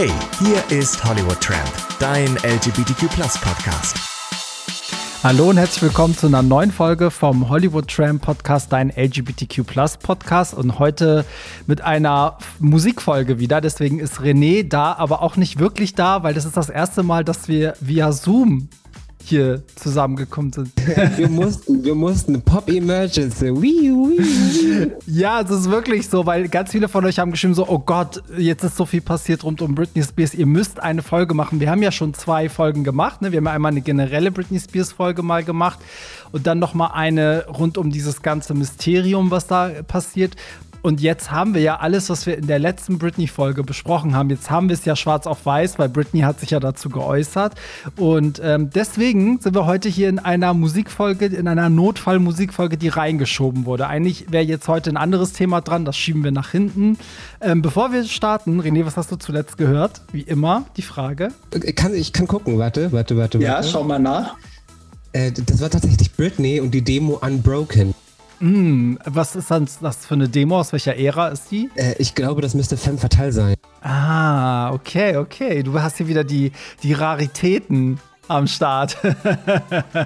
Hey, 0.00 0.12
hier 0.38 0.78
ist 0.78 1.04
Hollywood 1.04 1.40
Tramp, 1.40 1.72
dein 1.98 2.36
LGBTQ 2.44 3.08
Podcast. 3.40 3.96
Hallo 5.24 5.50
und 5.50 5.56
herzlich 5.56 5.82
willkommen 5.82 6.16
zu 6.16 6.28
einer 6.28 6.40
neuen 6.42 6.70
Folge 6.70 7.10
vom 7.10 7.48
Hollywood 7.48 7.88
Tram 7.88 8.20
Podcast, 8.20 8.72
dein 8.72 8.90
LGBTQ 8.90 9.64
Podcast. 10.00 10.54
Und 10.54 10.78
heute 10.78 11.24
mit 11.66 11.80
einer 11.80 12.38
Musikfolge 12.60 13.40
wieder. 13.40 13.60
Deswegen 13.60 13.98
ist 13.98 14.20
René 14.20 14.62
da, 14.62 14.92
aber 14.92 15.20
auch 15.20 15.34
nicht 15.34 15.58
wirklich 15.58 15.96
da, 15.96 16.22
weil 16.22 16.32
das 16.32 16.44
ist 16.44 16.56
das 16.56 16.70
erste 16.70 17.02
Mal, 17.02 17.24
dass 17.24 17.48
wir 17.48 17.74
via 17.80 18.12
Zoom 18.12 18.68
hier 19.24 19.62
zusammengekommen 19.74 20.52
sind. 20.52 20.72
wir 21.16 21.28
mussten, 21.28 21.84
wir 21.84 21.94
mussten 21.94 22.40
Pop 22.42 22.68
Emergency. 22.68 23.50
ja, 25.06 25.40
es 25.40 25.50
ist 25.50 25.70
wirklich 25.70 26.08
so, 26.08 26.24
weil 26.24 26.48
ganz 26.48 26.70
viele 26.70 26.88
von 26.88 27.04
euch 27.04 27.18
haben 27.18 27.30
geschrieben 27.30 27.54
so, 27.54 27.68
oh 27.68 27.78
Gott, 27.78 28.22
jetzt 28.36 28.64
ist 28.64 28.76
so 28.76 28.86
viel 28.86 29.00
passiert 29.00 29.44
rund 29.44 29.60
um 29.60 29.74
Britney 29.74 30.02
Spears. 30.02 30.34
Ihr 30.34 30.46
müsst 30.46 30.80
eine 30.80 31.02
Folge 31.02 31.34
machen. 31.34 31.60
Wir 31.60 31.70
haben 31.70 31.82
ja 31.82 31.92
schon 31.92 32.14
zwei 32.14 32.48
Folgen 32.48 32.84
gemacht. 32.84 33.20
Ne? 33.22 33.32
Wir 33.32 33.38
haben 33.38 33.46
ja 33.46 33.52
einmal 33.52 33.72
eine 33.72 33.80
generelle 33.80 34.30
Britney 34.30 34.60
Spears 34.60 34.92
Folge 34.92 35.22
mal 35.22 35.44
gemacht 35.44 35.78
und 36.32 36.46
dann 36.46 36.58
noch 36.58 36.74
mal 36.74 36.88
eine 36.88 37.46
rund 37.46 37.78
um 37.78 37.90
dieses 37.90 38.22
ganze 38.22 38.54
Mysterium, 38.54 39.30
was 39.30 39.46
da 39.46 39.70
passiert. 39.86 40.36
Und 40.88 41.02
jetzt 41.02 41.30
haben 41.30 41.52
wir 41.52 41.60
ja 41.60 41.80
alles, 41.80 42.08
was 42.08 42.24
wir 42.24 42.38
in 42.38 42.46
der 42.46 42.58
letzten 42.58 42.96
Britney-Folge 42.96 43.62
besprochen 43.62 44.16
haben. 44.16 44.30
Jetzt 44.30 44.50
haben 44.50 44.70
wir 44.70 44.74
es 44.74 44.86
ja 44.86 44.96
schwarz 44.96 45.26
auf 45.26 45.44
weiß, 45.44 45.78
weil 45.78 45.90
Britney 45.90 46.20
hat 46.20 46.40
sich 46.40 46.48
ja 46.48 46.60
dazu 46.60 46.88
geäußert. 46.88 47.56
Und 47.98 48.40
ähm, 48.42 48.70
deswegen 48.70 49.38
sind 49.38 49.54
wir 49.54 49.66
heute 49.66 49.90
hier 49.90 50.08
in 50.08 50.18
einer 50.18 50.54
Musikfolge, 50.54 51.26
in 51.26 51.46
einer 51.46 51.68
Notfallmusikfolge, 51.68 52.78
die 52.78 52.88
reingeschoben 52.88 53.66
wurde. 53.66 53.86
Eigentlich 53.86 54.32
wäre 54.32 54.44
jetzt 54.44 54.66
heute 54.66 54.88
ein 54.88 54.96
anderes 54.96 55.34
Thema 55.34 55.60
dran, 55.60 55.84
das 55.84 55.94
schieben 55.94 56.24
wir 56.24 56.32
nach 56.32 56.52
hinten. 56.52 56.96
Ähm, 57.42 57.60
bevor 57.60 57.92
wir 57.92 58.04
starten, 58.04 58.58
René, 58.58 58.86
was 58.86 58.96
hast 58.96 59.12
du 59.12 59.16
zuletzt 59.16 59.58
gehört? 59.58 60.00
Wie 60.10 60.22
immer, 60.22 60.64
die 60.78 60.82
Frage. 60.82 61.28
Ich 61.52 61.76
kann, 61.76 61.94
ich 61.94 62.14
kann 62.14 62.26
gucken, 62.26 62.56
warte, 62.58 62.92
warte, 62.92 63.14
warte. 63.18 63.36
Ja, 63.40 63.62
schau 63.62 63.84
mal 63.84 63.98
nach. 63.98 64.36
Äh, 65.12 65.32
das 65.32 65.60
war 65.60 65.68
tatsächlich 65.68 66.14
Britney 66.14 66.60
und 66.60 66.70
die 66.70 66.80
Demo 66.80 67.18
Unbroken. 67.20 67.92
Mm, 68.40 68.96
was 69.04 69.36
ist 69.36 69.50
das 69.50 70.06
für 70.06 70.14
eine 70.14 70.28
Demo? 70.28 70.60
Aus 70.60 70.72
welcher 70.72 70.96
Ära 70.96 71.28
ist 71.28 71.50
die? 71.50 71.70
Äh, 71.74 71.94
ich 71.98 72.14
glaube, 72.14 72.40
das 72.40 72.54
müsste 72.54 72.76
Femme 72.76 72.98
Fatale 72.98 73.32
sein. 73.32 73.54
Ah, 73.82 74.72
okay, 74.72 75.16
okay. 75.16 75.62
Du 75.62 75.80
hast 75.80 75.96
hier 75.96 76.08
wieder 76.08 76.24
die, 76.24 76.52
die 76.82 76.92
Raritäten 76.92 77.98
am 78.28 78.46
Start. 78.46 78.96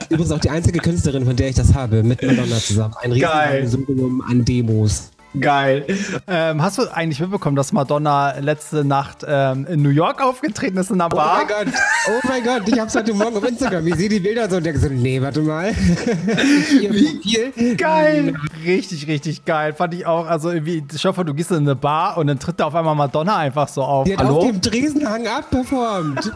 Übrigens 0.09 0.33
auch 0.33 0.39
die 0.39 0.51
einzige 0.51 0.79
Künstlerin, 0.79 1.27
von 1.27 1.37
der 1.37 1.49
ich 1.49 1.57
das 1.57 1.75
habe, 1.75 2.03
mit 2.03 2.23
Madonna 2.23 2.57
zusammen. 2.57 2.95
Ein 3.03 3.13
riesiges 3.13 3.73
Symbol 3.73 4.21
an 4.29 4.45
Demos. 4.45 5.12
Geil. 5.41 5.87
Ähm, 6.27 6.63
hast 6.63 6.79
du 6.79 6.83
eigentlich 6.95 7.21
mitbekommen, 7.21 7.57
dass 7.57 7.73
Madonna 7.73 8.39
letzte 8.39 8.85
Nacht 8.85 9.25
ähm, 9.27 9.67
in 9.67 9.81
New 9.81 9.91
York 9.91 10.23
aufgetreten 10.23 10.77
ist 10.77 10.91
in 10.91 11.01
einer 11.01 11.09
Bar? 11.09 11.43
Oh 11.43 11.47
mein 11.47 11.49
Gott, 11.49 11.75
oh 12.09 12.29
mein 12.29 12.45
Gott, 12.45 12.69
ich 12.69 12.79
hab's 12.79 12.95
heute 12.95 13.15
Morgen 13.15 13.37
auf 13.37 13.49
Instagram. 13.49 13.87
Ich 13.87 13.95
sehe 13.95 14.11
die 14.11 14.21
Bilder 14.21 14.51
so 14.51 14.57
und 14.57 14.67
denke 14.67 14.79
so, 14.79 14.89
nee, 14.89 15.21
warte 15.23 15.41
mal. 15.41 15.73
Wie 15.75 17.77
geil. 17.77 18.35
Richtig, 18.65 19.07
richtig 19.07 19.45
geil. 19.45 19.73
Fand 19.73 19.95
ich 19.95 20.05
auch. 20.05 20.27
Also 20.27 20.51
irgendwie, 20.51 20.85
ich 20.93 21.05
hoffe, 21.05 21.25
du 21.25 21.33
gehst 21.33 21.51
in 21.51 21.59
eine 21.59 21.77
Bar 21.77 22.19
und 22.19 22.27
dann 22.27 22.39
tritt 22.39 22.61
da 22.61 22.67
auf 22.67 22.75
einmal 22.75 22.95
Madonna 22.95 23.39
einfach 23.39 23.69
so 23.69 23.83
auf. 23.83 24.05
Die 24.05 24.17
hat 24.17 24.25
Hallo? 24.25 24.39
auf 24.39 24.47
dem 24.47 24.61
Dresenhang 24.61 25.27
abperformt. 25.27 26.31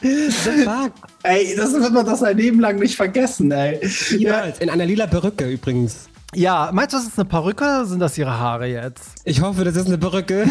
The 0.00 0.30
fuck? 0.64 0.92
Ey, 1.24 1.56
das 1.56 1.72
wird 1.72 1.92
man 1.92 2.06
das 2.06 2.20
sein 2.20 2.36
Leben 2.36 2.60
lang 2.60 2.76
nicht 2.76 2.96
vergessen, 2.96 3.50
ey. 3.50 3.80
Ja, 4.16 4.42
in 4.60 4.70
einer 4.70 4.86
lila 4.86 5.08
Perücke 5.08 5.48
übrigens. 5.48 6.08
Ja, 6.34 6.70
meinst 6.74 6.92
du, 6.92 6.98
das 6.98 7.06
ist 7.06 7.18
eine 7.18 7.26
Perücke 7.26 7.64
oder 7.64 7.86
sind 7.86 8.00
das 8.00 8.18
ihre 8.18 8.38
Haare 8.38 8.66
jetzt? 8.66 9.22
Ich 9.24 9.40
hoffe, 9.40 9.64
das 9.64 9.76
ist 9.76 9.86
eine 9.86 9.96
Perücke. 9.96 10.44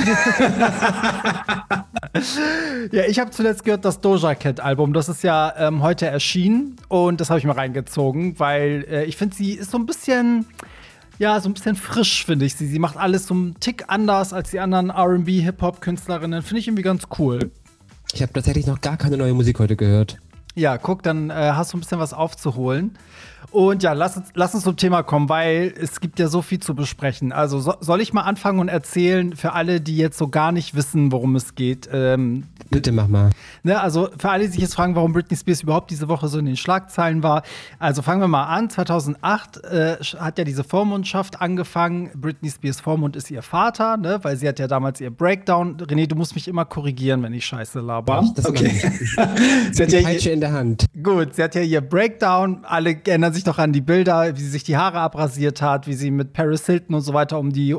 ja, 2.91 3.03
ich 3.07 3.19
habe 3.19 3.29
zuletzt 3.29 3.63
gehört 3.63 3.85
das 3.85 4.01
Doja 4.01 4.33
Cat 4.33 4.59
Album. 4.59 4.93
Das 4.93 5.07
ist 5.07 5.21
ja 5.23 5.53
ähm, 5.55 5.83
heute 5.83 6.07
erschienen 6.07 6.77
und 6.87 7.21
das 7.21 7.29
habe 7.29 7.37
ich 7.37 7.45
mir 7.45 7.55
reingezogen, 7.55 8.39
weil 8.39 8.87
äh, 8.89 9.05
ich 9.05 9.17
finde, 9.17 9.35
sie 9.35 9.53
ist 9.53 9.69
so 9.69 9.77
ein 9.77 9.85
bisschen, 9.85 10.47
ja, 11.19 11.39
so 11.39 11.47
ein 11.47 11.53
bisschen 11.53 11.75
frisch, 11.75 12.25
finde 12.25 12.45
ich 12.45 12.55
sie. 12.55 12.65
Sie 12.67 12.79
macht 12.79 12.97
alles 12.97 13.27
so 13.27 13.35
einen 13.35 13.59
Tick 13.59 13.83
anders 13.87 14.33
als 14.33 14.49
die 14.49 14.59
anderen 14.59 14.89
RB, 14.89 15.27
Hip-Hop-Künstlerinnen. 15.27 16.41
Finde 16.41 16.59
ich 16.59 16.67
irgendwie 16.67 16.83
ganz 16.83 17.03
cool. 17.19 17.51
Ich 18.13 18.23
habe 18.23 18.33
tatsächlich 18.33 18.65
noch 18.65 18.81
gar 18.81 18.97
keine 18.97 19.15
neue 19.17 19.35
Musik 19.35 19.59
heute 19.59 19.75
gehört. 19.75 20.17
Ja, 20.57 20.79
guck, 20.79 21.03
dann 21.03 21.29
äh, 21.29 21.51
hast 21.53 21.71
du 21.71 21.77
ein 21.77 21.81
bisschen 21.81 21.99
was 21.99 22.13
aufzuholen. 22.13 22.97
Und 23.51 23.81
ja, 23.81 23.93
lass 23.93 24.17
uns, 24.17 24.29
lass 24.33 24.53
uns 24.55 24.63
zum 24.65 24.75
Thema 24.75 25.03
kommen, 25.03 25.29
weil 25.29 25.73
es 25.79 26.01
gibt 26.01 26.19
ja 26.19 26.27
so 26.27 26.41
viel 26.41 26.59
zu 26.59 26.75
besprechen. 26.75 27.31
Also 27.31 27.59
so, 27.59 27.75
soll 27.79 28.01
ich 28.01 28.11
mal 28.11 28.23
anfangen 28.23 28.59
und 28.59 28.67
erzählen 28.67 29.35
für 29.35 29.53
alle, 29.53 29.79
die 29.79 29.95
jetzt 29.95 30.17
so 30.17 30.27
gar 30.27 30.51
nicht 30.51 30.75
wissen, 30.75 31.11
worum 31.13 31.35
es 31.35 31.55
geht? 31.55 31.87
Ähm, 31.93 32.43
Bitte 32.69 32.91
mach 32.91 33.07
mal. 33.07 33.29
Ne, 33.63 33.79
also 33.79 34.09
für 34.17 34.29
alle, 34.29 34.45
die 34.45 34.51
sich 34.51 34.61
jetzt 34.61 34.75
fragen, 34.75 34.95
warum 34.95 35.13
Britney 35.13 35.37
Spears 35.37 35.61
überhaupt 35.61 35.89
diese 35.91 36.09
Woche 36.09 36.27
so 36.27 36.39
in 36.39 36.45
den 36.45 36.57
Schlagzeilen 36.57 37.23
war. 37.23 37.43
Also 37.79 38.01
fangen 38.01 38.19
wir 38.19 38.27
mal 38.27 38.43
an. 38.43 38.69
2008 38.69 39.63
äh, 39.63 39.95
hat 40.19 40.37
ja 40.37 40.43
diese 40.43 40.65
Vormundschaft 40.65 41.39
angefangen. 41.39 42.11
Britney 42.15 42.49
Spears 42.49 42.81
Vormund 42.81 43.15
ist 43.15 43.31
ihr 43.31 43.43
Vater, 43.43 43.95
ne, 43.95 44.19
weil 44.23 44.35
sie 44.35 44.47
hat 44.47 44.59
ja 44.59 44.67
damals 44.67 44.99
ihr 44.99 45.09
Breakdown. 45.09 45.77
René, 45.77 46.07
du 46.07 46.15
musst 46.15 46.35
mich 46.35 46.49
immer 46.49 46.65
korrigieren, 46.65 47.23
wenn 47.23 47.33
ich 47.33 47.45
Scheiße 47.45 47.79
laber. 47.79 48.25
Das 48.35 48.45
okay. 48.45 48.69
sie 49.71 49.83
hat 49.83 49.91
ja 49.91 50.31
in 50.31 50.41
der 50.47 50.57
Hand. 50.57 50.85
Gut, 51.01 51.35
sie 51.35 51.43
hat 51.43 51.55
ja 51.55 51.61
ihr 51.61 51.81
Breakdown. 51.81 52.63
Alle 52.63 52.97
erinnern 53.05 53.33
sich 53.33 53.45
noch 53.45 53.57
an 53.57 53.73
die 53.73 53.81
Bilder, 53.81 54.35
wie 54.35 54.41
sie 54.41 54.49
sich 54.49 54.63
die 54.63 54.77
Haare 54.77 54.99
abrasiert 54.99 55.61
hat, 55.61 55.87
wie 55.87 55.93
sie 55.93 56.11
mit 56.11 56.33
Paris 56.33 56.65
Hilton 56.65 56.95
und 56.95 57.01
so 57.01 57.13
weiter 57.13 57.39
um 57.39 57.51
die 57.51 57.75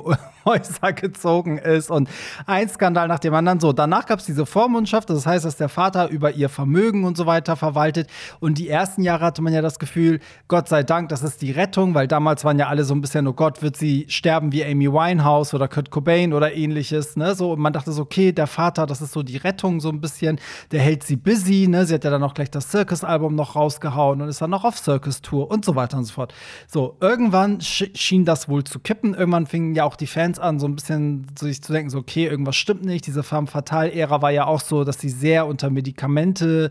Häuser 0.49 0.93
gezogen 0.93 1.59
ist 1.59 1.91
und 1.91 2.09
ein 2.47 2.69
Skandal 2.69 3.07
nach 3.07 3.19
dem 3.19 3.35
anderen. 3.35 3.61
So, 3.61 3.73
danach 3.73 4.07
gab 4.07 4.21
es 4.21 4.25
diese 4.25 4.47
Vormundschaft, 4.47 5.11
das 5.11 5.27
heißt, 5.27 5.45
dass 5.45 5.57
der 5.57 5.69
Vater 5.69 6.09
über 6.09 6.33
ihr 6.33 6.49
Vermögen 6.49 7.05
und 7.05 7.17
so 7.17 7.27
weiter 7.27 7.57
verwaltet. 7.57 8.09
Und 8.41 8.59
die 8.59 8.69
ersten 8.69 9.03
Jahre 9.03 9.25
hatte 9.25 9.43
man 9.43 9.53
ja 9.53 9.61
das 9.61 9.79
Gefühl, 9.79 10.21
Gott 10.49 10.69
sei 10.69 10.83
Dank, 10.83 11.11
das 11.11 11.23
ist 11.23 11.43
die 11.43 11.53
Rettung, 11.53 11.95
weil 11.95 12.09
damals 12.09 12.45
waren 12.45 12.59
ja 12.59 12.69
alle 12.69 12.85
so 12.85 12.95
ein 12.95 13.01
bisschen, 13.01 13.27
oh 13.27 13.35
Gott, 13.35 13.63
wird 13.63 13.77
sie 13.77 14.07
sterben 14.09 14.53
wie 14.53 14.65
Amy 14.65 14.91
Winehouse 14.91 15.53
oder 15.53 15.69
Kurt 15.69 15.91
Cobain 15.91 16.33
oder 16.33 16.55
ähnliches. 16.55 17.17
Ne? 17.17 17.35
So, 17.35 17.53
und 17.53 17.61
man 17.61 17.73
dachte 17.73 17.93
so, 17.93 18.03
okay, 18.03 18.33
der 18.33 18.47
Vater, 18.47 18.87
das 18.87 19.03
ist 19.03 19.13
so 19.13 19.23
die 19.23 19.37
Rettung 19.37 19.81
so 19.81 19.91
ein 19.91 20.01
bisschen, 20.01 20.41
der 20.73 20.81
hält 20.81 21.03
sie 21.03 21.17
busy. 21.17 21.69
Ne? 21.69 21.85
Sie 21.85 21.95
hat 21.95 22.05
ja 22.05 22.11
dann 22.11 22.23
auch 22.23 22.35
gleich 22.35 22.51
das 22.51 22.71
Circus-Album 22.71 23.35
noch 23.35 23.55
rausgehauen 23.55 24.23
und 24.23 24.29
ist 24.29 24.41
dann 24.41 24.51
noch 24.51 24.65
auf 24.65 24.79
Circus-Tour 24.79 25.51
und 25.51 25.65
so 25.65 25.77
weiter 25.77 25.99
und 25.99 26.05
so 26.05 26.15
fort. 26.15 26.35
So, 26.67 26.97
irgendwann 27.01 27.61
schien 27.61 28.25
das 28.25 28.49
wohl 28.49 28.65
zu 28.65 28.79
kippen. 28.79 29.15
Irgendwann 29.15 29.47
fingen 29.47 29.75
ja 29.75 29.85
auch 29.85 29.97
die 29.97 30.07
Fans 30.07 30.38
Fans 30.39 30.41
an, 30.41 30.59
so 30.59 30.67
ein 30.67 30.75
bisschen 30.75 31.27
sich 31.39 31.63
zu 31.63 31.73
denken, 31.73 31.91
so, 31.91 31.99
okay, 31.99 32.27
irgendwas 32.27 32.57
stimmt 32.57 32.85
nicht. 32.85 33.07
Diese 33.07 33.23
Femme 33.23 33.47
Fatale-Ära 33.47 34.23
war 34.23 34.31
ja 34.31 34.47
auch 34.47 34.61
so, 34.61 34.85
dass 34.85 35.01
sie 35.01 35.11
sehr 35.11 35.47
unter 35.47 35.71
Medikamente 35.71 36.71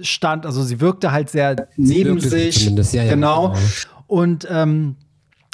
stand. 0.00 0.46
Also 0.46 0.62
sie 0.62 0.80
wirkte 0.80 1.12
halt 1.12 1.30
sehr 1.30 1.68
neben 1.76 2.20
sich. 2.20 2.66
Ja, 2.66 3.02
ja, 3.02 3.10
genau. 3.10 3.48
genau. 3.48 3.58
Und 4.06 4.46
ähm, 4.50 4.96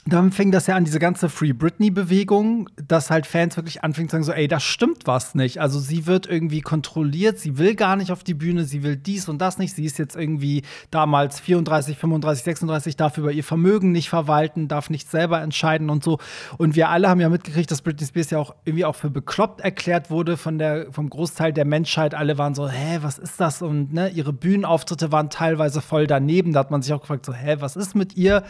dann 0.04 0.32
fing 0.32 0.50
das 0.50 0.66
ja 0.66 0.74
an, 0.74 0.84
diese 0.84 0.98
ganze 0.98 1.28
Free 1.28 1.52
Britney-Bewegung, 1.52 2.68
dass 2.88 3.08
halt 3.08 3.24
Fans 3.24 3.56
wirklich 3.56 3.84
anfingen 3.84 4.08
zu 4.08 4.14
sagen, 4.14 4.24
so, 4.24 4.32
ey, 4.32 4.48
da 4.48 4.58
stimmt 4.58 5.06
was 5.06 5.36
nicht. 5.36 5.60
Also 5.60 5.78
sie 5.78 6.06
wird 6.06 6.26
irgendwie 6.26 6.60
kontrolliert, 6.60 7.38
sie 7.38 7.56
will 7.56 7.76
gar 7.76 7.94
nicht 7.94 8.10
auf 8.10 8.24
die 8.24 8.34
Bühne, 8.34 8.64
sie 8.64 8.82
will 8.82 8.96
dies 8.96 9.28
und 9.28 9.38
das 9.38 9.58
nicht. 9.58 9.76
Sie 9.76 9.84
ist 9.84 9.98
jetzt 9.98 10.16
irgendwie 10.16 10.62
damals 10.90 11.38
34, 11.38 11.96
35, 11.96 12.42
36, 12.42 12.96
darf 12.96 13.16
über 13.16 13.30
ihr 13.30 13.44
Vermögen 13.44 13.92
nicht 13.92 14.08
verwalten, 14.08 14.66
darf 14.66 14.90
nicht 14.90 15.08
selber 15.08 15.40
entscheiden 15.40 15.88
und 15.88 16.02
so. 16.02 16.19
Und 16.58 16.74
wir 16.74 16.88
alle 16.88 17.08
haben 17.08 17.20
ja 17.20 17.28
mitgekriegt, 17.28 17.70
dass 17.70 17.82
Britney 17.82 18.04
Spears 18.04 18.30
ja 18.30 18.38
auch 18.40 18.56
irgendwie 18.64 18.84
auch 18.84 18.96
für 18.96 19.10
bekloppt 19.10 19.60
erklärt 19.60 20.10
wurde 20.10 20.36
von 20.36 20.58
der, 20.58 20.90
vom 20.90 21.10
Großteil 21.10 21.52
der 21.52 21.64
Menschheit. 21.64 22.16
Alle 22.16 22.38
waren 22.38 22.56
so, 22.56 22.69
hä, 22.69 22.98
was 23.02 23.19
ist 23.19 23.40
das? 23.40 23.62
Und 23.62 23.92
ne, 23.92 24.08
ihre 24.08 24.32
Bühnenauftritte 24.32 25.12
waren 25.12 25.30
teilweise 25.30 25.80
voll 25.80 26.08
daneben. 26.08 26.52
Da 26.52 26.60
hat 26.60 26.72
man 26.72 26.82
sich 26.82 26.92
auch 26.92 27.02
gefragt, 27.02 27.24
so, 27.24 27.32
hä, 27.32 27.58
was 27.60 27.76
ist 27.76 27.94
mit 27.94 28.16
ihr? 28.16 28.42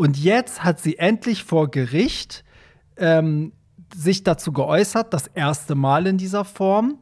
Und 0.00 0.16
jetzt 0.16 0.64
hat 0.64 0.80
sie 0.80 0.96
endlich 0.96 1.44
vor 1.44 1.70
Gericht 1.70 2.42
ähm, 2.96 3.52
sich 3.94 4.24
dazu 4.24 4.50
geäußert, 4.50 5.12
das 5.12 5.26
erste 5.34 5.74
Mal 5.74 6.06
in 6.06 6.16
dieser 6.16 6.46
Form. 6.46 7.00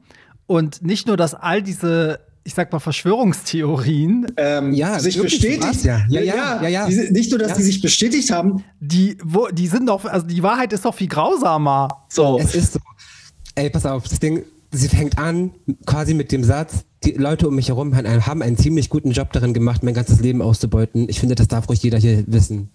Und 0.48 0.82
nicht 0.82 1.06
nur, 1.06 1.16
dass 1.16 1.32
all 1.32 1.62
diese 1.62 2.18
ich 2.42 2.54
sag 2.54 2.72
mal, 2.72 2.80
Verschwörungstheorien 2.80 4.32
ähm, 4.36 4.72
ja, 4.72 4.98
sich 4.98 5.20
bestätigt. 5.20 5.84
Ja. 5.84 6.04
Ja, 6.08 6.22
ja, 6.22 6.60
ja, 6.60 6.68
ja, 6.68 6.88
Nicht 6.88 7.30
nur, 7.30 7.38
dass 7.38 7.56
die 7.56 7.62
sich 7.62 7.80
bestätigt 7.80 8.32
haben. 8.32 8.64
Die, 8.80 9.16
wo, 9.22 9.46
die 9.46 9.68
sind 9.68 9.88
doch, 9.88 10.04
also 10.04 10.26
die 10.26 10.42
Wahrheit 10.42 10.72
ist 10.72 10.84
doch 10.84 10.94
viel 10.94 11.06
grausamer. 11.06 12.04
So. 12.08 12.40
Es 12.40 12.56
ist 12.56 12.72
so. 12.72 12.80
Ey, 13.54 13.70
pass 13.70 13.86
auf, 13.86 14.08
das 14.08 14.18
Ding, 14.18 14.42
sie 14.72 14.88
fängt 14.88 15.18
an, 15.18 15.52
quasi 15.86 16.14
mit 16.14 16.32
dem 16.32 16.42
Satz, 16.42 16.84
die 17.12 17.18
Leute 17.18 17.48
um 17.48 17.54
mich 17.54 17.68
herum 17.68 17.96
haben 17.96 18.42
einen 18.42 18.56
ziemlich 18.56 18.88
guten 18.88 19.12
Job 19.12 19.32
darin 19.32 19.54
gemacht, 19.54 19.82
mein 19.82 19.94
ganzes 19.94 20.20
Leben 20.20 20.42
auszubeuten. 20.42 21.08
Ich 21.08 21.20
finde, 21.20 21.34
das 21.34 21.48
darf 21.48 21.68
ruhig 21.68 21.82
jeder 21.82 21.98
hier 21.98 22.24
wissen. 22.26 22.70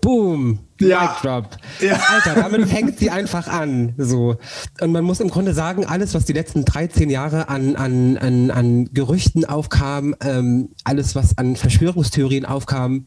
Boom, 0.00 0.60
ja. 0.80 1.16
Drop. 1.22 1.56
Ja. 1.80 2.00
Alter, 2.08 2.34
damit 2.34 2.68
fängt 2.68 2.98
sie 2.98 3.10
einfach 3.10 3.46
an. 3.46 3.94
So. 3.98 4.36
Und 4.80 4.92
man 4.92 5.04
muss 5.04 5.20
im 5.20 5.30
Grunde 5.30 5.54
sagen, 5.54 5.86
alles, 5.86 6.14
was 6.14 6.24
die 6.24 6.32
letzten 6.32 6.64
13 6.64 7.08
Jahre 7.08 7.48
an, 7.48 7.76
an, 7.76 8.16
an, 8.18 8.50
an 8.50 8.84
Gerüchten 8.92 9.44
aufkam, 9.44 10.14
ähm, 10.20 10.70
alles, 10.84 11.14
was 11.14 11.38
an 11.38 11.56
Verschwörungstheorien 11.56 12.44
aufkam, 12.44 13.06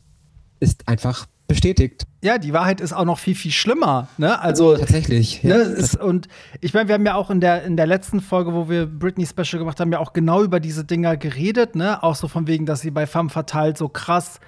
ist 0.59 0.87
einfach 0.87 1.27
bestätigt. 1.49 2.05
Ja, 2.21 2.37
die 2.37 2.53
Wahrheit 2.53 2.79
ist 2.79 2.93
auch 2.93 3.03
noch 3.03 3.19
viel, 3.19 3.35
viel 3.35 3.51
schlimmer. 3.51 4.07
Ne? 4.17 4.39
Also 4.39 4.77
tatsächlich. 4.77 5.43
Ne, 5.43 5.55
ist, 5.55 5.99
und 5.99 6.27
ich 6.61 6.73
meine, 6.73 6.87
wir 6.87 6.95
haben 6.95 7.05
ja 7.05 7.15
auch 7.15 7.29
in 7.29 7.41
der, 7.41 7.63
in 7.63 7.75
der 7.75 7.87
letzten 7.87 8.21
Folge, 8.21 8.53
wo 8.53 8.69
wir 8.69 8.85
Britney 8.85 9.25
Special 9.25 9.59
gemacht 9.59 9.79
haben, 9.79 9.91
ja 9.91 9.99
auch 9.99 10.13
genau 10.13 10.43
über 10.43 10.59
diese 10.59 10.85
Dinger 10.85 11.17
geredet, 11.17 11.75
ne? 11.75 12.01
Auch 12.03 12.15
so 12.15 12.27
von 12.27 12.47
wegen, 12.47 12.65
dass 12.65 12.81
sie 12.81 12.91
bei 12.91 13.07
Femme 13.07 13.29
Fatale 13.29 13.75
so 13.75 13.89
krass 13.89 14.39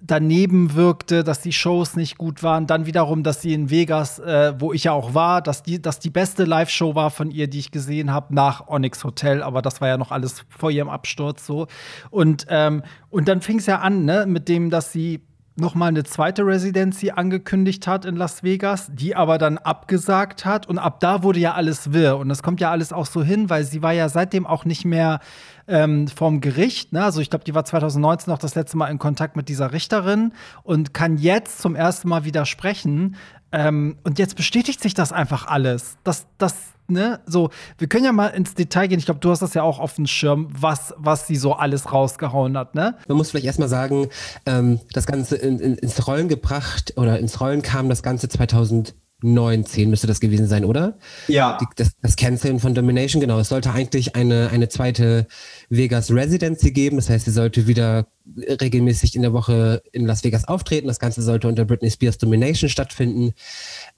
daneben 0.00 0.74
wirkte, 0.74 1.24
dass 1.24 1.40
die 1.40 1.52
Shows 1.52 1.96
nicht 1.96 2.18
gut 2.18 2.42
waren. 2.42 2.66
Dann 2.66 2.86
wiederum, 2.86 3.22
dass 3.22 3.42
sie 3.42 3.52
in 3.52 3.70
Vegas, 3.70 4.18
äh, 4.18 4.54
wo 4.58 4.72
ich 4.72 4.84
ja 4.84 4.92
auch 4.92 5.14
war, 5.14 5.42
dass 5.42 5.62
die, 5.62 5.82
dass 5.82 5.98
die 5.98 6.10
beste 6.10 6.44
Live-Show 6.44 6.94
war 6.94 7.10
von 7.10 7.30
ihr, 7.30 7.48
die 7.48 7.58
ich 7.58 7.70
gesehen 7.70 8.12
habe, 8.12 8.34
nach 8.34 8.68
Onyx 8.68 9.02
Hotel. 9.04 9.42
Aber 9.42 9.60
das 9.60 9.80
war 9.80 9.88
ja 9.88 9.96
noch 9.96 10.12
alles 10.12 10.44
vor 10.48 10.70
ihrem 10.70 10.88
Absturz 10.88 11.44
so. 11.46 11.66
Und, 12.10 12.46
ähm, 12.48 12.82
und 13.10 13.28
dann 13.28 13.40
fing 13.40 13.58
es 13.58 13.66
ja 13.66 13.80
an, 13.80 14.04
ne, 14.04 14.24
mit 14.26 14.48
dem, 14.48 14.70
dass 14.70 14.92
sie 14.92 15.20
noch 15.60 15.74
mal 15.74 15.86
eine 15.86 16.04
zweite 16.04 16.46
Residency 16.46 17.10
angekündigt 17.10 17.86
hat 17.86 18.04
in 18.04 18.16
Las 18.16 18.42
Vegas, 18.42 18.90
die 18.92 19.16
aber 19.16 19.38
dann 19.38 19.58
abgesagt 19.58 20.44
hat 20.44 20.66
und 20.66 20.78
ab 20.78 21.00
da 21.00 21.22
wurde 21.22 21.40
ja 21.40 21.54
alles 21.54 21.92
wirr 21.92 22.18
und 22.18 22.28
das 22.28 22.42
kommt 22.42 22.60
ja 22.60 22.70
alles 22.70 22.92
auch 22.92 23.06
so 23.06 23.22
hin, 23.22 23.50
weil 23.50 23.64
sie 23.64 23.82
war 23.82 23.92
ja 23.92 24.08
seitdem 24.08 24.46
auch 24.46 24.64
nicht 24.64 24.84
mehr 24.84 25.20
ähm, 25.68 26.08
vom 26.08 26.40
Gericht. 26.40 26.92
Ne? 26.92 27.04
Also 27.04 27.20
ich 27.20 27.30
glaube, 27.30 27.44
die 27.44 27.54
war 27.54 27.64
2019 27.64 28.30
noch 28.30 28.38
das 28.38 28.54
letzte 28.54 28.76
Mal 28.76 28.88
in 28.88 28.98
Kontakt 28.98 29.36
mit 29.36 29.48
dieser 29.48 29.72
Richterin 29.72 30.32
und 30.62 30.94
kann 30.94 31.18
jetzt 31.18 31.60
zum 31.60 31.76
ersten 31.76 32.08
Mal 32.08 32.24
widersprechen. 32.24 33.16
Ähm, 33.52 33.96
und 34.04 34.18
jetzt 34.18 34.36
bestätigt 34.36 34.80
sich 34.80 34.94
das 34.94 35.12
einfach 35.12 35.46
alles. 35.46 35.96
Das, 36.04 36.26
das, 36.36 36.54
ne, 36.86 37.20
so, 37.26 37.50
wir 37.78 37.88
können 37.88 38.04
ja 38.04 38.12
mal 38.12 38.28
ins 38.28 38.54
Detail 38.54 38.88
gehen. 38.88 38.98
Ich 38.98 39.06
glaube, 39.06 39.20
du 39.20 39.30
hast 39.30 39.40
das 39.40 39.54
ja 39.54 39.62
auch 39.62 39.78
auf 39.78 39.94
dem 39.94 40.06
Schirm, 40.06 40.48
was, 40.50 40.94
was 40.98 41.26
sie 41.26 41.36
so 41.36 41.54
alles 41.54 41.92
rausgehauen 41.92 42.56
hat, 42.58 42.74
ne? 42.74 42.96
Man 43.06 43.16
muss 43.16 43.30
vielleicht 43.30 43.46
erstmal 43.46 43.68
sagen, 43.68 44.08
ähm, 44.46 44.80
das 44.92 45.06
Ganze 45.06 45.36
in, 45.36 45.58
in, 45.60 45.76
ins 45.76 46.06
Rollen 46.06 46.28
gebracht 46.28 46.94
oder 46.96 47.18
ins 47.18 47.40
Rollen 47.40 47.62
kam 47.62 47.88
das 47.88 48.02
Ganze 48.02 48.28
2000 48.28 48.94
19 49.22 49.90
müsste 49.90 50.06
das 50.06 50.20
gewesen 50.20 50.46
sein, 50.46 50.64
oder? 50.64 50.96
Ja. 51.26 51.58
Die, 51.60 51.66
das, 51.76 51.92
das 52.00 52.16
Canceln 52.16 52.60
von 52.60 52.74
Domination, 52.74 53.20
genau. 53.20 53.38
Es 53.40 53.48
sollte 53.48 53.72
eigentlich 53.72 54.14
eine, 54.14 54.50
eine 54.50 54.68
zweite 54.68 55.26
Vegas 55.68 56.10
Residency 56.10 56.70
geben. 56.70 56.96
Das 56.96 57.10
heißt, 57.10 57.24
sie 57.24 57.32
sollte 57.32 57.66
wieder 57.66 58.06
regelmäßig 58.36 59.16
in 59.16 59.22
der 59.22 59.32
Woche 59.32 59.82
in 59.92 60.06
Las 60.06 60.22
Vegas 60.22 60.46
auftreten. 60.46 60.86
Das 60.86 61.00
Ganze 61.00 61.22
sollte 61.22 61.48
unter 61.48 61.64
Britney 61.64 61.90
Spears 61.90 62.18
Domination 62.18 62.70
stattfinden. 62.70 63.32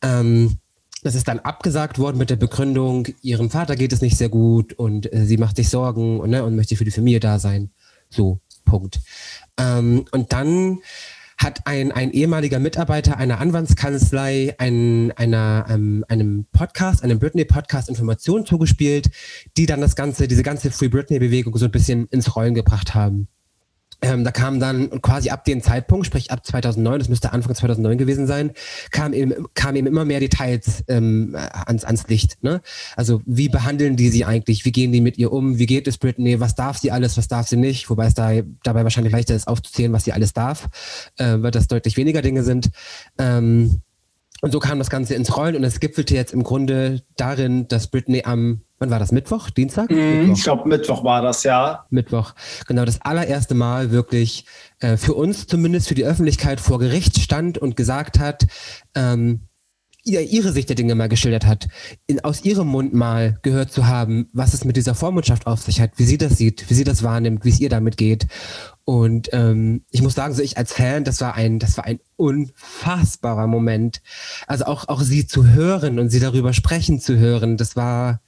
Ähm, 0.02 0.58
das 1.02 1.14
ist 1.14 1.28
dann 1.28 1.38
abgesagt 1.38 1.98
worden 1.98 2.18
mit 2.18 2.30
der 2.30 2.36
Begründung, 2.36 3.08
ihrem 3.22 3.50
Vater 3.50 3.74
geht 3.74 3.92
es 3.92 4.02
nicht 4.02 4.18
sehr 4.18 4.28
gut 4.28 4.74
und 4.74 5.10
äh, 5.12 5.24
sie 5.24 5.38
macht 5.38 5.56
sich 5.56 5.70
Sorgen 5.70 6.20
und, 6.20 6.30
ne, 6.30 6.44
und 6.44 6.56
möchte 6.56 6.76
für 6.76 6.84
die 6.84 6.90
Familie 6.90 7.20
da 7.20 7.38
sein. 7.38 7.70
So, 8.10 8.40
Punkt. 8.64 9.00
Ähm, 9.56 10.04
und 10.10 10.32
dann 10.32 10.80
hat 11.40 11.66
ein, 11.66 11.90
ein 11.90 12.10
ehemaliger 12.12 12.58
Mitarbeiter 12.58 13.16
einer 13.16 13.40
Anwaltskanzlei 13.40 14.54
ein, 14.58 15.10
einer, 15.12 15.64
ähm, 15.70 16.04
einem 16.08 16.46
Podcast, 16.52 17.02
einem 17.02 17.18
Britney-Podcast 17.18 17.88
Informationen 17.88 18.44
zugespielt, 18.44 19.10
die 19.56 19.64
dann 19.64 19.80
das 19.80 19.96
ganze, 19.96 20.28
diese 20.28 20.42
ganze 20.42 20.70
Free 20.70 20.88
Britney-Bewegung 20.88 21.56
so 21.56 21.64
ein 21.64 21.70
bisschen 21.70 22.06
ins 22.08 22.36
Rollen 22.36 22.54
gebracht 22.54 22.94
haben. 22.94 23.28
Ähm, 24.02 24.24
da 24.24 24.30
kam 24.30 24.60
dann 24.60 25.02
quasi 25.02 25.30
ab 25.30 25.44
dem 25.44 25.62
Zeitpunkt, 25.62 26.06
sprich 26.06 26.30
ab 26.30 26.44
2009, 26.44 26.98
das 26.98 27.08
müsste 27.08 27.32
Anfang 27.32 27.54
2009 27.54 27.98
gewesen 27.98 28.26
sein, 28.26 28.52
kam 28.90 29.12
eben, 29.12 29.46
kam 29.54 29.76
eben 29.76 29.86
immer 29.86 30.04
mehr 30.04 30.20
Details 30.20 30.84
ähm, 30.88 31.36
ans, 31.36 31.84
ans 31.84 32.08
Licht. 32.08 32.42
Ne? 32.42 32.62
Also 32.96 33.20
wie 33.26 33.48
behandeln 33.48 33.96
die 33.96 34.08
sie 34.08 34.24
eigentlich? 34.24 34.64
Wie 34.64 34.72
gehen 34.72 34.92
die 34.92 35.00
mit 35.00 35.18
ihr 35.18 35.32
um? 35.32 35.58
Wie 35.58 35.66
geht 35.66 35.86
es 35.86 35.98
Britney? 35.98 36.40
Was 36.40 36.54
darf 36.54 36.78
sie 36.78 36.90
alles? 36.90 37.16
Was 37.16 37.28
darf 37.28 37.48
sie 37.48 37.56
nicht? 37.56 37.90
Wobei 37.90 38.06
es 38.06 38.14
da 38.14 38.30
dabei 38.62 38.84
wahrscheinlich 38.84 39.12
leichter 39.12 39.34
ist 39.34 39.48
aufzuzählen, 39.48 39.92
was 39.92 40.04
sie 40.04 40.12
alles 40.12 40.32
darf, 40.32 40.68
äh, 41.18 41.36
weil 41.38 41.50
das 41.50 41.68
deutlich 41.68 41.96
weniger 41.96 42.22
Dinge 42.22 42.42
sind. 42.42 42.70
Ähm, 43.18 43.82
und 44.42 44.52
so 44.52 44.58
kam 44.58 44.78
das 44.78 44.90
Ganze 44.90 45.14
ins 45.14 45.36
Rollen 45.36 45.56
und 45.56 45.64
es 45.64 45.80
gipfelte 45.80 46.14
jetzt 46.14 46.32
im 46.32 46.42
Grunde 46.42 47.02
darin, 47.16 47.68
dass 47.68 47.88
Britney 47.88 48.22
am, 48.24 48.62
wann 48.78 48.90
war 48.90 48.98
das, 48.98 49.12
Mittwoch, 49.12 49.50
Dienstag? 49.50 49.90
Mm, 49.90 49.94
Mittwoch. 49.94 50.36
Ich 50.36 50.42
glaube, 50.42 50.68
Mittwoch 50.68 51.04
war 51.04 51.22
das, 51.22 51.42
ja. 51.44 51.84
Mittwoch, 51.90 52.34
genau 52.66 52.84
das 52.84 53.00
allererste 53.02 53.54
Mal 53.54 53.90
wirklich 53.90 54.46
äh, 54.80 54.96
für 54.96 55.14
uns 55.14 55.46
zumindest, 55.46 55.88
für 55.88 55.94
die 55.94 56.04
Öffentlichkeit 56.04 56.60
vor 56.60 56.78
Gericht 56.78 57.18
stand 57.20 57.58
und 57.58 57.76
gesagt 57.76 58.18
hat, 58.18 58.46
ähm, 58.94 59.40
ihr, 60.04 60.20
ihre 60.22 60.52
Sicht 60.52 60.68
der 60.68 60.76
Dinge 60.76 60.94
mal 60.94 61.08
geschildert 61.08 61.46
hat, 61.46 61.68
in, 62.06 62.20
aus 62.20 62.44
ihrem 62.44 62.68
Mund 62.68 62.94
mal 62.94 63.38
gehört 63.42 63.72
zu 63.72 63.86
haben, 63.86 64.28
was 64.32 64.54
es 64.54 64.64
mit 64.64 64.76
dieser 64.76 64.94
Vormundschaft 64.94 65.46
auf 65.46 65.60
sich 65.62 65.80
hat, 65.80 65.92
wie 65.96 66.04
sie 66.04 66.18
das 66.18 66.36
sieht, 66.36 66.68
wie 66.70 66.74
sie 66.74 66.84
das 66.84 67.02
wahrnimmt, 67.02 67.44
wie 67.44 67.50
es 67.50 67.60
ihr 67.60 67.68
damit 67.68 67.96
geht. 67.96 68.26
Und 68.84 69.28
ähm, 69.32 69.84
ich 69.90 70.02
muss 70.02 70.14
sagen, 70.14 70.34
so 70.34 70.42
ich 70.42 70.58
als 70.58 70.72
Fan, 70.72 71.04
das 71.04 71.20
war 71.20 71.34
ein, 71.34 71.58
das 71.58 71.76
war 71.76 71.84
ein 71.84 72.00
unfassbarer 72.16 73.46
Moment. 73.46 74.02
Also 74.46 74.64
auch, 74.64 74.88
auch 74.88 75.00
sie 75.00 75.26
zu 75.26 75.46
hören 75.46 75.98
und 75.98 76.08
sie 76.08 76.20
darüber 76.20 76.52
sprechen 76.52 77.00
zu 77.00 77.16
hören, 77.16 77.56
das 77.56 77.76
war, 77.76 78.20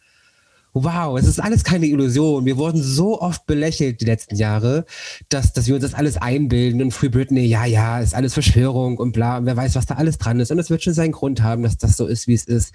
wow, 0.75 1.19
es 1.19 1.27
ist 1.27 1.41
alles 1.41 1.65
keine 1.65 1.87
Illusion. 1.87 2.45
Wir 2.45 2.57
wurden 2.57 2.83
so 2.83 3.21
oft 3.21 3.47
belächelt 3.47 4.01
die 4.01 4.07
letzten 4.07 4.37
Jahre, 4.37 4.85
dass, 5.29 5.53
dass 5.53 5.67
wir 5.67 5.75
uns 5.75 5.83
das 5.83 5.95
alles 5.95 6.17
einbilden 6.17 6.83
und 6.83 6.93
Free 6.93 7.09
Britney, 7.09 7.45
ja, 7.45 7.65
ja, 7.65 8.01
ist 8.01 8.15
alles 8.15 8.35
Verschwörung 8.35 8.99
und 8.99 9.13
bla, 9.13 9.39
und 9.39 9.47
wer 9.47 9.57
weiß, 9.57 9.75
was 9.75 9.87
da 9.87 9.95
alles 9.95 10.19
dran 10.19 10.41
ist. 10.41 10.51
Und 10.51 10.59
es 10.59 10.71
wird 10.71 10.83
schon 10.83 10.95
seinen 10.95 11.13
Grund 11.13 11.43
haben, 11.43 11.63
dass 11.63 11.77
das 11.77 11.97
so 11.97 12.07
ist, 12.07 12.27
wie 12.27 12.35
es 12.35 12.45
ist. 12.45 12.73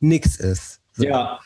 Nix 0.00 0.36
ist. 0.36 0.80
So. 0.92 1.04
Ja. 1.04 1.38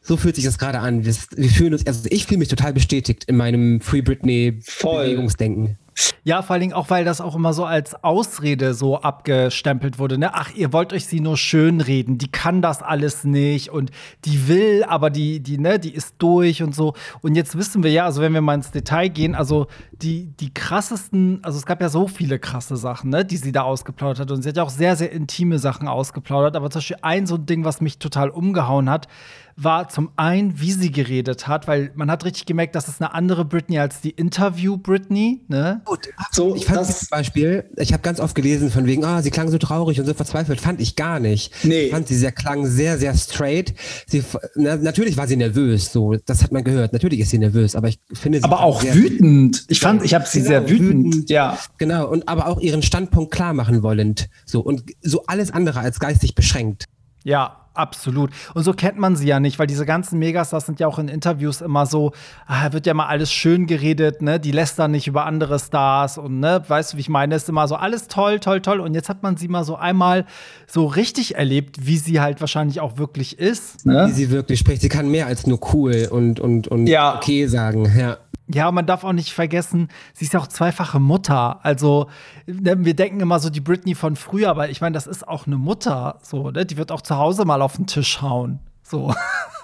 So 0.00 0.16
fühlt 0.16 0.36
sich 0.36 0.44
das 0.44 0.58
gerade 0.58 0.78
an. 0.78 1.04
Wir, 1.04 1.14
wir 1.36 1.50
fühlen 1.50 1.72
uns, 1.72 1.84
also 1.86 2.08
ich 2.10 2.26
fühle 2.26 2.38
mich 2.38 2.48
total 2.48 2.72
bestätigt 2.72 3.24
in 3.24 3.36
meinem 3.36 3.80
Free 3.80 4.02
Britney 4.02 4.60
Voll. 4.62 5.06
Bewegungsdenken. 5.06 5.78
Ja, 6.24 6.42
vor 6.42 6.54
allen 6.54 6.60
Dingen 6.60 6.72
auch, 6.72 6.90
weil 6.90 7.04
das 7.04 7.20
auch 7.20 7.34
immer 7.34 7.52
so 7.52 7.64
als 7.64 8.02
Ausrede 8.04 8.74
so 8.74 9.00
abgestempelt 9.00 9.98
wurde. 9.98 10.18
Ne? 10.18 10.34
Ach, 10.34 10.52
ihr 10.54 10.72
wollt 10.72 10.92
euch 10.92 11.06
sie 11.06 11.20
nur 11.20 11.36
schönreden. 11.36 12.18
Die 12.18 12.30
kann 12.30 12.62
das 12.62 12.82
alles 12.82 13.24
nicht 13.24 13.70
und 13.70 13.90
die 14.24 14.48
will, 14.48 14.84
aber 14.84 15.08
die, 15.08 15.40
die, 15.40 15.58
ne, 15.58 15.78
die 15.78 15.94
ist 15.94 16.16
durch 16.18 16.62
und 16.62 16.74
so. 16.74 16.94
Und 17.22 17.34
jetzt 17.34 17.56
wissen 17.56 17.82
wir 17.82 17.90
ja, 17.90 18.04
also 18.04 18.20
wenn 18.20 18.32
wir 18.34 18.40
mal 18.40 18.54
ins 18.54 18.70
Detail 18.70 19.08
gehen, 19.08 19.34
also 19.34 19.68
die, 19.92 20.26
die 20.38 20.52
krassesten, 20.52 21.40
also 21.42 21.58
es 21.58 21.64
gab 21.64 21.80
ja 21.80 21.88
so 21.88 22.08
viele 22.08 22.38
krasse 22.38 22.76
Sachen, 22.76 23.10
ne, 23.10 23.24
die 23.24 23.36
sie 23.36 23.52
da 23.52 23.62
ausgeplaudert 23.62 24.20
hat. 24.20 24.30
Und 24.30 24.42
sie 24.42 24.50
hat 24.50 24.56
ja 24.56 24.62
auch 24.64 24.70
sehr, 24.70 24.96
sehr 24.96 25.12
intime 25.12 25.58
Sachen 25.58 25.88
ausgeplaudert. 25.88 26.56
Aber 26.56 26.70
zum 26.70 26.80
Beispiel 26.80 26.98
ein 27.02 27.26
so 27.26 27.36
ein 27.36 27.46
Ding, 27.46 27.64
was 27.64 27.80
mich 27.80 27.98
total 27.98 28.28
umgehauen 28.28 28.90
hat, 28.90 29.08
war 29.58 29.88
zum 29.88 30.10
einen, 30.16 30.60
wie 30.60 30.72
sie 30.72 30.92
geredet 30.92 31.48
hat, 31.48 31.66
weil 31.66 31.90
man 31.94 32.10
hat 32.10 32.24
richtig 32.26 32.44
gemerkt, 32.44 32.74
das 32.74 32.88
ist 32.88 33.00
eine 33.00 33.14
andere 33.14 33.44
Britney 33.46 33.78
als 33.78 34.02
die 34.02 34.10
Interview-Britney, 34.10 35.42
ne? 35.48 35.80
Gut, 35.84 36.08
So, 36.30 36.54
ich 36.54 36.66
fand 36.66 36.80
das- 36.80 37.00
zum 37.00 37.08
Beispiel, 37.10 37.64
ich 37.76 37.92
habe 37.92 38.02
ganz 38.02 38.20
oft 38.20 38.34
gelesen 38.34 38.70
von 38.70 38.84
wegen, 38.86 39.04
ah, 39.04 39.22
sie 39.22 39.30
klang 39.30 39.48
so 39.50 39.58
traurig 39.58 39.98
und 39.98 40.06
so 40.06 40.14
verzweifelt, 40.14 40.60
fand 40.60 40.80
ich 40.80 40.94
gar 40.96 41.20
nicht. 41.20 41.52
Nee. 41.64 41.84
Ich 41.86 41.90
fand 41.90 42.06
sie 42.08 42.16
sehr 42.16 42.32
klang 42.32 42.66
sehr, 42.66 42.98
sehr 42.98 43.14
straight. 43.14 43.74
Sie, 44.06 44.22
na, 44.56 44.76
natürlich 44.76 45.16
war 45.16 45.26
sie 45.26 45.36
nervös, 45.36 45.92
so, 45.92 46.14
das 46.26 46.42
hat 46.42 46.52
man 46.52 46.64
gehört. 46.64 46.92
Natürlich 46.92 47.20
ist 47.20 47.30
sie 47.30 47.38
nervös, 47.38 47.74
aber 47.76 47.88
ich 47.88 47.98
finde 48.12 48.38
sie 48.38 48.44
Aber 48.44 48.60
auch 48.60 48.82
sehr, 48.82 48.94
wütend. 48.94 49.64
Ich 49.68 49.80
fand, 49.80 50.04
ich 50.04 50.14
habe 50.14 50.26
sie 50.26 50.38
Genau, 50.40 50.48
sehr 50.50 50.68
wütend. 50.68 51.06
wütend. 51.14 51.30
Ja. 51.30 51.58
Genau, 51.78 52.08
und 52.08 52.28
aber 52.28 52.46
auch 52.48 52.60
ihren 52.60 52.82
Standpunkt 52.82 53.32
klar 53.32 53.54
machen 53.54 53.82
wollend. 53.82 54.28
So, 54.44 54.60
und 54.60 54.84
so 55.02 55.24
alles 55.26 55.50
andere 55.50 55.80
als 55.80 55.98
geistig 55.98 56.34
beschränkt. 56.34 56.84
Ja, 57.24 57.65
absolut. 57.76 58.30
Und 58.54 58.62
so 58.64 58.72
kennt 58.72 58.98
man 58.98 59.16
sie 59.16 59.26
ja 59.26 59.40
nicht, 59.40 59.58
weil 59.58 59.66
diese 59.66 59.86
ganzen 59.86 60.18
Megastars 60.18 60.66
sind 60.66 60.80
ja 60.80 60.86
auch 60.86 60.98
in 60.98 61.08
Interviews 61.08 61.60
immer 61.60 61.86
so, 61.86 62.12
ah, 62.46 62.72
wird 62.72 62.86
ja 62.86 62.94
mal 62.94 63.06
alles 63.06 63.32
schön 63.32 63.66
geredet, 63.66 64.22
ne? 64.22 64.40
Die 64.40 64.52
lästern 64.52 64.90
nicht 64.90 65.06
über 65.06 65.26
andere 65.26 65.58
Stars 65.58 66.18
und 66.18 66.40
ne, 66.40 66.62
weißt 66.66 66.92
du, 66.92 66.96
wie 66.96 67.00
ich 67.02 67.08
meine, 67.08 67.34
ist 67.34 67.48
immer 67.48 67.68
so 67.68 67.76
alles 67.76 68.08
toll, 68.08 68.40
toll, 68.40 68.60
toll. 68.60 68.80
Und 68.80 68.94
jetzt 68.94 69.08
hat 69.08 69.22
man 69.22 69.36
sie 69.36 69.48
mal 69.48 69.64
so 69.64 69.76
einmal 69.76 70.24
so 70.66 70.86
richtig 70.86 71.36
erlebt, 71.36 71.86
wie 71.86 71.96
sie 71.98 72.20
halt 72.20 72.40
wahrscheinlich 72.40 72.80
auch 72.80 72.98
wirklich 72.98 73.38
ist. 73.38 73.84
Wie 73.84 73.90
Ne? 73.90 74.08
sie 74.12 74.30
wirklich 74.30 74.58
spricht. 74.58 74.82
Sie 74.82 74.88
kann 74.88 75.08
mehr 75.10 75.26
als 75.26 75.46
nur 75.46 75.58
cool 75.72 76.08
und, 76.10 76.40
und, 76.40 76.68
und 76.68 76.86
Ja. 76.86 77.16
okay 77.16 77.46
sagen. 77.46 77.90
Ja. 77.96 78.16
Ja, 78.48 78.70
man 78.70 78.86
darf 78.86 79.02
auch 79.02 79.12
nicht 79.12 79.32
vergessen, 79.32 79.88
sie 80.14 80.24
ist 80.24 80.34
ja 80.34 80.40
auch 80.40 80.46
zweifache 80.46 81.00
Mutter. 81.00 81.64
Also, 81.64 82.08
ne, 82.46 82.84
wir 82.84 82.94
denken 82.94 83.20
immer 83.20 83.40
so 83.40 83.50
die 83.50 83.60
Britney 83.60 83.94
von 83.94 84.14
früher, 84.14 84.50
aber 84.50 84.70
ich 84.70 84.80
meine, 84.80 84.94
das 84.94 85.08
ist 85.08 85.26
auch 85.26 85.46
eine 85.46 85.56
Mutter. 85.56 86.18
So, 86.22 86.50
ne? 86.52 86.64
Die 86.64 86.76
wird 86.76 86.92
auch 86.92 87.00
zu 87.02 87.16
Hause 87.16 87.44
mal 87.44 87.60
auf 87.60 87.76
den 87.76 87.86
Tisch 87.86 88.22
hauen. 88.22 88.60
So. 88.82 89.12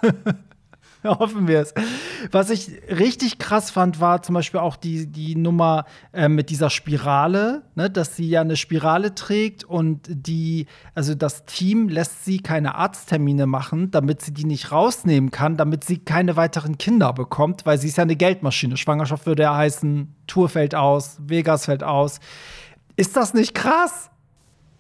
Hoffen 1.05 1.49
wir 1.49 1.61
es. 1.61 1.75
Was 2.31 2.51
ich 2.51 2.71
richtig 2.89 3.39
krass 3.39 3.71
fand, 3.71 4.01
war 4.01 4.23
zum 4.23 4.35
Beispiel 4.35 4.61
auch 4.61 4.77
die, 4.77 5.07
die 5.07 5.35
Nummer 5.35 5.85
äh, 6.13 6.29
mit 6.29 6.51
dieser 6.51 6.71
Spirale, 6.71 7.63
ne, 7.75 7.91
dass 7.91 8.15
sie 8.15 8.29
ja 8.29 8.41
eine 8.41 8.57
Spirale 8.57 9.15
trägt 9.15 9.65
und 9.65 10.03
die, 10.09 10.67
also 10.95 11.15
das 11.15 11.45
Team 11.45 11.89
lässt 11.89 12.25
sie 12.25 12.39
keine 12.39 12.77
Arzttermine 12.77 13.47
machen, 13.47 13.91
damit 13.91 14.23
sie 14.23 14.33
die 14.33 14.45
nicht 14.45 14.71
rausnehmen 14.71 15.33
kann, 15.33 15.57
damit 15.57 15.83
sie 15.85 15.99
keine 15.99 16.37
weiteren 16.37 16.79
Kinder 16.79 17.13
bekommt, 17.13 17.67
weil 17.67 17.79
sie 17.79 17.89
ist 17.89 17.97
ja 17.97 18.03
eine 18.03 18.17
Geldmaschine. 18.17 18.77
Schwangerschaft 18.77 19.27
würde 19.27 19.43
ja 19.43 19.57
heißen, 19.57 20.15
Tour 20.29 20.49
fällt 20.49 20.77
aus, 20.77 21.19
Vegas 21.21 21.65
fällt 21.65 21.83
aus. 21.83 22.21
Ist 22.95 23.17
das 23.17 23.35
nicht 23.35 23.55
krass? 23.55 24.12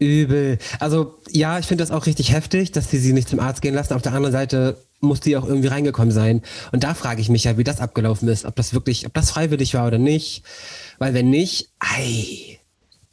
Übel. 0.02 0.58
Also 0.80 1.18
ja, 1.30 1.58
ich 1.58 1.66
finde 1.66 1.82
das 1.82 1.90
auch 1.90 2.06
richtig 2.06 2.32
heftig, 2.32 2.72
dass 2.72 2.90
sie 2.90 2.98
sie 2.98 3.12
nicht 3.12 3.28
zum 3.28 3.40
Arzt 3.40 3.62
gehen 3.62 3.74
lassen. 3.74 3.94
Auf 3.94 4.02
der 4.02 4.12
anderen 4.12 4.32
Seite 4.32 4.76
muss 5.00 5.20
die 5.20 5.36
auch 5.36 5.46
irgendwie 5.46 5.68
reingekommen 5.68 6.12
sein. 6.12 6.42
Und 6.70 6.84
da 6.84 6.94
frage 6.94 7.20
ich 7.20 7.28
mich 7.28 7.44
ja, 7.44 7.58
wie 7.58 7.64
das 7.64 7.80
abgelaufen 7.80 8.28
ist. 8.28 8.44
Ob 8.44 8.54
das 8.56 8.72
wirklich, 8.74 9.06
ob 9.06 9.14
das 9.14 9.30
freiwillig 9.30 9.74
war 9.74 9.86
oder 9.86 9.98
nicht. 9.98 10.44
Weil 10.98 11.14
wenn 11.14 11.30
nicht, 11.30 11.70
ei. 11.80 12.58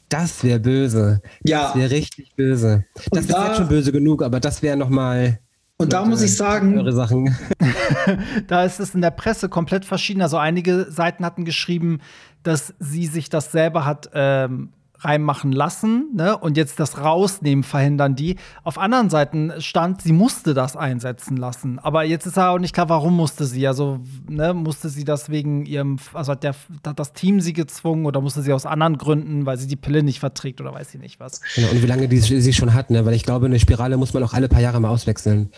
Das 0.08 0.42
wäre 0.42 0.58
böse. 0.60 1.20
Ja. 1.44 1.68
Das 1.68 1.76
wäre 1.76 1.90
richtig 1.90 2.34
böse. 2.36 2.84
Das 2.94 3.06
Und 3.10 3.18
ist 3.20 3.30
da- 3.32 3.46
jetzt 3.48 3.56
schon 3.58 3.68
böse 3.68 3.92
genug, 3.92 4.22
aber 4.22 4.40
das 4.40 4.60
wäre 4.62 4.76
nochmal 4.76 5.38
Und 5.76 5.92
da 5.92 6.04
muss 6.04 6.20
ich 6.22 6.36
sagen, 6.36 6.76
eure 6.78 6.92
Sachen. 6.92 7.36
Da 8.48 8.64
ist 8.64 8.80
es 8.80 8.94
in 8.94 9.02
der 9.02 9.10
Presse 9.12 9.48
komplett 9.48 9.84
verschieden. 9.84 10.22
Also 10.22 10.36
einige 10.36 10.90
Seiten 10.90 11.24
hatten 11.24 11.44
geschrieben, 11.44 12.00
dass 12.42 12.74
sie 12.80 13.06
sich 13.06 13.28
das 13.28 13.52
selber 13.52 13.84
hat 13.84 14.10
ähm, 14.14 14.70
reinmachen 15.00 15.52
lassen 15.52 16.10
ne? 16.14 16.36
und 16.36 16.56
jetzt 16.56 16.78
das 16.78 16.98
Rausnehmen 16.98 17.64
verhindern 17.64 18.16
die. 18.16 18.36
Auf 18.64 18.78
anderen 18.78 19.10
Seiten 19.10 19.52
stand, 19.58 20.02
sie 20.02 20.12
musste 20.12 20.54
das 20.54 20.76
einsetzen 20.76 21.36
lassen. 21.36 21.78
Aber 21.78 22.04
jetzt 22.04 22.26
ist 22.26 22.38
auch 22.38 22.58
nicht 22.58 22.74
klar, 22.74 22.88
warum 22.88 23.16
musste 23.16 23.46
sie. 23.46 23.66
Also 23.66 24.00
ne, 24.28 24.54
musste 24.54 24.88
sie 24.88 25.04
das 25.04 25.30
wegen 25.30 25.64
ihrem, 25.66 25.98
also 26.12 26.32
hat, 26.32 26.42
der, 26.42 26.54
hat 26.86 26.98
das 26.98 27.12
Team 27.12 27.40
sie 27.40 27.52
gezwungen 27.52 28.06
oder 28.06 28.20
musste 28.20 28.42
sie 28.42 28.52
aus 28.52 28.66
anderen 28.66 28.98
Gründen, 28.98 29.46
weil 29.46 29.58
sie 29.58 29.66
die 29.66 29.76
Pille 29.76 30.02
nicht 30.02 30.20
verträgt 30.20 30.60
oder 30.60 30.72
weiß 30.72 30.90
sie 30.90 30.98
nicht 30.98 31.18
was. 31.20 31.40
Genau, 31.54 31.70
und 31.70 31.82
wie 31.82 31.86
lange 31.86 32.08
die 32.08 32.18
sie 32.18 32.52
schon 32.52 32.74
hat, 32.74 32.90
ne? 32.90 33.04
Weil 33.06 33.14
ich 33.14 33.24
glaube, 33.24 33.46
eine 33.46 33.58
Spirale 33.58 33.96
muss 33.96 34.12
man 34.14 34.22
auch 34.22 34.34
alle 34.34 34.48
paar 34.48 34.60
Jahre 34.60 34.80
mal 34.80 34.90
auswechseln. 34.90 35.50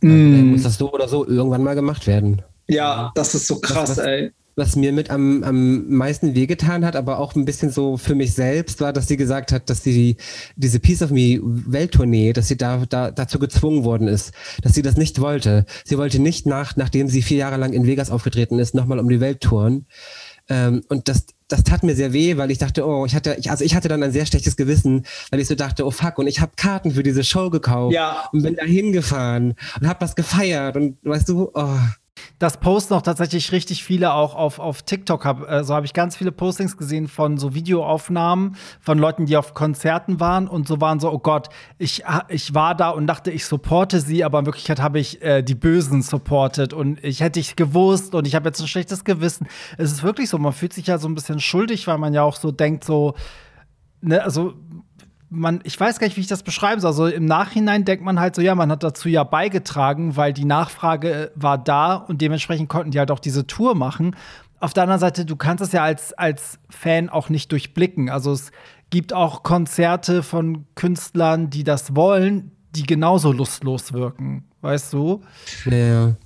Mm. 0.00 0.08
Dann 0.08 0.46
muss 0.52 0.62
das 0.62 0.78
so 0.78 0.92
oder 0.92 1.08
so 1.08 1.26
irgendwann 1.26 1.62
mal 1.62 1.74
gemacht 1.74 2.06
werden. 2.06 2.42
ja, 2.68 3.10
das 3.14 3.34
ist 3.34 3.46
so 3.46 3.60
krass, 3.60 3.90
was- 3.90 3.98
ey. 3.98 4.32
Was 4.58 4.74
mir 4.74 4.92
mit 4.92 5.08
am, 5.10 5.44
am 5.44 5.88
meisten 5.88 6.34
wehgetan 6.34 6.84
hat, 6.84 6.96
aber 6.96 7.20
auch 7.20 7.36
ein 7.36 7.44
bisschen 7.44 7.70
so 7.70 7.96
für 7.96 8.16
mich 8.16 8.34
selbst, 8.34 8.80
war, 8.80 8.92
dass 8.92 9.06
sie 9.06 9.16
gesagt 9.16 9.52
hat, 9.52 9.70
dass 9.70 9.84
sie 9.84 10.16
diese 10.56 10.80
Piece 10.80 11.00
of 11.02 11.10
Me 11.12 11.38
Welttournee, 11.42 12.32
dass 12.32 12.48
sie 12.48 12.56
da, 12.56 12.84
da 12.88 13.12
dazu 13.12 13.38
gezwungen 13.38 13.84
worden 13.84 14.08
ist, 14.08 14.32
dass 14.62 14.74
sie 14.74 14.82
das 14.82 14.96
nicht 14.96 15.20
wollte. 15.20 15.64
Sie 15.84 15.96
wollte 15.96 16.18
nicht 16.18 16.44
nach, 16.46 16.74
nachdem 16.76 17.08
sie 17.08 17.22
vier 17.22 17.36
Jahre 17.38 17.56
lang 17.56 17.72
in 17.72 17.86
Vegas 17.86 18.10
aufgetreten 18.10 18.58
ist, 18.58 18.74
nochmal 18.74 18.98
um 18.98 19.08
die 19.08 19.20
Welt 19.20 19.40
touren. 19.42 19.86
Ähm, 20.48 20.82
und 20.88 21.08
das, 21.08 21.26
das 21.46 21.62
tat 21.62 21.84
mir 21.84 21.94
sehr 21.94 22.12
weh, 22.12 22.36
weil 22.36 22.50
ich 22.50 22.58
dachte, 22.58 22.84
oh, 22.84 23.06
ich 23.06 23.14
hatte, 23.14 23.36
ich, 23.38 23.50
also 23.52 23.64
ich 23.64 23.76
hatte 23.76 23.88
dann 23.88 24.02
ein 24.02 24.12
sehr 24.12 24.26
schlechtes 24.26 24.56
Gewissen, 24.56 25.04
weil 25.30 25.38
ich 25.40 25.46
so 25.46 25.54
dachte, 25.54 25.86
oh 25.86 25.90
fuck, 25.92 26.18
und 26.18 26.26
ich 26.26 26.40
habe 26.40 26.52
Karten 26.56 26.90
für 26.90 27.02
diese 27.02 27.22
Show 27.22 27.50
gekauft 27.50 27.94
Ja. 27.94 28.28
und 28.32 28.42
bin 28.42 28.56
da 28.56 28.64
hingefahren 28.64 29.54
und 29.80 29.86
habe 29.86 30.00
das 30.00 30.16
gefeiert 30.16 30.76
und 30.76 30.96
weißt 31.04 31.28
du, 31.28 31.50
oh, 31.54 31.78
Das 32.38 32.58
posten 32.58 32.94
auch 32.94 33.02
tatsächlich 33.02 33.50
richtig 33.50 33.82
viele 33.82 34.12
auch 34.14 34.36
auf, 34.36 34.60
auf 34.60 34.82
TikTok. 34.82 35.24
Hab, 35.24 35.64
so 35.64 35.74
habe 35.74 35.86
ich 35.86 35.92
ganz 35.92 36.16
viele 36.16 36.30
Postings 36.30 36.76
gesehen 36.76 37.08
von 37.08 37.36
so 37.36 37.54
Videoaufnahmen 37.54 38.56
von 38.80 38.98
Leuten, 38.98 39.26
die 39.26 39.36
auf 39.36 39.54
Konzerten 39.54 40.20
waren 40.20 40.46
und 40.46 40.68
so 40.68 40.80
waren 40.80 41.00
so, 41.00 41.12
oh 41.12 41.18
Gott, 41.18 41.48
ich, 41.78 42.04
ich 42.28 42.54
war 42.54 42.76
da 42.76 42.90
und 42.90 43.08
dachte, 43.08 43.32
ich 43.32 43.44
supporte 43.44 44.00
sie, 44.00 44.22
aber 44.22 44.38
in 44.38 44.46
Wirklichkeit 44.46 44.80
habe 44.80 45.00
ich 45.00 45.20
äh, 45.20 45.42
die 45.42 45.56
Bösen 45.56 46.02
supportet 46.02 46.72
und 46.72 47.02
ich 47.02 47.20
hätte 47.20 47.40
ich 47.40 47.56
gewusst 47.56 48.14
und 48.14 48.26
ich 48.26 48.36
habe 48.36 48.48
jetzt 48.48 48.60
ein 48.60 48.68
schlechtes 48.68 49.02
Gewissen. 49.02 49.48
Es 49.76 49.90
ist 49.90 50.04
wirklich 50.04 50.28
so, 50.28 50.38
man 50.38 50.52
fühlt 50.52 50.72
sich 50.72 50.86
ja 50.86 50.98
so 50.98 51.08
ein 51.08 51.16
bisschen 51.16 51.40
schuldig, 51.40 51.88
weil 51.88 51.98
man 51.98 52.14
ja 52.14 52.22
auch 52.22 52.36
so 52.36 52.52
denkt, 52.52 52.84
so, 52.84 53.14
ne, 54.00 54.22
also 54.22 54.54
man, 55.30 55.60
ich 55.64 55.78
weiß 55.78 55.98
gar 55.98 56.06
nicht, 56.06 56.16
wie 56.16 56.22
ich 56.22 56.26
das 56.26 56.42
beschreiben 56.42 56.80
soll. 56.80 56.90
Also 56.90 57.06
im 57.06 57.24
Nachhinein 57.24 57.84
denkt 57.84 58.04
man 58.04 58.18
halt 58.18 58.34
so, 58.34 58.42
ja, 58.42 58.54
man 58.54 58.70
hat 58.70 58.82
dazu 58.82 59.08
ja 59.08 59.24
beigetragen, 59.24 60.16
weil 60.16 60.32
die 60.32 60.44
Nachfrage 60.44 61.32
war 61.34 61.58
da 61.58 61.94
und 61.94 62.22
dementsprechend 62.22 62.68
konnten 62.68 62.90
die 62.90 62.98
halt 62.98 63.10
auch 63.10 63.18
diese 63.18 63.46
Tour 63.46 63.74
machen. 63.74 64.16
Auf 64.60 64.72
der 64.72 64.84
anderen 64.84 65.00
Seite, 65.00 65.24
du 65.24 65.36
kannst 65.36 65.62
es 65.62 65.72
ja 65.72 65.84
als, 65.84 66.12
als 66.14 66.58
Fan 66.68 67.08
auch 67.08 67.28
nicht 67.28 67.52
durchblicken. 67.52 68.10
Also 68.10 68.32
es 68.32 68.50
gibt 68.90 69.12
auch 69.12 69.42
Konzerte 69.42 70.22
von 70.22 70.64
Künstlern, 70.74 71.50
die 71.50 71.62
das 71.62 71.94
wollen, 71.94 72.52
die 72.74 72.84
genauso 72.84 73.32
lustlos 73.32 73.92
wirken. 73.92 74.44
Weißt 74.60 74.92
du? 74.92 75.22
ja. 75.88 76.16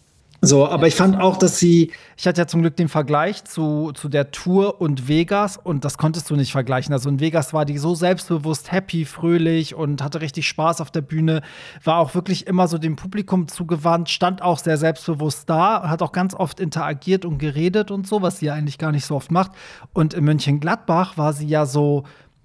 So, 0.45 0.67
aber 0.67 0.89
ich 0.89 0.97
fand 0.97 1.21
auch, 1.21 1.37
dass 1.37 1.61
sie, 1.61 1.93
Ich 2.17 2.27
hatte 2.27 2.41
ja 2.41 2.49
zum 2.49 2.63
Glück 2.63 2.75
den 2.75 2.89
Vergleich 2.89 3.45
zu, 3.45 3.93
zu 3.95 4.09
der 4.09 4.33
Tour 4.33 4.81
und 4.81 5.07
Vegas 5.07 5.57
und 5.57 5.85
das 5.85 5.99
konntest 5.99 6.29
du 6.31 6.35
nicht 6.35 6.51
vergleichen. 6.51 6.93
Also 6.93 7.09
in 7.09 7.21
Vegas 7.21 7.55
war 7.55 7.65
die 7.65 7.79
so 7.79 7.95
selbstbewusst, 7.95 8.73
happy, 8.73 9.05
fröhlich 9.05 9.77
und 9.77 10.03
hatte 10.03 10.21
richtig 10.21 10.49
Spaß 10.49 10.81
auf 10.81 10.91
der 10.91 11.03
Bühne, 11.03 11.43
war 11.85 11.99
auch 11.99 12.17
wirklich 12.17 12.49
immer 12.49 12.67
so 12.67 12.79
dem 12.79 12.97
Publikum 12.97 13.47
zugewandt, 13.47 14.11
stand 14.11 14.43
auch 14.43 14.59
sehr 14.59 14.79
selbstbewusst 14.79 15.49
da, 15.49 15.89
hat 15.89 16.03
auch 16.03 16.11
ganz 16.11 16.35
oft 16.35 16.59
interagiert 16.59 17.25
und 17.25 17.39
geredet 17.39 17.93
und 17.93 18.09
so, 18.09 18.21
was 18.21 18.41
sie 18.41 18.47
ja 18.47 18.55
eigentlich 18.55 18.79
gar 18.79 18.91
nicht 18.91 19.07
so 19.07 19.15
oft 19.15 19.31
macht. 19.31 19.53
Und 19.93 20.13
in 20.13 20.25
Mönchengladbach 20.25 21.17
war 21.17 21.35
sie 21.35 21.47
ja 21.47 21.67
so, 21.67 22.03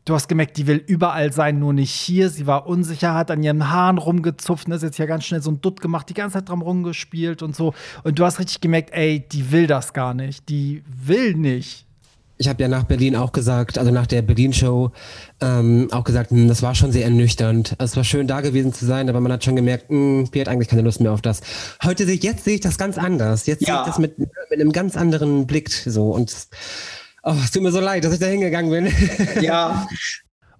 Du 0.07 0.13
hast 0.13 0.29
gemerkt, 0.29 0.55
die 0.55 0.67
will 0.67 0.81
überall 0.87 1.33
sein, 1.33 1.59
nur 1.59 1.73
nicht 1.73 1.91
hier. 1.91 2.29
Sie 2.29 2.47
war 2.47 2.65
unsicher, 2.65 3.13
hat 3.13 3.29
an 3.29 3.43
ihren 3.43 3.69
Haaren 3.69 3.97
rumgezupft, 3.97 4.69
ne, 4.69 4.75
ist 4.75 4.81
jetzt 4.81 4.97
ja 4.99 5.05
ganz 5.05 5.25
schnell 5.25 5.41
so 5.41 5.51
ein 5.51 5.59
Dutt 5.59 5.81
gemacht, 5.81 6.07
die 6.07 6.13
ganze 6.13 6.35
Zeit 6.35 6.47
dran 6.47 6.61
rumgespielt 6.61 7.43
und 7.43 7.53
so. 7.57 7.73
Und 8.05 8.17
du 8.17 8.23
hast 8.23 8.39
richtig 8.39 8.61
gemerkt, 8.61 8.91
ey, 8.93 9.27
die 9.29 9.51
will 9.51 9.67
das 9.67 9.91
gar 9.91 10.13
nicht. 10.13 10.47
Die 10.47 10.81
will 10.87 11.33
nicht. 11.35 11.85
Ich 12.37 12.47
habe 12.47 12.61
ja 12.61 12.69
nach 12.69 12.83
Berlin 12.85 13.17
auch 13.17 13.33
gesagt, 13.33 13.77
also 13.77 13.91
nach 13.91 14.07
der 14.07 14.21
Berlin-Show 14.21 14.91
ähm, 15.41 15.89
auch 15.91 16.05
gesagt, 16.05 16.31
hm, 16.31 16.47
das 16.47 16.61
war 16.61 16.73
schon 16.73 16.93
sehr 16.93 17.03
ernüchternd. 17.03 17.75
Also 17.77 17.91
es 17.91 17.97
war 17.97 18.03
schön 18.05 18.27
da 18.27 18.39
gewesen 18.39 18.71
zu 18.71 18.85
sein, 18.85 19.09
aber 19.09 19.19
man 19.19 19.33
hat 19.33 19.43
schon 19.43 19.57
gemerkt, 19.57 19.89
hm, 19.89 20.29
die 20.33 20.39
hat 20.39 20.47
eigentlich 20.47 20.69
keine 20.69 20.83
Lust 20.83 21.01
mehr 21.01 21.11
auf 21.11 21.21
das. 21.21 21.41
Heute 21.83 22.05
sehe 22.05 22.15
ich, 22.15 22.23
jetzt 22.23 22.45
sehe 22.45 22.55
ich 22.55 22.61
das 22.61 22.77
ganz 22.77 22.97
anders. 22.97 23.45
Jetzt 23.45 23.67
Ja. 23.67 23.73
sehe 23.73 23.81
ich 23.81 23.87
das 23.87 23.99
mit, 23.99 24.19
mit 24.19 24.29
einem 24.53 24.71
ganz 24.71 24.95
anderen 24.95 25.47
Blick 25.47 25.69
so 25.69 26.11
und 26.11 26.33
oh, 27.27 27.35
es 27.43 27.51
tut 27.51 27.61
mir 27.61 27.71
so 27.71 27.79
leid, 27.79 28.03
dass 28.03 28.13
ich 28.13 28.19
da 28.19 28.27
hingegangen 28.27 28.71
bin. 28.71 28.93
ja, 29.41 29.87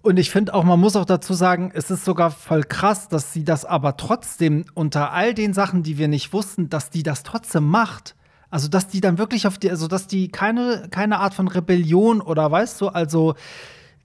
Und 0.02 0.18
ich 0.18 0.30
finde 0.30 0.54
auch, 0.54 0.64
man 0.64 0.80
muss 0.80 0.96
auch 0.96 1.06
dazu 1.06 1.34
sagen, 1.34 1.72
es 1.74 1.90
ist 1.90 2.06
sogar 2.06 2.32
voll 2.32 2.64
krass, 2.64 3.08
dass 3.08 3.34
sie 3.34 3.44
das 3.44 3.66
aber 3.66 3.98
trotzdem 3.98 4.66
unter 4.74 5.12
all 5.12 5.34
den 5.34 5.54
Sachen, 5.54 5.84
die 5.84 5.98
wir 5.98 6.08
nicht 6.08 6.34
wussten, 6.34 6.70
dass 6.70 6.90
die 6.90 7.04
das 7.04 7.24
trotzdem 7.24 7.66
macht. 7.66 8.16
Also, 8.50 8.68
dass 8.68 8.88
die 8.88 9.02
dann 9.02 9.18
wirklich 9.18 9.48
auf 9.48 9.58
die, 9.58 9.70
also, 9.70 9.88
dass 9.88 10.08
die 10.08 10.30
keine, 10.30 10.88
keine 10.92 11.20
Art 11.20 11.34
von 11.34 11.48
Rebellion 11.48 12.22
oder 12.22 12.50
weißt 12.50 12.80
du, 12.80 12.88
also, 12.88 13.36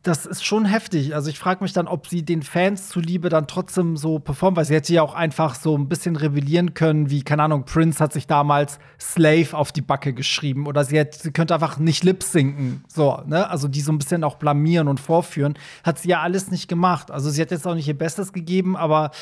das 0.03 0.27
ist 0.27 0.45
schon 0.45 0.65
heftig. 0.65 1.15
Also, 1.15 1.31
ich 1.31 1.39
frage 1.39 1.63
mich 1.63 1.73
dann, 1.73 1.87
ob 1.87 2.09
sie 2.09 2.25
den 2.25 2.43
Fans 2.43 2.89
zuliebe 2.89 3.29
dann 3.29 3.47
trotzdem 3.47 3.97
so 3.97 4.19
performt, 4.19 4.57
weil 4.57 4.65
sie 4.65 4.75
hätte 4.75 4.93
ja 4.93 5.03
auch 5.03 5.15
einfach 5.15 5.55
so 5.55 5.77
ein 5.77 5.89
bisschen 5.89 6.17
rebellieren 6.17 6.75
können, 6.75 7.09
wie, 7.09 7.23
keine 7.23 7.45
Ahnung, 7.45 7.65
Prince 7.65 8.03
hat 8.03 8.13
sich 8.13 8.27
damals 8.27 8.81
Slave 9.01 9.57
auf 9.57 9.71
die 9.71 9.81
Backe 9.81 10.13
geschrieben 10.13 10.67
oder 10.67 10.85
sie, 10.85 10.99
hätte, 10.99 11.19
sie 11.19 11.31
könnte 11.31 11.55
einfach 11.55 11.79
nicht 11.79 12.03
lip 12.03 12.23
sinken. 12.25 12.85
So, 12.89 13.23
ne? 13.27 13.49
Also, 13.49 13.69
die 13.69 13.81
so 13.81 13.93
ein 13.93 13.99
bisschen 13.99 14.25
auch 14.25 14.37
blamieren 14.37 14.89
und 14.89 14.99
vorführen. 14.99 15.55
Hat 15.85 16.01
sie 16.01 16.09
ja 16.09 16.21
alles 16.21 16.51
nicht 16.51 16.69
gemacht. 16.69 17.11
Also, 17.11 17.31
sie 17.31 17.41
hat 17.41 17.53
jetzt 17.53 17.67
auch 17.67 17.75
nicht 17.75 17.87
ihr 17.87 17.97
Bestes 17.97 18.33
gegeben, 18.33 18.77
aber 18.77 19.13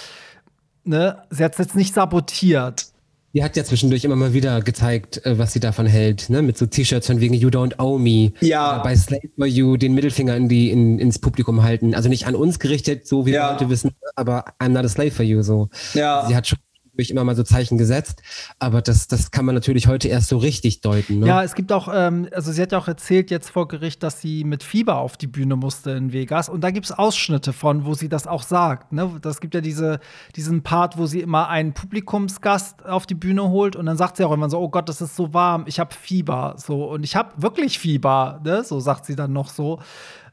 ne, 0.84 1.22
sie 1.30 1.44
hat 1.44 1.52
es 1.52 1.58
jetzt 1.58 1.76
nicht 1.76 1.94
sabotiert. 1.94 2.86
Die 3.32 3.44
hat 3.44 3.56
ja 3.56 3.62
zwischendurch 3.62 4.04
immer 4.04 4.16
mal 4.16 4.32
wieder 4.32 4.60
gezeigt, 4.60 5.24
äh, 5.24 5.38
was 5.38 5.52
sie 5.52 5.60
davon 5.60 5.86
hält, 5.86 6.30
ne? 6.30 6.42
Mit 6.42 6.58
so 6.58 6.66
T-Shirts 6.66 7.06
von 7.06 7.20
wegen 7.20 7.34
You 7.34 7.48
don't 7.48 7.78
owe 7.78 7.98
me. 7.98 8.32
Ja. 8.40 8.74
Oder 8.74 8.82
bei 8.82 8.96
Slave 8.96 9.28
for 9.36 9.46
You 9.46 9.76
den 9.76 9.94
Mittelfinger 9.94 10.36
in 10.36 10.48
die, 10.48 10.70
in, 10.70 10.98
ins 10.98 11.18
Publikum 11.20 11.62
halten. 11.62 11.94
Also 11.94 12.08
nicht 12.08 12.26
an 12.26 12.34
uns 12.34 12.58
gerichtet, 12.58 13.06
so 13.06 13.26
wie 13.26 13.30
Ja. 13.32 13.48
wir 13.50 13.54
heute 13.54 13.70
wissen, 13.70 13.92
aber 14.16 14.44
I'm 14.58 14.70
not 14.70 14.84
a 14.84 14.88
slave 14.88 15.12
for 15.12 15.24
you. 15.24 15.42
So. 15.42 15.68
Ja. 15.94 16.24
Sie 16.26 16.34
hat 16.34 16.48
schon 16.48 16.58
zwischendurch 17.00 17.10
immer 17.10 17.24
mal 17.24 17.36
so 17.36 17.42
Zeichen 17.42 17.78
gesetzt, 17.78 18.22
aber 18.58 18.82
das, 18.82 19.08
das 19.08 19.30
kann 19.30 19.44
man 19.44 19.54
natürlich 19.54 19.86
heute 19.86 20.08
erst 20.08 20.28
so 20.28 20.38
richtig 20.38 20.80
deuten. 20.80 21.20
Ne? 21.20 21.26
Ja, 21.26 21.42
es 21.42 21.54
gibt 21.54 21.72
auch, 21.72 21.88
ähm, 21.92 22.28
also 22.32 22.52
sie 22.52 22.60
hat 22.60 22.72
ja 22.72 22.78
auch 22.78 22.88
erzählt 22.88 23.30
jetzt 23.30 23.50
vor 23.50 23.68
Gericht, 23.68 24.02
dass 24.02 24.20
sie 24.20 24.44
mit 24.44 24.62
Fieber 24.62 24.98
auf 24.98 25.16
die 25.16 25.26
Bühne 25.26 25.56
musste 25.56 25.92
in 25.92 26.12
Vegas. 26.12 26.48
Und 26.48 26.62
da 26.62 26.70
gibt 26.70 26.86
es 26.86 26.92
Ausschnitte 26.92 27.52
von, 27.52 27.84
wo 27.84 27.94
sie 27.94 28.08
das 28.08 28.26
auch 28.26 28.42
sagt. 28.42 28.92
Ne? 28.92 29.18
Das 29.22 29.40
gibt 29.40 29.54
ja 29.54 29.60
diese, 29.60 30.00
diesen 30.36 30.62
Part, 30.62 30.98
wo 30.98 31.06
sie 31.06 31.20
immer 31.20 31.48
einen 31.48 31.72
Publikumsgast 31.72 32.84
auf 32.84 33.06
die 33.06 33.14
Bühne 33.14 33.48
holt 33.48 33.76
und 33.76 33.86
dann 33.86 33.96
sagt 33.96 34.16
sie 34.16 34.24
auch 34.24 34.32
immer 34.32 34.50
so, 34.50 34.58
oh 34.58 34.68
Gott, 34.68 34.88
das 34.88 35.00
ist 35.00 35.16
so 35.16 35.32
warm, 35.32 35.64
ich 35.66 35.80
habe 35.80 35.94
Fieber. 35.94 36.54
So, 36.58 36.84
und 36.84 37.04
ich 37.04 37.16
habe 37.16 37.30
wirklich 37.36 37.78
Fieber, 37.78 38.40
ne? 38.44 38.62
So 38.64 38.80
sagt 38.80 39.06
sie 39.06 39.16
dann 39.16 39.32
noch 39.32 39.48
so. 39.48 39.80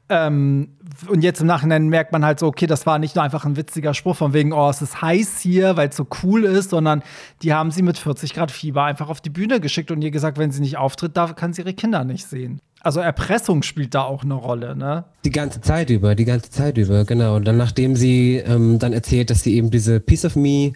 Ähm, 0.09 0.69
und 1.09 1.21
jetzt 1.21 1.41
im 1.41 1.47
Nachhinein 1.47 1.89
merkt 1.89 2.11
man 2.11 2.23
halt 2.23 2.39
so, 2.39 2.47
okay, 2.47 2.65
das 2.65 2.85
war 2.85 2.97
nicht 2.97 3.15
nur 3.15 3.23
einfach 3.23 3.45
ein 3.45 3.57
witziger 3.57 3.93
Spruch 3.93 4.15
von 4.15 4.33
wegen, 4.33 4.53
oh, 4.53 4.69
es 4.69 4.81
ist 4.81 5.01
heiß 5.01 5.39
hier, 5.39 5.75
weil 5.75 5.89
es 5.89 5.97
so 5.97 6.07
cool 6.23 6.45
ist, 6.45 6.69
sondern 6.69 7.03
die 7.43 7.53
haben 7.53 7.71
sie 7.71 7.81
mit 7.81 7.97
40 7.97 8.33
Grad 8.33 8.51
Fieber 8.51 8.83
einfach 8.83 9.09
auf 9.09 9.19
die 9.19 9.29
Bühne 9.29 9.59
geschickt 9.59 9.91
und 9.91 10.01
ihr 10.01 10.11
gesagt, 10.11 10.37
wenn 10.37 10.51
sie 10.51 10.61
nicht 10.61 10.77
auftritt, 10.77 11.17
da 11.17 11.33
kann 11.33 11.53
sie 11.53 11.61
ihre 11.61 11.73
Kinder 11.73 12.03
nicht 12.03 12.27
sehen. 12.27 12.61
Also 12.81 12.99
Erpressung 12.99 13.63
spielt 13.63 13.95
da 13.95 14.03
auch 14.03 14.23
eine 14.23 14.35
Rolle, 14.35 14.75
ne? 14.75 15.05
Die 15.25 15.31
ganze 15.31 15.61
Zeit 15.61 15.89
über, 15.89 16.15
die 16.15 16.25
ganze 16.25 16.51
Zeit 16.51 16.77
über, 16.77 17.05
genau. 17.05 17.35
Und 17.35 17.45
dann, 17.45 17.57
nachdem 17.57 17.95
sie 17.95 18.37
ähm, 18.37 18.79
dann 18.79 18.93
erzählt, 18.93 19.29
dass 19.29 19.41
sie 19.41 19.55
eben 19.55 19.71
diese 19.71 19.99
Piece 19.99 20.25
of 20.25 20.35
Me, 20.35 20.73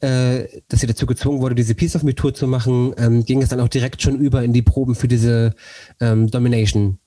äh, 0.00 0.48
dass 0.68 0.80
sie 0.80 0.86
dazu 0.86 1.06
gezwungen 1.06 1.40
wurde, 1.40 1.54
diese 1.54 1.74
Piece 1.74 1.96
of 1.96 2.02
Me 2.02 2.14
Tour 2.14 2.34
zu 2.34 2.48
machen, 2.48 2.94
ähm, 2.98 3.24
ging 3.24 3.42
es 3.42 3.50
dann 3.50 3.60
auch 3.60 3.68
direkt 3.68 4.02
schon 4.02 4.18
über 4.18 4.42
in 4.42 4.52
die 4.52 4.62
Proben 4.62 4.94
für 4.94 5.06
diese 5.06 5.54
ähm, 6.00 6.28
Domination. 6.28 6.98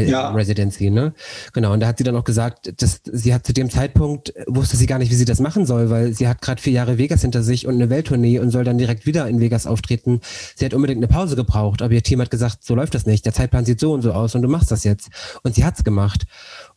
Ja. 0.00 0.30
Residency, 0.30 0.90
ne? 0.90 1.12
Genau, 1.52 1.72
und 1.72 1.80
da 1.80 1.86
hat 1.86 1.98
sie 1.98 2.04
dann 2.04 2.16
auch 2.16 2.24
gesagt, 2.24 2.72
dass 2.80 3.00
sie 3.04 3.34
hat 3.34 3.46
zu 3.46 3.52
dem 3.52 3.70
Zeitpunkt, 3.70 4.34
äh, 4.34 4.44
wusste 4.48 4.76
sie 4.76 4.86
gar 4.86 4.98
nicht, 4.98 5.10
wie 5.10 5.14
sie 5.14 5.24
das 5.24 5.40
machen 5.40 5.66
soll, 5.66 5.90
weil 5.90 6.12
sie 6.12 6.28
hat 6.28 6.40
gerade 6.42 6.60
vier 6.60 6.72
Jahre 6.72 6.98
Vegas 6.98 7.22
hinter 7.22 7.42
sich 7.42 7.66
und 7.66 7.74
eine 7.74 7.90
Welttournee 7.90 8.38
und 8.38 8.50
soll 8.50 8.64
dann 8.64 8.78
direkt 8.78 9.06
wieder 9.06 9.28
in 9.28 9.40
Vegas 9.40 9.66
auftreten. 9.66 10.20
Sie 10.56 10.64
hat 10.64 10.74
unbedingt 10.74 10.98
eine 10.98 11.08
Pause 11.08 11.36
gebraucht, 11.36 11.82
aber 11.82 11.92
ihr 11.92 12.02
Team 12.02 12.20
hat 12.20 12.30
gesagt, 12.30 12.64
so 12.64 12.74
läuft 12.74 12.94
das 12.94 13.06
nicht, 13.06 13.24
der 13.24 13.32
Zeitplan 13.32 13.64
sieht 13.64 13.80
so 13.80 13.92
und 13.92 14.02
so 14.02 14.12
aus 14.12 14.34
und 14.34 14.42
du 14.42 14.48
machst 14.48 14.70
das 14.70 14.84
jetzt. 14.84 15.10
Und 15.42 15.54
sie 15.54 15.64
hat's 15.64 15.84
gemacht. 15.84 16.24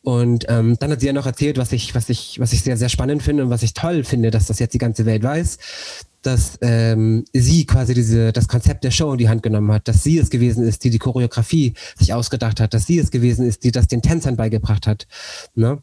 Und 0.02 0.46
ähm, 0.48 0.76
dann 0.78 0.90
hat 0.90 1.00
sie 1.00 1.06
ja 1.06 1.12
noch 1.12 1.26
erzählt, 1.26 1.58
was 1.58 1.72
ich, 1.72 1.94
was 1.94 2.08
ich, 2.08 2.38
was 2.38 2.52
ich 2.52 2.62
sehr, 2.62 2.76
sehr 2.76 2.88
spannend 2.88 3.22
finde 3.22 3.44
und 3.44 3.50
was 3.50 3.62
ich 3.62 3.74
toll 3.74 4.04
finde, 4.04 4.30
dass 4.30 4.46
das 4.46 4.58
jetzt 4.58 4.74
die 4.74 4.78
ganze 4.78 5.06
Welt 5.06 5.22
weiß, 5.22 5.58
dass 6.26 6.58
ähm, 6.60 7.24
sie 7.32 7.66
quasi 7.66 7.94
diese, 7.94 8.32
das 8.32 8.48
Konzept 8.48 8.84
der 8.84 8.90
Show 8.90 9.12
in 9.12 9.18
die 9.18 9.28
Hand 9.28 9.42
genommen 9.42 9.72
hat, 9.72 9.86
dass 9.88 10.02
sie 10.02 10.18
es 10.18 10.30
gewesen 10.30 10.66
ist, 10.66 10.84
die 10.84 10.90
die 10.90 10.98
Choreografie 10.98 11.74
sich 11.96 12.12
ausgedacht 12.12 12.60
hat, 12.60 12.74
dass 12.74 12.86
sie 12.86 12.98
es 12.98 13.10
gewesen 13.10 13.46
ist, 13.46 13.64
die 13.64 13.70
das 13.70 13.86
den 13.86 14.02
Tänzern 14.02 14.36
beigebracht 14.36 14.86
hat. 14.86 15.06
Ne? 15.54 15.82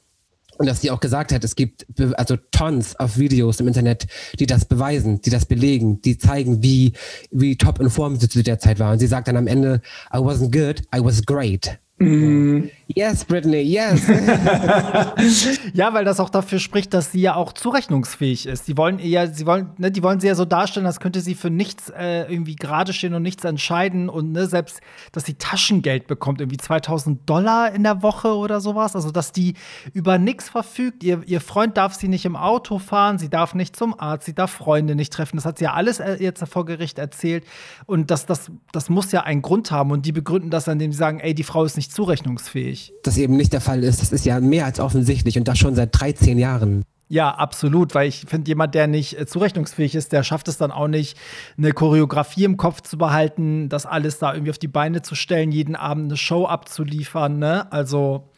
Und 0.57 0.67
dass 0.67 0.81
sie 0.81 0.91
auch 0.91 0.99
gesagt 0.99 1.31
hat, 1.31 1.43
es 1.43 1.55
gibt 1.55 1.85
also 2.15 2.37
tons 2.51 2.99
of 2.99 3.17
Videos 3.17 3.59
im 3.59 3.67
Internet, 3.67 4.05
die 4.39 4.45
das 4.45 4.65
beweisen, 4.65 5.21
die 5.21 5.29
das 5.29 5.45
belegen, 5.45 6.01
die 6.01 6.17
zeigen, 6.17 6.61
wie, 6.61 6.93
wie 7.31 7.57
top 7.57 7.79
in 7.79 7.89
Form 7.89 8.17
sie 8.17 8.29
zu 8.29 8.43
der 8.43 8.59
Zeit 8.59 8.79
war. 8.79 8.91
Und 8.91 8.99
sie 8.99 9.07
sagt 9.07 9.27
dann 9.27 9.37
am 9.37 9.47
Ende, 9.47 9.81
I 10.13 10.17
wasn't 10.17 10.51
good, 10.51 10.81
I 10.95 11.03
was 11.03 11.25
great. 11.25 11.79
Mhm. 12.03 12.69
Yes, 12.87 13.25
Brittany, 13.25 13.61
yes. 13.61 14.07
Ja, 15.73 15.93
weil 15.93 16.05
das 16.05 16.19
auch 16.19 16.29
dafür 16.29 16.59
spricht, 16.59 16.93
dass 16.93 17.11
sie 17.11 17.21
ja 17.21 17.35
auch 17.35 17.53
zurechnungsfähig 17.53 18.45
ist. 18.45 18.67
Die 18.67 18.77
wollen 18.77 18.99
eher, 18.99 19.27
sie 19.27 19.45
wollen, 19.45 19.69
ne, 19.77 19.89
die 19.89 20.03
wollen 20.03 20.19
sie 20.19 20.27
ja 20.27 20.35
so 20.35 20.45
darstellen, 20.45 20.85
als 20.85 20.99
könnte 20.99 21.21
sie 21.21 21.33
für 21.33 21.49
nichts 21.49 21.89
äh, 21.89 22.31
irgendwie 22.31 22.55
gerade 22.55 22.93
stehen 22.93 23.13
und 23.13 23.23
nichts 23.23 23.43
entscheiden 23.45 24.09
und 24.09 24.31
ne, 24.31 24.45
selbst, 24.45 24.81
dass 25.11 25.25
sie 25.25 25.35
Taschengeld 25.35 26.07
bekommt, 26.07 26.41
irgendwie 26.41 26.57
2000 26.57 27.27
Dollar 27.27 27.73
in 27.73 27.83
der 27.83 28.03
Woche 28.03 28.35
oder 28.35 28.59
sowas. 28.59 28.95
Also, 28.95 29.11
dass 29.11 29.31
die 29.31 29.55
über 29.93 30.17
nichts 30.17 30.49
verfügt. 30.49 31.03
Ihr, 31.03 31.23
ihr 31.25 31.41
Freund 31.41 31.77
darf 31.77 31.95
sie 31.95 32.09
nicht 32.09 32.25
im 32.25 32.35
Auto 32.35 32.79
fahren, 32.79 33.17
sie 33.17 33.29
darf 33.29 33.55
nicht 33.55 33.75
zum 33.75 33.99
Arzt, 33.99 34.25
sie 34.25 34.35
darf 34.35 34.51
Freunde 34.51 34.95
nicht 34.95 35.13
treffen. 35.13 35.37
Das 35.37 35.45
hat 35.45 35.57
sie 35.57 35.65
ja 35.65 35.73
alles 35.73 35.99
äh, 35.99 36.17
jetzt 36.19 36.43
vor 36.47 36.65
Gericht 36.65 36.99
erzählt. 36.99 37.45
Und 37.85 38.11
das, 38.11 38.25
das, 38.25 38.51
das 38.71 38.89
muss 38.89 39.11
ja 39.11 39.21
einen 39.21 39.41
Grund 39.41 39.71
haben. 39.71 39.91
Und 39.91 40.05
die 40.05 40.11
begründen 40.11 40.49
das, 40.49 40.67
indem 40.67 40.91
sie 40.91 40.97
sagen, 40.97 41.19
ey, 41.19 41.33
die 41.33 41.43
Frau 41.43 41.63
ist 41.63 41.77
nicht 41.77 41.92
zurechnungsfähig. 41.93 42.93
das 43.03 43.17
eben 43.17 43.37
nicht 43.37 43.53
der 43.53 43.61
Fall 43.61 43.83
ist. 43.83 44.01
Das 44.01 44.11
ist 44.11 44.25
ja 44.25 44.39
mehr 44.39 44.65
als 44.65 44.79
offensichtlich 44.79 45.37
und 45.37 45.47
das 45.47 45.57
schon 45.57 45.75
seit 45.75 45.89
13 45.99 46.37
Jahren. 46.37 46.83
Ja, 47.09 47.29
absolut, 47.29 47.93
weil 47.93 48.07
ich 48.07 48.25
finde, 48.27 48.49
jemand, 48.49 48.73
der 48.73 48.87
nicht 48.87 49.19
äh, 49.19 49.27
zurechnungsfähig 49.27 49.93
ist, 49.93 50.13
der 50.13 50.23
schafft 50.23 50.47
es 50.47 50.57
dann 50.57 50.71
auch 50.71 50.87
nicht, 50.87 51.17
eine 51.57 51.71
Choreografie 51.71 52.45
im 52.45 52.57
Kopf 52.57 52.81
zu 52.81 52.97
behalten, 52.97 53.69
das 53.69 53.85
alles 53.85 54.17
da 54.17 54.33
irgendwie 54.33 54.49
auf 54.49 54.57
die 54.57 54.67
Beine 54.67 55.03
zu 55.03 55.13
stellen, 55.13 55.51
jeden 55.51 55.75
Abend 55.75 56.05
eine 56.05 56.17
Show 56.17 56.45
abzuliefern, 56.45 57.37
ne? 57.37 57.71
Also, 57.71 58.29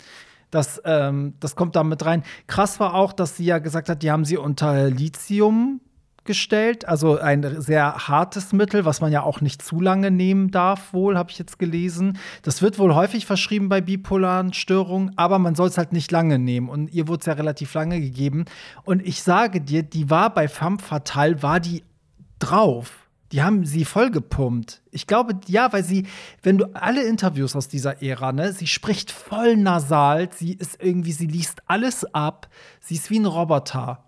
das, 0.52 0.82
ähm, 0.84 1.36
das 1.40 1.56
kommt 1.56 1.76
da 1.76 1.84
mit 1.84 2.04
rein. 2.06 2.24
Krass 2.48 2.80
war 2.80 2.96
auch, 2.96 3.14
dass 3.14 3.38
sie 3.38 3.46
ja 3.46 3.60
gesagt 3.60 3.88
hat, 3.88 4.04
die 4.04 4.12
haben 4.12 4.26
sie 4.26 4.38
unter 4.38 4.90
Lithium 4.90 5.80
gestellt, 6.26 6.88
also 6.88 7.18
ein 7.18 7.62
sehr 7.62 8.08
hartes 8.08 8.52
Mittel, 8.52 8.86
was 8.86 9.02
man 9.02 9.12
ja 9.12 9.24
auch 9.24 9.42
nicht 9.42 9.62
zu 9.62 9.80
lange 9.80 10.12
nehmen 10.12 10.52
darf, 10.52 10.94
wohl, 10.94 11.18
habe 11.18 11.32
ich 11.32 11.40
jetzt 11.40 11.60
gelesen. 11.60 12.18
Das 12.42 12.62
wird 12.62 12.80
wohl 12.80 12.94
häufig 12.94 13.26
verschrieben 13.26 13.70
bei 13.70 13.82
bipolaren 13.82 14.54
Störungen, 14.54 15.12
aber 15.16 15.40
man 15.40 15.56
soll 15.56 15.70
es 15.70 15.78
halt 15.78 15.94
nicht 15.94 16.12
lange 16.12 16.40
nehmen. 16.40 16.70
Und 16.70 16.92
ihr 16.92 17.08
wurde 17.08 17.22
es 17.22 17.26
ja 17.26 17.34
relativ 17.34 17.74
lange 17.74 18.02
gegeben. 18.02 18.46
Und 18.84 19.02
ich 19.06 19.24
sage 19.24 19.62
dir, 19.62 19.84
die 19.84 20.10
war 20.10 20.34
bei 20.34 20.48
Femme 20.48 20.80
Fatale, 20.80 21.42
war 21.42 21.60
die 21.60 21.84
drauf. 22.40 23.06
Die 23.32 23.42
haben 23.42 23.66
sie 23.66 23.86
vollgepumpt. 23.86 24.82
Ich 24.92 25.08
glaube, 25.08 25.34
ja, 25.48 25.74
weil 25.74 25.84
sie, 25.84 26.06
wenn 26.44 26.58
du 26.58 26.74
alle 26.74 27.04
Interviews 27.04 27.56
aus 27.56 27.68
dieser 27.68 28.02
Ära, 28.02 28.32
ne, 28.32 28.54
sie 28.54 28.68
spricht 28.68 29.12
voll 29.12 29.58
nasal, 29.58 30.30
sie 30.32 30.54
ist 30.54 30.82
irgendwie, 30.82 31.12
sie 31.12 31.28
liest 31.28 31.62
alles 31.68 32.06
ab, 32.14 32.48
sie 32.80 32.96
ist 32.96 33.10
wie 33.10 33.20
ein 33.20 33.26
Roboter. 33.26 34.05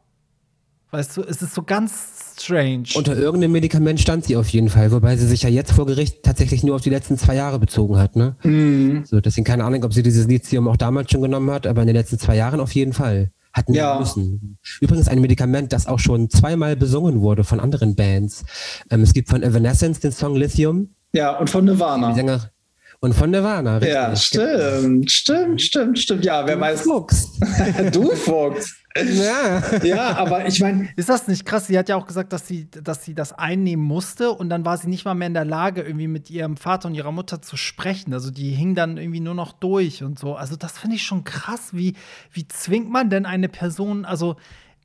Weißt 0.92 1.18
du, 1.18 1.22
es 1.22 1.42
ist 1.42 1.54
so 1.54 1.64
ganz 1.64 2.34
strange. 2.40 2.84
Unter 2.96 3.18
irgendeinem 3.18 3.52
Medikament 3.52 4.00
stand 4.00 4.24
sie 4.26 4.38
auf 4.38 4.48
jeden 4.50 4.70
Fall, 4.70 4.92
wobei 4.92 5.18
sie 5.18 5.28
sich 5.28 5.44
ja 5.44 5.50
jetzt 5.50 5.74
vor 5.74 5.86
Gericht 5.86 6.24
tatsächlich 6.24 6.64
nur 6.64 6.76
auf 6.76 6.82
die 6.82 6.90
letzten 6.90 7.18
zwei 7.18 7.36
Jahre 7.36 7.60
bezogen 7.60 7.98
hat. 7.98 8.16
Ne? 8.16 8.36
Mhm. 8.44 9.04
So, 9.06 9.20
deswegen 9.20 9.44
keine 9.46 9.66
Ahnung, 9.66 9.84
ob 9.84 9.94
sie 9.94 10.02
dieses 10.04 10.28
Lithium 10.28 10.68
auch 10.70 10.78
damals 10.78 11.12
schon 11.12 11.22
genommen 11.22 11.52
hat, 11.52 11.68
aber 11.68 11.82
in 11.82 11.88
den 11.88 11.96
letzten 11.96 12.18
zwei 12.20 12.36
Jahren 12.38 12.60
auf 12.62 12.72
jeden 12.74 12.94
Fall. 12.94 13.32
Hatten 13.54 13.74
Ja. 13.74 13.98
müssen. 14.00 14.60
Übrigens 14.82 15.08
ein 15.08 15.20
Medikament, 15.20 15.74
das 15.74 15.88
auch 15.88 15.98
schon 16.00 16.30
zweimal 16.30 16.76
besungen 16.76 17.22
wurde 17.22 17.44
von 17.44 17.60
anderen 17.60 17.96
Bands. 17.96 18.46
Ähm, 18.92 19.02
es 19.02 19.14
gibt 19.14 19.30
von 19.30 19.42
Evanescence 19.42 20.00
den 20.00 20.12
Song 20.12 20.36
Lithium, 20.36 20.90
Ja, 21.12 21.38
und 21.40 21.50
von 21.50 21.66
die 21.66 21.72
Nirvana. 21.72 22.14
Sänger 22.14 22.52
und 23.00 23.14
von 23.14 23.30
Nirvana. 23.30 23.78
richtig. 23.78 23.94
Ja, 23.94 24.16
stimmt, 24.16 25.12
stimmt, 25.12 25.62
stimmt, 25.62 26.00
stimmt. 26.00 26.26
Ja, 26.26 26.46
wer 26.48 26.60
weiß. 26.60 26.82
Fuchs. 26.82 27.32
Du 27.92 28.10
Fuchs. 28.16 28.76
ja. 28.96 29.62
Ja, 29.84 30.16
aber 30.18 30.48
ich 30.48 30.60
meine, 30.60 30.90
Ist 30.96 31.10
das 31.10 31.28
nicht 31.28 31.46
krass? 31.46 31.68
Sie 31.68 31.78
hat 31.78 31.88
ja 31.90 31.96
auch 31.96 32.08
gesagt, 32.08 32.34
dass 32.34 32.48
sie, 32.48 32.70
dass 32.72 33.06
sie 33.06 33.14
das 33.14 33.34
einnehmen 33.34 33.86
musste 33.86 34.32
und 34.32 34.50
dann 34.50 34.66
war 34.66 34.78
sie 34.78 34.90
nicht 34.90 35.06
mal 35.06 35.14
mehr 35.14 35.28
in 35.28 35.36
der 35.36 35.46
Lage, 35.46 35.82
irgendwie 35.84 36.08
mit 36.08 36.32
ihrem 36.32 36.58
Vater 36.58 36.88
und 36.88 36.96
ihrer 36.96 37.12
Mutter 37.12 37.42
zu 37.42 37.56
sprechen. 37.58 38.14
Also 38.14 38.32
die 38.32 38.50
hing 38.52 38.74
dann 38.74 38.98
irgendwie 38.98 39.20
nur 39.20 39.36
noch 39.36 39.54
durch 39.54 40.04
und 40.04 40.18
so. 40.18 40.36
Also 40.36 40.56
das 40.56 40.80
finde 40.80 40.96
ich 40.96 41.04
schon 41.04 41.24
krass. 41.24 41.70
Wie, 41.74 41.94
wie 42.32 42.48
zwingt 42.48 42.90
man 42.90 43.10
denn 43.12 43.26
eine 43.28 43.50
Person, 43.50 44.04
also 44.06 44.38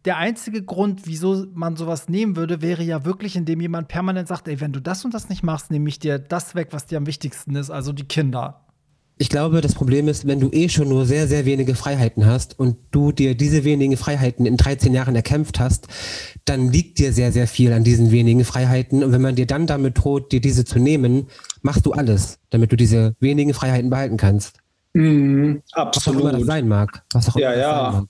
der 0.05 0.17
einzige 0.17 0.63
Grund, 0.63 1.03
wieso 1.07 1.47
man 1.55 1.77
sowas 1.77 2.09
nehmen 2.09 2.37
würde, 2.37 2.61
wäre 2.63 2.83
ja 2.83 3.05
wirklich, 3.05 3.37
indem 3.37 3.61
jemand 3.61 3.89
permanent 3.89 4.29
sagt, 4.29 4.49
ey, 4.49 4.61
wenn 4.61 4.73
du 4.73 4.81
das 4.81 5.05
und 5.05 5.15
das 5.15 5.29
nicht 5.29 5.43
machst, 5.43 5.71
nehme 5.71 5.89
ich 5.89 5.99
dir 5.99 6.19
das 6.19 6.55
weg, 6.55 6.69
was 6.73 6.87
dir 6.87 6.99
am 6.99 7.07
wichtigsten 7.07 7.55
ist, 7.57 7.71
also 7.71 7.93
die 7.93 8.05
Kinder. 8.05 8.67
Ich 9.19 9.29
glaube, 9.29 9.61
das 9.61 9.75
Problem 9.75 10.09
ist, 10.09 10.27
wenn 10.27 10.41
du 10.41 10.51
eh 10.51 10.69
schon 10.69 10.89
nur 10.89 11.07
sehr, 11.07 11.29
sehr 11.29 11.45
wenige 11.45 11.77
Freiheiten 11.77 12.27
hast 12.27 12.59
und 12.59 12.77
du 12.91 13.13
dir 13.13 13.37
diese 13.37 13.63
wenigen 13.63 13.97
Freiheiten 13.97 14.47
in 14.47 14.57
13 14.57 14.93
Jahren 14.95 15.15
erkämpft 15.15 15.61
hast, 15.61 15.87
dann 16.45 16.73
liegt 16.73 16.99
dir 16.99 17.13
sehr, 17.13 17.31
sehr 17.31 17.47
viel 17.47 17.73
an 17.73 17.85
diesen 17.85 18.11
wenigen 18.11 18.45
Freiheiten. 18.45 19.05
Und 19.05 19.13
wenn 19.13 19.21
man 19.23 19.37
dir 19.37 19.47
dann 19.47 19.67
damit 19.69 20.03
droht, 20.03 20.33
dir 20.33 20.41
diese 20.41 20.65
zu 20.65 20.81
nehmen, 20.81 21.29
machst 21.61 21.87
du 21.87 21.93
alles, 21.93 22.41
damit 22.51 22.73
du 22.73 22.77
diese 22.77 23.15
wenigen 23.21 23.55
Freiheiten 23.55 23.91
behalten 23.91 24.17
kannst. 24.17 24.59
mh, 24.95 25.61
Was 25.93 26.09
auch 26.09 26.17
immer 26.17 26.33
das 26.33 26.43
absolut. 26.43 26.47
sein 26.47 26.69
mag. 26.69 27.05
Was 27.13 27.29
auch 27.29 27.37
Ja, 27.37 27.53
immer 27.53 27.63
das 27.63 27.63
ja. 27.63 27.77
sein 27.77 27.93
mag. 27.93 28.09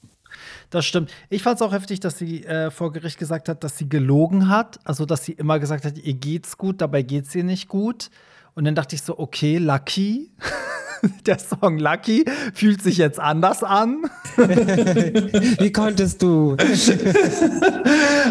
Das 0.72 0.86
stimmt. 0.86 1.12
Ich 1.28 1.42
fand 1.42 1.56
es 1.56 1.62
auch 1.62 1.72
heftig, 1.72 2.00
dass 2.00 2.16
sie 2.16 2.44
äh, 2.44 2.70
vor 2.70 2.94
Gericht 2.94 3.18
gesagt 3.18 3.50
hat, 3.50 3.62
dass 3.62 3.76
sie 3.76 3.90
gelogen 3.90 4.48
hat. 4.48 4.80
Also, 4.84 5.04
dass 5.04 5.22
sie 5.22 5.32
immer 5.32 5.58
gesagt 5.58 5.84
hat, 5.84 5.98
ihr 5.98 6.14
geht's 6.14 6.56
gut, 6.56 6.80
dabei 6.80 7.02
geht's 7.02 7.34
ihr 7.34 7.44
nicht 7.44 7.68
gut. 7.68 8.08
Und 8.54 8.64
dann 8.64 8.74
dachte 8.74 8.96
ich 8.96 9.02
so, 9.02 9.18
okay, 9.18 9.58
Lucky. 9.58 10.32
Der 11.26 11.38
Song 11.38 11.78
Lucky 11.78 12.24
fühlt 12.54 12.80
sich 12.80 12.96
jetzt 12.96 13.20
anders 13.20 13.62
an. 13.62 14.04
Wie 14.36 15.72
konntest 15.72 16.22
du? 16.22 16.56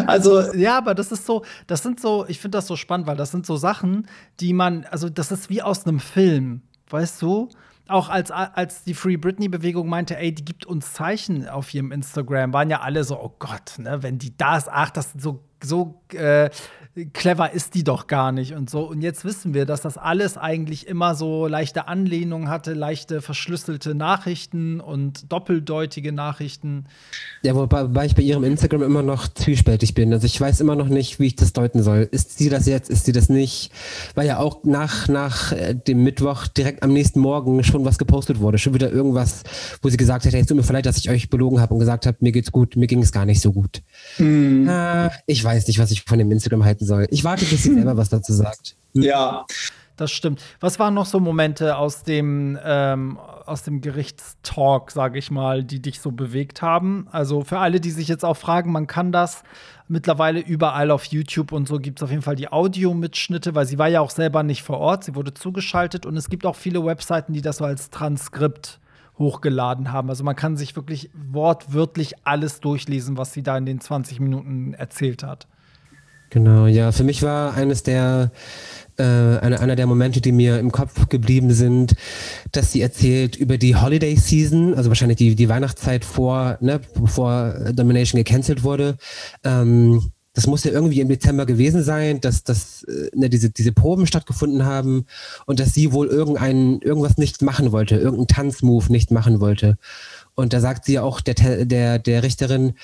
Also, 0.06 0.52
Ja, 0.54 0.78
aber 0.78 0.94
das 0.94 1.12
ist 1.12 1.26
so, 1.26 1.44
das 1.66 1.82
sind 1.82 2.00
so, 2.00 2.24
ich 2.26 2.40
finde 2.40 2.58
das 2.58 2.66
so 2.66 2.74
spannend, 2.76 3.06
weil 3.06 3.16
das 3.16 3.30
sind 3.30 3.46
so 3.46 3.56
Sachen, 3.56 4.08
die 4.40 4.52
man, 4.52 4.84
also 4.90 5.10
das 5.10 5.30
ist 5.30 5.48
wie 5.50 5.62
aus 5.62 5.86
einem 5.86 6.00
Film, 6.00 6.62
weißt 6.88 7.20
du? 7.22 7.50
Auch 7.88 8.08
als, 8.08 8.30
als 8.30 8.84
die 8.84 8.94
Free 8.94 9.16
Britney-Bewegung 9.16 9.88
meinte, 9.88 10.16
ey, 10.16 10.32
die 10.32 10.44
gibt 10.44 10.64
uns 10.66 10.92
Zeichen 10.92 11.48
auf 11.48 11.74
ihrem 11.74 11.90
Instagram, 11.90 12.52
waren 12.52 12.70
ja 12.70 12.80
alle 12.80 13.02
so, 13.04 13.20
oh 13.20 13.34
Gott, 13.38 13.78
ne, 13.78 14.02
wenn 14.02 14.18
die 14.18 14.36
das, 14.36 14.68
ach, 14.68 14.90
das 14.90 15.12
so, 15.18 15.42
so 15.62 16.00
äh, 16.14 16.50
clever 17.14 17.52
ist 17.52 17.74
die 17.74 17.84
doch 17.84 18.06
gar 18.06 18.32
nicht 18.32 18.52
und 18.52 18.68
so. 18.68 18.82
Und 18.82 19.00
jetzt 19.00 19.24
wissen 19.24 19.54
wir, 19.54 19.64
dass 19.64 19.80
das 19.80 19.96
alles 19.96 20.36
eigentlich 20.36 20.86
immer 20.86 21.14
so 21.14 21.46
leichte 21.46 21.88
Anlehnungen 21.88 22.48
hatte, 22.50 22.74
leichte 22.74 23.22
verschlüsselte 23.22 23.94
Nachrichten 23.94 24.78
und 24.80 25.32
doppeldeutige 25.32 26.12
Nachrichten. 26.12 26.84
Ja, 27.42 27.54
wobei, 27.54 27.84
wobei 27.84 28.06
ich 28.06 28.14
bei 28.14 28.22
ihrem 28.22 28.44
Instagram 28.44 28.82
immer 28.82 29.02
noch 29.02 29.26
zwiespältig 29.28 29.94
bin. 29.94 30.12
Also 30.12 30.26
ich 30.26 30.38
weiß 30.38 30.60
immer 30.60 30.74
noch 30.76 30.88
nicht, 30.88 31.18
wie 31.18 31.28
ich 31.28 31.36
das 31.36 31.54
deuten 31.54 31.82
soll. 31.82 32.08
Ist 32.10 32.36
sie 32.36 32.50
das 32.50 32.66
jetzt, 32.66 32.90
ist 32.90 33.06
sie 33.06 33.12
das 33.12 33.30
nicht? 33.30 33.72
Weil 34.14 34.26
ja 34.26 34.38
auch 34.38 34.62
nach, 34.64 35.08
nach 35.08 35.52
äh, 35.52 35.74
dem 35.74 36.02
Mittwoch 36.04 36.46
direkt 36.46 36.82
am 36.82 36.92
nächsten 36.92 37.20
Morgen 37.20 37.64
schon 37.64 37.86
was 37.86 37.96
gepostet 37.96 38.40
wurde. 38.40 38.58
Schon 38.58 38.74
wieder 38.74 38.90
irgendwas, 38.92 39.44
wo 39.80 39.88
sie 39.88 39.96
gesagt 39.96 40.26
hat, 40.26 40.32
hey, 40.34 40.42
es 40.42 40.46
tut 40.46 40.58
mir 40.58 40.72
leid, 40.72 40.84
dass 40.84 40.98
ich 40.98 41.08
euch 41.08 41.30
belogen 41.30 41.60
habe 41.60 41.72
und 41.72 41.80
gesagt 41.80 42.04
habe, 42.04 42.18
mir 42.20 42.32
geht's 42.32 42.52
gut, 42.52 42.76
mir 42.76 42.86
ging 42.86 43.02
es 43.02 43.12
gar 43.12 43.24
nicht 43.24 43.40
so 43.40 43.52
gut. 43.52 43.82
mh, 44.18 44.70
Ah, 44.72 45.10
ich 45.26 45.42
weiß 45.42 45.51
nicht, 45.68 45.78
was 45.78 45.90
ich 45.90 46.02
von 46.02 46.18
dem 46.18 46.30
Instagram 46.30 46.64
halten 46.64 46.84
soll. 46.86 47.06
Ich 47.10 47.24
warte, 47.24 47.44
bis 47.44 47.62
sie 47.62 47.74
selber 47.74 47.96
was 47.96 48.08
dazu 48.08 48.32
sagt. 48.32 48.76
ja, 48.92 49.44
Das 49.96 50.10
stimmt. 50.10 50.42
Was 50.60 50.78
waren 50.78 50.94
noch 50.94 51.06
so 51.06 51.20
Momente 51.20 51.76
aus 51.76 52.02
dem, 52.02 52.58
ähm, 52.64 53.18
aus 53.46 53.62
dem 53.62 53.80
Gerichtstalk, 53.80 54.90
sage 54.90 55.18
ich 55.18 55.30
mal, 55.30 55.64
die 55.64 55.80
dich 55.80 56.00
so 56.00 56.10
bewegt 56.10 56.62
haben? 56.62 57.06
Also 57.12 57.42
für 57.42 57.58
alle, 57.58 57.80
die 57.80 57.90
sich 57.90 58.08
jetzt 58.08 58.24
auch 58.24 58.36
fragen, 58.36 58.72
man 58.72 58.86
kann 58.86 59.12
das 59.12 59.42
mittlerweile 59.88 60.40
überall 60.40 60.90
auf 60.90 61.04
YouTube 61.04 61.52
und 61.52 61.68
so 61.68 61.78
gibt 61.78 61.98
es 61.98 62.02
auf 62.02 62.10
jeden 62.10 62.22
Fall 62.22 62.36
die 62.36 62.50
Audiomitschnitte, 62.50 63.54
weil 63.54 63.66
sie 63.66 63.78
war 63.78 63.88
ja 63.88 64.00
auch 64.00 64.10
selber 64.10 64.42
nicht 64.42 64.62
vor 64.62 64.78
Ort, 64.78 65.04
sie 65.04 65.14
wurde 65.14 65.34
zugeschaltet 65.34 66.06
und 66.06 66.16
es 66.16 66.30
gibt 66.30 66.46
auch 66.46 66.56
viele 66.56 66.84
Webseiten, 66.84 67.34
die 67.34 67.42
das 67.42 67.58
so 67.58 67.64
als 67.64 67.90
Transkript 67.90 68.80
hochgeladen 69.22 69.92
haben. 69.92 70.10
Also 70.10 70.24
man 70.24 70.36
kann 70.36 70.56
sich 70.56 70.76
wirklich 70.76 71.10
wortwörtlich 71.14 72.14
alles 72.24 72.60
durchlesen, 72.60 73.16
was 73.16 73.32
sie 73.32 73.42
da 73.42 73.56
in 73.56 73.64
den 73.64 73.80
20 73.80 74.20
Minuten 74.20 74.74
erzählt 74.74 75.22
hat. 75.22 75.46
Genau, 76.30 76.66
ja, 76.66 76.92
für 76.92 77.04
mich 77.04 77.22
war 77.22 77.54
eines 77.54 77.82
der, 77.82 78.30
äh, 78.98 79.02
einer, 79.02 79.60
einer 79.60 79.76
der 79.76 79.86
Momente, 79.86 80.22
die 80.22 80.32
mir 80.32 80.58
im 80.58 80.72
Kopf 80.72 81.08
geblieben 81.10 81.50
sind, 81.50 81.94
dass 82.52 82.72
sie 82.72 82.80
erzählt 82.80 83.36
über 83.36 83.58
die 83.58 83.76
Holiday 83.76 84.16
Season, 84.16 84.74
also 84.74 84.88
wahrscheinlich 84.88 85.18
die, 85.18 85.34
die 85.34 85.48
Weihnachtszeit 85.50 86.06
vor, 86.06 86.56
ne, 86.60 86.80
bevor 86.94 87.52
Domination 87.74 88.18
gecancelt 88.18 88.62
wurde. 88.62 88.96
Ähm, 89.44 90.10
das 90.34 90.46
muss 90.46 90.64
ja 90.64 90.72
irgendwie 90.72 91.00
im 91.00 91.08
Dezember 91.08 91.44
gewesen 91.44 91.82
sein, 91.82 92.20
dass, 92.20 92.42
dass 92.42 92.84
äh, 92.84 93.10
ne, 93.14 93.28
diese, 93.28 93.50
diese 93.50 93.72
Proben 93.72 94.06
stattgefunden 94.06 94.64
haben 94.64 95.06
und 95.46 95.60
dass 95.60 95.74
sie 95.74 95.92
wohl 95.92 96.06
irgendein, 96.06 96.80
irgendwas 96.80 97.18
nicht 97.18 97.42
machen 97.42 97.72
wollte, 97.72 97.96
irgendeinen 97.96 98.28
Tanzmove 98.28 98.90
nicht 98.90 99.10
machen 99.10 99.40
wollte. 99.40 99.76
Und 100.34 100.52
da 100.52 100.60
sagt 100.60 100.86
sie 100.86 100.94
ja 100.94 101.02
auch 101.02 101.20
der, 101.20 101.66
der, 101.66 101.98
der 101.98 102.22
Richterin, 102.22 102.74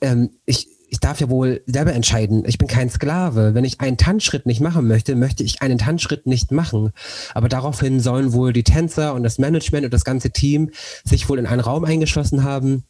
ähm, 0.00 0.30
ich, 0.46 0.68
ich 0.88 1.00
darf 1.00 1.20
ja 1.20 1.28
wohl 1.28 1.62
selber 1.66 1.92
entscheiden. 1.92 2.44
Ich 2.46 2.56
bin 2.56 2.68
kein 2.68 2.88
Sklave. 2.88 3.52
Wenn 3.52 3.64
ich 3.64 3.80
einen 3.80 3.98
Tanzschritt 3.98 4.46
nicht 4.46 4.62
machen 4.62 4.88
möchte, 4.88 5.14
möchte 5.14 5.44
ich 5.44 5.60
einen 5.60 5.76
Tanzschritt 5.76 6.26
nicht 6.26 6.50
machen. 6.50 6.92
Aber 7.34 7.50
daraufhin 7.50 8.00
sollen 8.00 8.32
wohl 8.32 8.54
die 8.54 8.64
Tänzer 8.64 9.12
und 9.12 9.22
das 9.22 9.38
Management 9.38 9.84
und 9.84 9.92
das 9.92 10.04
ganze 10.04 10.30
Team 10.30 10.70
sich 11.04 11.28
wohl 11.28 11.38
in 11.38 11.46
einen 11.46 11.60
Raum 11.60 11.84
eingeschlossen 11.84 12.44
haben, 12.44 12.84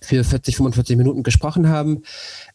für 0.00 0.24
40, 0.24 0.56
45 0.56 0.96
Minuten 0.96 1.22
gesprochen 1.22 1.68
haben. 1.68 2.02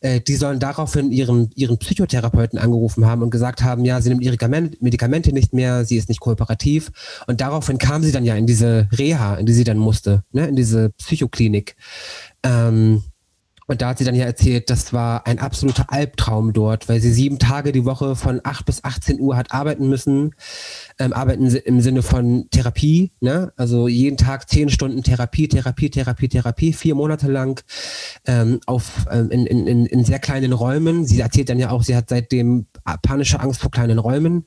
Äh, 0.02 0.20
die 0.22 0.36
sollen 0.36 0.60
daraufhin 0.60 1.12
ihren, 1.12 1.50
ihren 1.56 1.78
Psychotherapeuten 1.78 2.60
angerufen 2.60 3.06
haben 3.06 3.22
und 3.22 3.30
gesagt 3.30 3.64
haben, 3.64 3.86
ja, 3.86 4.02
sie 4.02 4.10
nimmt 4.10 4.24
ihre 4.24 4.38
Medikamente 4.80 5.34
nicht 5.34 5.54
mehr, 5.54 5.86
sie 5.86 5.98
ist 5.98 6.10
nicht 6.10 6.20
kooperativ. 6.20 6.92
Und 7.28 7.42
daraufhin 7.42 7.78
kam 7.78 8.04
sie 8.04 8.12
dann 8.12 8.26
ja 8.26 8.36
in 8.36 8.48
diese 8.48 8.88
Reha, 8.98 9.36
in 9.36 9.46
die 9.46 9.54
sie 9.54 9.64
dann 9.64 9.78
musste, 9.78 10.24
ne, 10.32 10.48
in 10.48 10.56
diese 10.56 10.90
Psychoklinik. 10.92 11.76
Ähm, 12.44 13.04
und 13.68 13.82
da 13.82 13.90
hat 13.90 13.98
sie 13.98 14.06
dann 14.06 14.16
ja 14.16 14.26
erzählt, 14.26 14.70
das 14.70 14.94
war 14.94 15.28
ein 15.28 15.40
absoluter 15.40 15.92
Albtraum 15.92 16.54
dort, 16.54 16.88
weil 16.88 17.02
sie 17.02 17.12
sieben 17.12 17.38
Tage 17.38 17.74
die 17.74 17.84
Woche 17.84 18.16
von 18.16 18.40
8 18.42 18.66
bis 18.66 18.84
18 18.86 19.20
Uhr 19.20 19.36
hat 19.36 19.52
arbeiten 19.52 19.90
müssen. 19.90 20.36
Ähm, 20.98 21.12
arbeiten 21.12 21.46
im 21.48 21.82
Sinne 21.82 22.02
von 22.02 22.48
Therapie, 22.50 23.12
ne? 23.20 23.52
Also 23.58 23.90
jeden 23.90 24.16
Tag 24.16 24.50
zehn 24.50 24.70
Stunden 24.70 25.04
Therapie, 25.04 25.50
Therapie, 25.50 25.90
Therapie, 25.90 26.30
Therapie, 26.30 26.72
vier 26.72 26.96
Monate 26.96 27.30
lang 27.30 27.62
ähm, 28.26 28.62
auf, 28.66 29.06
ähm, 29.12 29.30
in, 29.32 29.46
in, 29.46 29.86
in 29.86 30.06
sehr 30.06 30.20
kleinen 30.20 30.54
Räumen. 30.54 31.06
Sie 31.06 31.20
erzählt 31.20 31.50
dann 31.50 31.60
ja 31.60 31.70
auch, 31.72 31.84
sie 31.84 31.96
hat 31.96 32.08
seitdem 32.08 32.68
panische 33.02 33.42
Angst 33.42 33.60
vor 33.60 33.72
kleinen 33.72 34.00
Räumen. 34.00 34.46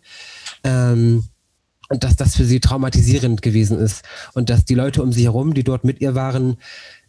Ähm, 0.64 1.24
und 1.90 2.04
dass 2.04 2.16
das 2.16 2.36
für 2.36 2.44
sie 2.44 2.60
traumatisierend 2.60 3.42
gewesen 3.42 3.78
ist. 3.78 4.02
Und 4.32 4.48
dass 4.48 4.64
die 4.64 4.76
Leute 4.76 5.02
um 5.02 5.12
sie 5.12 5.24
herum, 5.24 5.52
die 5.52 5.64
dort 5.64 5.84
mit 5.84 6.00
ihr 6.00 6.14
waren, 6.14 6.56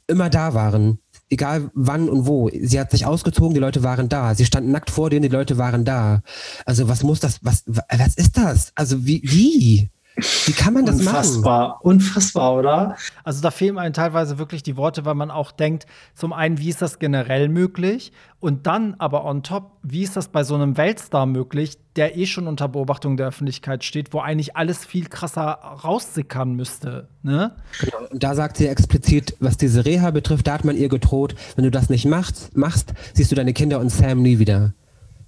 immer 0.08 0.30
da 0.30 0.54
waren 0.54 1.00
egal 1.32 1.72
wann 1.74 2.10
und 2.10 2.28
wo. 2.28 2.50
Sie 2.50 2.80
hat 2.80 2.92
sich 2.92 3.06
ausgezogen, 3.06 3.54
die 3.54 3.60
Leute 3.60 3.84
waren 3.84 4.10
da. 4.10 4.36
Sie 4.36 4.46
standen 4.46 4.72
nackt 4.72 4.92
vor 4.92 5.10
denen, 5.10 5.24
die 5.24 5.30
Leute 5.30 5.58
waren 5.58 5.86
da. 5.86 6.22
Also 6.66 6.88
was 6.88 7.04
muss 7.04 7.20
das, 7.20 7.40
was, 7.42 7.64
was 7.66 8.16
ist 8.16 8.38
das? 8.38 8.72
Also 8.76 9.06
wie, 9.06 9.22
wie? 9.24 9.90
Wie 10.16 10.52
kann 10.52 10.74
man 10.74 10.86
das 10.86 11.00
unfassbar, 11.00 11.70
machen? 11.70 11.80
Unfassbar, 11.84 12.56
oder? 12.56 12.98
Also 13.24 13.42
da 13.42 13.50
fehlen 13.50 13.78
einem 13.78 13.94
teilweise 13.94 14.38
wirklich 14.38 14.62
die 14.62 14.76
Worte, 14.76 15.06
weil 15.06 15.16
man 15.16 15.32
auch 15.32 15.52
denkt, 15.52 15.86
zum 16.16 16.34
einen, 16.34 16.58
wie 16.58 16.70
ist 16.70 16.82
das 16.82 17.00
generell 17.00 17.48
möglich? 17.48 18.12
Und 18.40 18.68
dann 18.68 18.96
aber 18.98 19.24
on 19.24 19.44
top, 19.44 19.78
wie 19.84 20.04
ist 20.04 20.18
das 20.18 20.28
bei 20.28 20.44
so 20.44 20.56
einem 20.56 20.76
Weltstar 20.76 21.26
möglich, 21.26 21.78
der 21.96 22.18
eh 22.18 22.26
schon 22.26 22.48
unter 22.48 22.68
Beobachtung 22.68 23.16
der 23.16 23.28
Öffentlichkeit 23.28 23.84
steht, 23.84 24.14
wo 24.14 24.20
eigentlich 24.20 24.58
alles 24.58 24.84
viel 24.84 25.08
krasser 25.08 25.44
raussickern 25.84 26.56
müsste. 26.56 27.08
Ne? 27.24 27.56
Genau. 27.80 28.08
Und 28.10 28.24
da 28.24 28.36
sagt 28.36 28.58
sie 28.58 28.68
explizit, 28.68 29.36
was 29.40 29.58
diese 29.58 29.86
Reha 29.86 30.12
betrifft, 30.12 30.48
da 30.48 30.54
hat 30.54 30.66
man 30.66 30.76
ihr 30.76 30.90
gedroht, 30.90 31.36
wenn 31.56 31.64
du 31.64 31.72
das 31.72 31.90
nicht 31.90 32.06
machst, 32.06 32.56
machst 32.58 32.94
siehst 33.14 33.32
du 33.32 33.36
deine 33.36 33.54
Kinder 33.54 33.80
und 33.80 33.90
Sam 33.90 34.22
nie 34.22 34.40
wieder. 34.40 34.74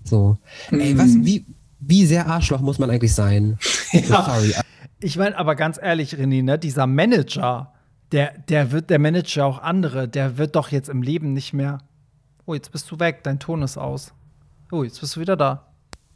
So. 0.04 0.38
Mhm. 0.72 0.80
Ey, 0.80 0.98
was, 0.98 1.16
wie, 1.16 1.46
wie 1.80 2.06
sehr 2.06 2.28
Arschloch 2.28 2.62
muss 2.62 2.80
man 2.80 2.90
eigentlich 2.90 3.14
sein? 3.14 3.58
Ja. 4.10 4.24
Sorry. 4.24 4.54
Ich 5.00 5.18
meine, 5.18 5.38
aber 5.38 5.56
ganz 5.56 5.80
ehrlich, 5.82 6.16
René, 6.16 6.44
ne, 6.44 6.58
dieser 6.58 6.88
Manager, 6.88 7.74
der, 8.12 8.38
der 8.50 8.72
wird, 8.72 8.90
der 8.90 9.00
Manager 9.00 9.46
auch 9.46 9.60
andere, 9.60 10.08
der 10.08 10.38
wird 10.38 10.56
doch 10.56 10.72
jetzt 10.72 10.90
im 10.90 11.02
Leben 11.02 11.34
nicht 11.34 11.54
mehr. 11.54 11.80
Oh, 12.46 12.54
jetzt 12.54 12.72
bist 12.72 12.90
du 12.90 13.00
weg, 13.00 13.24
dein 13.24 13.40
Ton 13.40 13.62
ist 13.62 13.78
aus. 13.78 14.14
Oh, 14.72 14.84
jetzt 14.84 15.00
bist 15.00 15.16
du 15.16 15.20
wieder 15.20 15.36
da. 15.36 15.68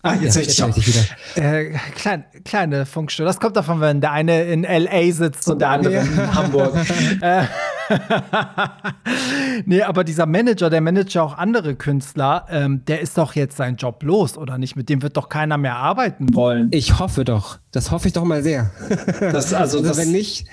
Ah, 0.04 0.14
jetzt 0.14 0.36
ja, 0.36 0.42
ich 0.42 0.76
dich 0.76 0.88
wieder. 0.88 1.06
Äh, 1.36 1.72
klein, 1.96 2.26
kleine 2.46 2.86
Funkstörung. 2.86 3.28
Das 3.28 3.40
kommt 3.40 3.58
davon, 3.58 3.82
wenn 3.82 4.00
der 4.00 4.12
eine 4.12 4.44
in 4.44 4.64
LA 4.64 5.12
sitzt 5.12 5.48
und, 5.48 5.54
und 5.54 5.60
der 5.60 5.70
andere 5.70 5.94
ja. 5.96 6.02
in 6.02 6.36
Hamburg. 6.36 6.74
Äh, 7.22 7.46
nee, 9.66 9.82
aber 9.82 10.04
dieser 10.04 10.26
Manager, 10.26 10.70
der 10.70 10.82
managt 10.82 11.18
auch 11.18 11.38
andere 11.38 11.76
Künstler, 11.76 12.46
ähm, 12.50 12.84
der 12.86 13.02
ist 13.02 13.18
doch 13.18 13.36
jetzt 13.36 13.58
sein 13.58 13.76
Job 13.76 14.04
los, 14.04 14.38
oder 14.38 14.58
nicht? 14.58 14.76
Mit 14.76 14.90
dem 14.90 15.02
wird 15.02 15.18
doch 15.18 15.30
keiner 15.30 15.58
mehr 15.58 15.76
arbeiten 15.76 16.34
wollen. 16.34 16.70
Ich 16.72 17.00
hoffe 17.00 17.24
doch. 17.24 17.60
Das 17.72 17.92
hoffe 17.92 18.08
ich 18.08 18.14
doch 18.14 18.24
mal 18.24 18.44
sehr. 18.44 18.72
Das, 19.20 19.54
also, 19.54 19.78
also 19.78 19.84
das, 19.84 19.98
wenn 19.98 20.12
nicht, 20.12 20.48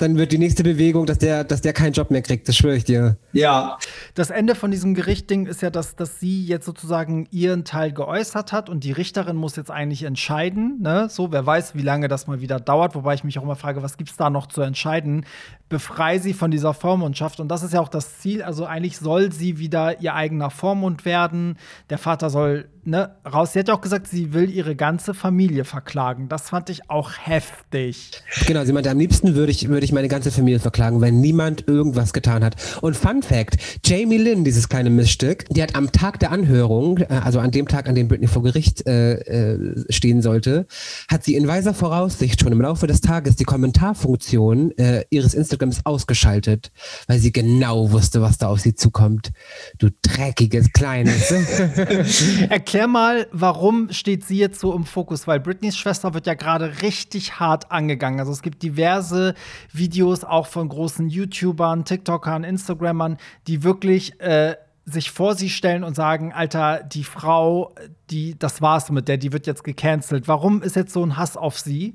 dann 0.00 0.16
wird 0.16 0.32
die 0.32 0.38
nächste 0.38 0.62
Bewegung, 0.62 1.04
dass 1.04 1.18
der, 1.18 1.44
dass 1.44 1.60
der 1.60 1.72
keinen 1.72 1.92
Job 1.92 2.10
mehr 2.10 2.22
kriegt, 2.22 2.48
das 2.48 2.56
schwöre 2.56 2.76
ich 2.76 2.84
dir. 2.84 3.18
Ja. 3.32 3.76
Das 4.14 4.30
Ende 4.30 4.54
von 4.54 4.70
diesem 4.70 4.94
Gerichtding 4.94 5.46
ist 5.46 5.60
ja, 5.60 5.70
dass, 5.70 5.94
dass 5.94 6.18
sie 6.18 6.44
jetzt 6.46 6.64
sozusagen 6.64 7.28
ihren 7.30 7.64
Teil 7.64 7.92
geäußert 7.92 8.52
hat 8.52 8.70
und 8.70 8.84
die 8.84 8.92
Richterin 8.92 9.36
muss 9.36 9.56
jetzt 9.56 9.70
eigentlich 9.70 10.04
entscheiden. 10.04 10.80
Ne? 10.80 11.08
So, 11.10 11.32
wer 11.32 11.44
weiß, 11.44 11.74
wie 11.74 11.82
lange 11.82 12.08
das 12.08 12.26
mal 12.26 12.40
wieder 12.40 12.60
dauert, 12.60 12.94
wobei 12.94 13.14
ich 13.14 13.24
mich 13.24 13.38
auch 13.38 13.42
immer 13.42 13.56
frage, 13.56 13.82
was 13.82 13.98
gibt 13.98 14.10
es 14.10 14.16
da 14.16 14.30
noch 14.30 14.46
zu 14.46 14.62
entscheiden? 14.62 15.26
Befrei 15.70 16.18
sie 16.18 16.34
von 16.34 16.50
dieser 16.50 16.74
Vormundschaft. 16.74 17.40
Und 17.40 17.48
das 17.48 17.62
ist 17.62 17.72
ja 17.72 17.80
auch 17.80 17.88
das 17.88 18.18
Ziel. 18.18 18.42
Also 18.42 18.66
eigentlich 18.66 18.98
soll 18.98 19.32
sie 19.32 19.58
wieder 19.58 20.00
ihr 20.00 20.14
eigener 20.14 20.50
Vormund 20.50 21.04
werden. 21.04 21.56
Der 21.88 21.96
Vater 21.96 22.28
soll 22.28 22.68
ne, 22.84 23.10
raus. 23.24 23.52
Sie 23.52 23.58
hat 23.58 23.68
ja 23.68 23.74
auch 23.74 23.80
gesagt, 23.80 24.08
sie 24.08 24.32
will 24.32 24.50
ihre 24.50 24.76
ganze 24.76 25.14
Familie 25.14 25.64
verklagen. 25.64 26.28
Das 26.28 26.50
fand 26.50 26.70
ich 26.70 26.90
auch 26.90 27.12
heftig. 27.12 28.12
Genau, 28.46 28.64
sie 28.64 28.72
meinte, 28.72 28.90
am 28.90 28.98
liebsten 28.98 29.34
würde 29.34 29.52
ich, 29.52 29.68
würde 29.68 29.84
ich 29.84 29.92
meine 29.92 30.08
ganze 30.08 30.30
Familie 30.30 30.60
verklagen, 30.60 31.00
wenn 31.00 31.20
niemand 31.20 31.66
irgendwas 31.68 32.12
getan 32.12 32.44
hat. 32.44 32.56
Und 32.80 32.96
Fun 32.96 33.22
Fact: 33.22 33.56
Jamie 33.84 34.18
Lynn, 34.18 34.44
dieses 34.44 34.68
kleine 34.68 34.90
Missstück, 34.90 35.44
die 35.50 35.62
hat 35.62 35.76
am 35.76 35.92
Tag 35.92 36.18
der 36.20 36.32
Anhörung, 36.32 36.98
äh, 36.98 37.06
also 37.24 37.38
an 37.38 37.50
dem 37.50 37.68
Tag, 37.68 37.88
an 37.88 37.94
dem 37.94 38.08
Britney 38.08 38.26
vor 38.26 38.42
Gericht 38.42 38.86
äh, 38.86 39.14
äh, 39.14 39.84
stehen 39.90 40.22
sollte, 40.22 40.66
hat 41.08 41.24
sie 41.24 41.34
in 41.34 41.46
weiser 41.46 41.74
Voraussicht 41.74 42.40
schon 42.40 42.52
im 42.52 42.60
Laufe 42.60 42.86
des 42.86 43.00
Tages 43.00 43.36
die 43.36 43.44
Kommentarfunktion 43.44 44.76
äh, 44.78 45.04
ihres 45.10 45.34
Instagrams 45.60 45.84
ausgeschaltet, 45.84 46.72
weil 47.06 47.18
sie 47.18 47.32
genau 47.32 47.90
wusste, 47.92 48.22
was 48.22 48.38
da 48.38 48.48
auf 48.48 48.60
sie 48.60 48.74
zukommt. 48.74 49.32
Du 49.78 49.88
dreckiges 50.02 50.72
Kleines. 50.72 51.30
Erklär 52.50 52.86
mal, 52.86 53.26
warum 53.32 53.90
steht 53.92 54.24
sie 54.24 54.38
jetzt 54.38 54.60
so 54.60 54.74
im 54.74 54.84
Fokus? 54.84 55.26
Weil 55.26 55.40
Britneys 55.40 55.76
Schwester 55.76 56.14
wird 56.14 56.26
ja 56.26 56.34
gerade 56.34 56.82
richtig 56.82 57.38
hart 57.38 57.70
angegangen. 57.70 58.20
Also 58.20 58.32
es 58.32 58.42
gibt 58.42 58.62
diverse 58.62 59.34
Videos 59.72 60.24
auch 60.24 60.46
von 60.46 60.68
großen 60.68 61.08
YouTubern, 61.08 61.84
TikTokern, 61.84 62.44
Instagrammern, 62.44 63.18
die 63.46 63.62
wirklich 63.62 64.20
äh, 64.20 64.56
sich 64.86 65.10
vor 65.10 65.34
sie 65.34 65.50
stellen 65.50 65.84
und 65.84 65.94
sagen, 65.94 66.32
Alter, 66.32 66.82
die 66.82 67.04
Frau, 67.04 67.74
die, 68.10 68.38
das 68.38 68.60
war's 68.60 68.90
mit 68.90 69.08
der, 69.08 69.18
die 69.18 69.32
wird 69.32 69.46
jetzt 69.46 69.62
gecancelt. 69.62 70.26
Warum 70.26 70.62
ist 70.62 70.74
jetzt 70.76 70.92
so 70.92 71.04
ein 71.04 71.16
Hass 71.16 71.36
auf 71.36 71.58
sie? 71.60 71.94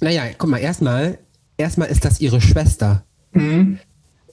Naja, 0.00 0.22
guck 0.36 0.50
mal, 0.50 0.58
erstmal, 0.58 1.18
erstmal 1.58 1.88
ist 1.88 2.04
das 2.04 2.20
ihre 2.20 2.40
Schwester. 2.40 3.04
Mhm. 3.32 3.78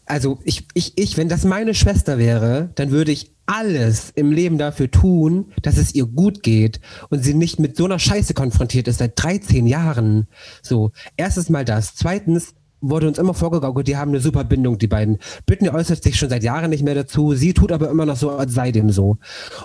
Also 0.05 0.39
ich, 0.43 0.67
ich, 0.75 0.97
ich, 0.97 1.17
wenn 1.17 1.29
das 1.29 1.43
meine 1.43 1.73
Schwester 1.73 2.17
wäre, 2.17 2.69
dann 2.75 2.91
würde 2.91 3.11
ich 3.11 3.31
alles 3.47 4.11
im 4.15 4.31
Leben 4.31 4.57
dafür 4.57 4.89
tun, 4.89 5.51
dass 5.61 5.77
es 5.77 5.93
ihr 5.93 6.05
gut 6.05 6.43
geht 6.43 6.79
und 7.09 7.23
sie 7.23 7.33
nicht 7.33 7.59
mit 7.59 7.75
so 7.75 7.85
einer 7.85 7.99
Scheiße 7.99 8.33
konfrontiert 8.33 8.87
ist 8.87 8.99
seit 8.99 9.13
13 9.21 9.67
Jahren. 9.67 10.27
So, 10.61 10.91
erstes 11.17 11.49
Mal 11.49 11.65
das. 11.65 11.95
Zweitens, 11.95 12.53
wurde 12.81 13.07
uns 13.07 13.17
immer 13.17 13.33
vorgegaukelt, 13.33 13.87
die 13.87 13.97
haben 13.97 14.11
eine 14.11 14.19
super 14.19 14.43
Bindung, 14.43 14.77
die 14.77 14.87
beiden. 14.87 15.17
Britney 15.45 15.69
äußert 15.69 16.03
sich 16.03 16.17
schon 16.17 16.29
seit 16.29 16.43
Jahren 16.43 16.69
nicht 16.69 16.83
mehr 16.83 16.95
dazu, 16.95 17.33
sie 17.33 17.53
tut 17.53 17.71
aber 17.71 17.89
immer 17.89 18.05
noch 18.05 18.15
so, 18.15 18.31
als 18.31 18.53
sei 18.53 18.71
dem 18.71 18.91
so. 18.91 19.17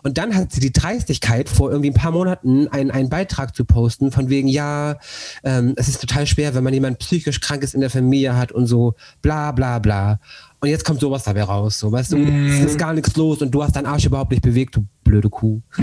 Und 0.03 0.18
dann 0.18 0.35
hat 0.35 0.53
sie 0.53 0.61
die 0.61 0.73
Dreistigkeit, 0.73 1.49
vor 1.49 1.70
irgendwie 1.70 1.90
ein 1.90 1.94
paar 1.94 2.12
Monaten 2.12 2.68
einen, 2.68 2.90
einen 2.90 3.09
Beitrag 3.09 3.55
zu 3.55 3.64
posten, 3.64 4.11
von 4.11 4.29
wegen, 4.29 4.49
ja, 4.49 4.96
ähm, 5.44 5.75
es 5.77 5.88
ist 5.88 6.01
total 6.01 6.27
schwer, 6.27 6.55
wenn 6.55 6.64
man 6.64 6.75
jemand 6.75 6.99
psychisch 6.99 7.40
krank 7.40 7.62
ist 7.62 7.75
in 7.75 7.81
der 7.81 7.90
Familie 7.90 8.37
hat 8.37 8.53
und 8.53 8.66
so, 8.66 8.94
bla 9.23 9.53
bla 9.53 9.79
bla. 9.79 10.20
Und 10.61 10.68
jetzt 10.68 10.85
kommt 10.85 11.01
sowas 11.01 11.25
dabei 11.25 11.42
raus. 11.42 11.79
So, 11.79 11.90
weißt 11.90 12.12
du, 12.12 12.18
mm. 12.18 12.51
es 12.51 12.73
ist 12.73 12.79
gar 12.79 12.92
nichts 12.92 13.16
los 13.16 13.40
und 13.40 13.51
du 13.51 13.62
hast 13.62 13.77
deinen 13.77 13.87
Arsch 13.87 14.05
überhaupt 14.05 14.31
nicht 14.31 14.42
bewegt, 14.42 14.77
du 14.77 14.85
blöde 15.11 15.31
Kuh. 15.31 15.61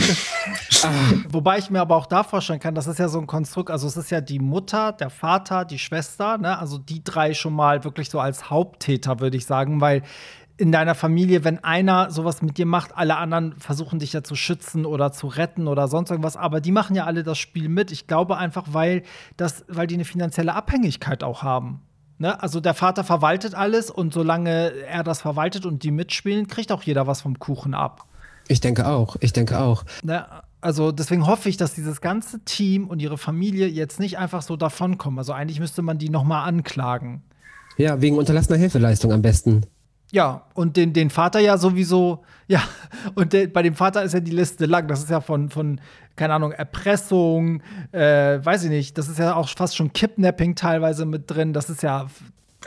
ah. 0.83 0.89
Wobei 1.29 1.57
ich 1.57 1.69
mir 1.69 1.81
aber 1.81 1.95
auch 1.95 2.05
da 2.05 2.23
vorstellen 2.23 2.59
kann, 2.59 2.75
das 2.75 2.87
ist 2.87 2.99
ja 2.99 3.09
so 3.09 3.19
ein 3.19 3.27
Konstrukt, 3.27 3.69
also 3.69 3.87
es 3.87 3.97
ist 3.97 4.09
ja 4.09 4.21
die 4.21 4.39
Mutter, 4.39 4.93
der 4.93 5.09
Vater, 5.09 5.65
die 5.65 5.79
Schwester, 5.79 6.37
ne? 6.37 6.57
Also 6.57 6.77
die 6.77 7.03
drei 7.03 7.33
schon 7.33 7.53
mal 7.53 7.83
wirklich 7.83 8.09
so 8.09 8.19
als 8.19 8.49
Haupttäter, 8.49 9.19
würde 9.19 9.37
ich 9.37 9.45
sagen, 9.45 9.81
weil 9.81 10.03
in 10.57 10.71
deiner 10.71 10.95
Familie, 10.95 11.43
wenn 11.43 11.63
einer 11.63 12.09
sowas 12.09 12.41
mit 12.41 12.57
dir 12.57 12.65
macht, 12.65 12.97
alle 12.97 13.17
anderen 13.17 13.53
versuchen 13.59 13.99
dich 13.99 14.13
ja 14.13 14.23
zu 14.23 14.35
schützen 14.35 14.85
oder 14.85 15.11
zu 15.11 15.27
retten 15.27 15.67
oder 15.67 15.87
sonst 15.87 16.09
irgendwas, 16.09 16.35
aber 16.35 16.61
die 16.61 16.71
machen 16.71 16.95
ja 16.95 17.05
alle 17.05 17.21
das 17.23 17.37
Spiel 17.37 17.69
mit. 17.69 17.91
Ich 17.91 18.07
glaube 18.07 18.37
einfach, 18.37 18.65
weil 18.71 19.03
das, 19.37 19.65
weil 19.67 19.85
die 19.85 19.95
eine 19.95 20.05
finanzielle 20.05 20.55
Abhängigkeit 20.55 21.23
auch 21.23 21.43
haben. 21.43 21.81
Ne? 22.17 22.41
Also 22.41 22.59
der 22.59 22.73
Vater 22.73 23.03
verwaltet 23.03 23.53
alles 23.53 23.91
und 23.91 24.13
solange 24.13 24.71
er 24.87 25.03
das 25.03 25.21
verwaltet 25.21 25.67
und 25.67 25.83
die 25.83 25.91
mitspielen, 25.91 26.47
kriegt 26.47 26.71
auch 26.71 26.81
jeder 26.81 27.05
was 27.05 27.21
vom 27.21 27.37
Kuchen 27.37 27.75
ab. 27.75 28.07
Ich 28.47 28.61
denke 28.61 28.87
auch, 28.87 29.15
ich 29.19 29.33
denke 29.33 29.59
auch. 29.59 29.83
Ne? 30.03 30.25
Also 30.61 30.91
deswegen 30.91 31.27
hoffe 31.27 31.49
ich, 31.49 31.57
dass 31.57 31.73
dieses 31.75 32.01
ganze 32.01 32.39
Team 32.43 32.87
und 32.87 32.99
ihre 32.99 33.17
Familie 33.17 33.67
jetzt 33.67 33.99
nicht 33.99 34.17
einfach 34.17 34.41
so 34.41 34.55
davonkommen. 34.55 35.19
Also 35.19 35.33
eigentlich 35.33 35.59
müsste 35.59 35.81
man 35.81 35.97
die 35.97 36.09
noch 36.09 36.23
mal 36.23 36.43
anklagen. 36.43 37.23
Ja, 37.77 38.01
wegen 38.01 38.17
unterlassener 38.17 38.57
Hilfeleistung 38.57 39.11
am 39.11 39.21
besten. 39.21 39.65
Ja, 40.11 40.45
und 40.53 40.77
den, 40.77 40.93
den 40.93 41.09
Vater 41.09 41.39
ja 41.39 41.57
sowieso, 41.57 42.23
ja, 42.47 42.63
und 43.15 43.33
de, 43.33 43.47
bei 43.47 43.61
dem 43.61 43.75
Vater 43.75 44.03
ist 44.03 44.13
ja 44.13 44.21
die 44.21 44.31
Liste 44.31 44.65
lang. 44.65 44.87
Das 44.87 44.99
ist 44.99 45.09
ja 45.09 45.19
von, 45.19 45.49
von 45.49 45.81
keine 46.15 46.33
Ahnung, 46.33 46.53
Erpressung, 46.53 47.61
äh, 47.91 48.39
weiß 48.43 48.63
ich 48.63 48.69
nicht, 48.69 48.97
das 48.97 49.09
ist 49.09 49.19
ja 49.19 49.35
auch 49.35 49.49
fast 49.49 49.75
schon 49.75 49.93
Kidnapping 49.93 50.55
teilweise 50.55 51.05
mit 51.05 51.29
drin. 51.29 51.53
Das 51.53 51.69
ist 51.69 51.83
ja 51.83 52.07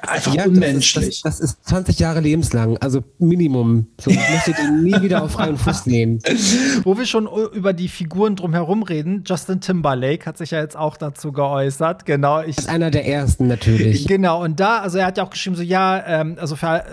einfach 0.02 0.34
Ja, 0.34 0.44
unmenschlich. 0.46 1.22
Das 1.22 1.40
ist, 1.40 1.40
das, 1.40 1.40
das 1.40 1.50
ist 1.50 1.68
20 1.68 1.98
Jahre 1.98 2.20
lebenslang, 2.20 2.76
also 2.78 3.02
Minimum. 3.18 3.86
So, 4.00 4.10
ich 4.10 4.16
möchte 4.16 4.52
den 4.52 4.82
nie 4.82 5.00
wieder 5.02 5.22
auf 5.22 5.32
freien 5.32 5.56
Fuß 5.56 5.86
nehmen. 5.86 6.20
Wo 6.84 6.96
wir 6.96 7.06
schon 7.06 7.28
über 7.52 7.72
die 7.72 7.88
Figuren 7.88 8.36
drumherum 8.36 8.82
reden, 8.82 9.24
Justin 9.26 9.60
Timberlake 9.60 10.26
hat 10.26 10.38
sich 10.38 10.52
ja 10.52 10.60
jetzt 10.60 10.76
auch 10.76 10.96
dazu 10.96 11.32
geäußert. 11.32 12.06
Genau, 12.06 12.40
ich. 12.42 12.56
Das 12.56 12.66
ist 12.66 12.70
einer 12.70 12.90
der 12.90 13.06
ersten 13.06 13.46
natürlich. 13.46 14.06
Genau, 14.06 14.42
und 14.42 14.60
da, 14.60 14.78
also 14.78 14.98
er 14.98 15.06
hat 15.06 15.18
ja 15.18 15.24
auch 15.24 15.30
geschrieben, 15.30 15.56
so 15.56 15.62
ja, 15.62 16.02
ähm, 16.06 16.36
also 16.40 16.56
für, 16.56 16.84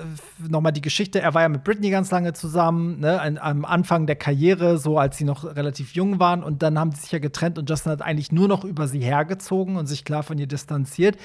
nochmal 0.47 0.73
die 0.73 0.81
Geschichte, 0.81 1.21
er 1.21 1.33
war 1.33 1.43
ja 1.43 1.49
mit 1.49 1.63
Britney 1.63 1.89
ganz 1.89 2.11
lange 2.11 2.33
zusammen, 2.33 2.99
ne, 2.99 3.19
an, 3.19 3.37
am 3.37 3.65
Anfang 3.65 4.07
der 4.07 4.15
Karriere, 4.15 4.77
so 4.77 4.97
als 4.97 5.17
sie 5.17 5.23
noch 5.23 5.43
relativ 5.55 5.93
jung 5.93 6.19
waren, 6.19 6.43
und 6.43 6.61
dann 6.63 6.77
haben 6.79 6.91
sie 6.91 7.01
sich 7.01 7.11
ja 7.11 7.19
getrennt 7.19 7.57
und 7.57 7.69
Justin 7.69 7.91
hat 7.91 8.01
eigentlich 8.01 8.31
nur 8.31 8.47
noch 8.47 8.63
über 8.63 8.87
sie 8.87 8.99
hergezogen 8.99 9.77
und 9.77 9.87
sich 9.87 10.05
klar 10.05 10.23
von 10.23 10.37
ihr 10.37 10.47
distanziert. 10.47 11.17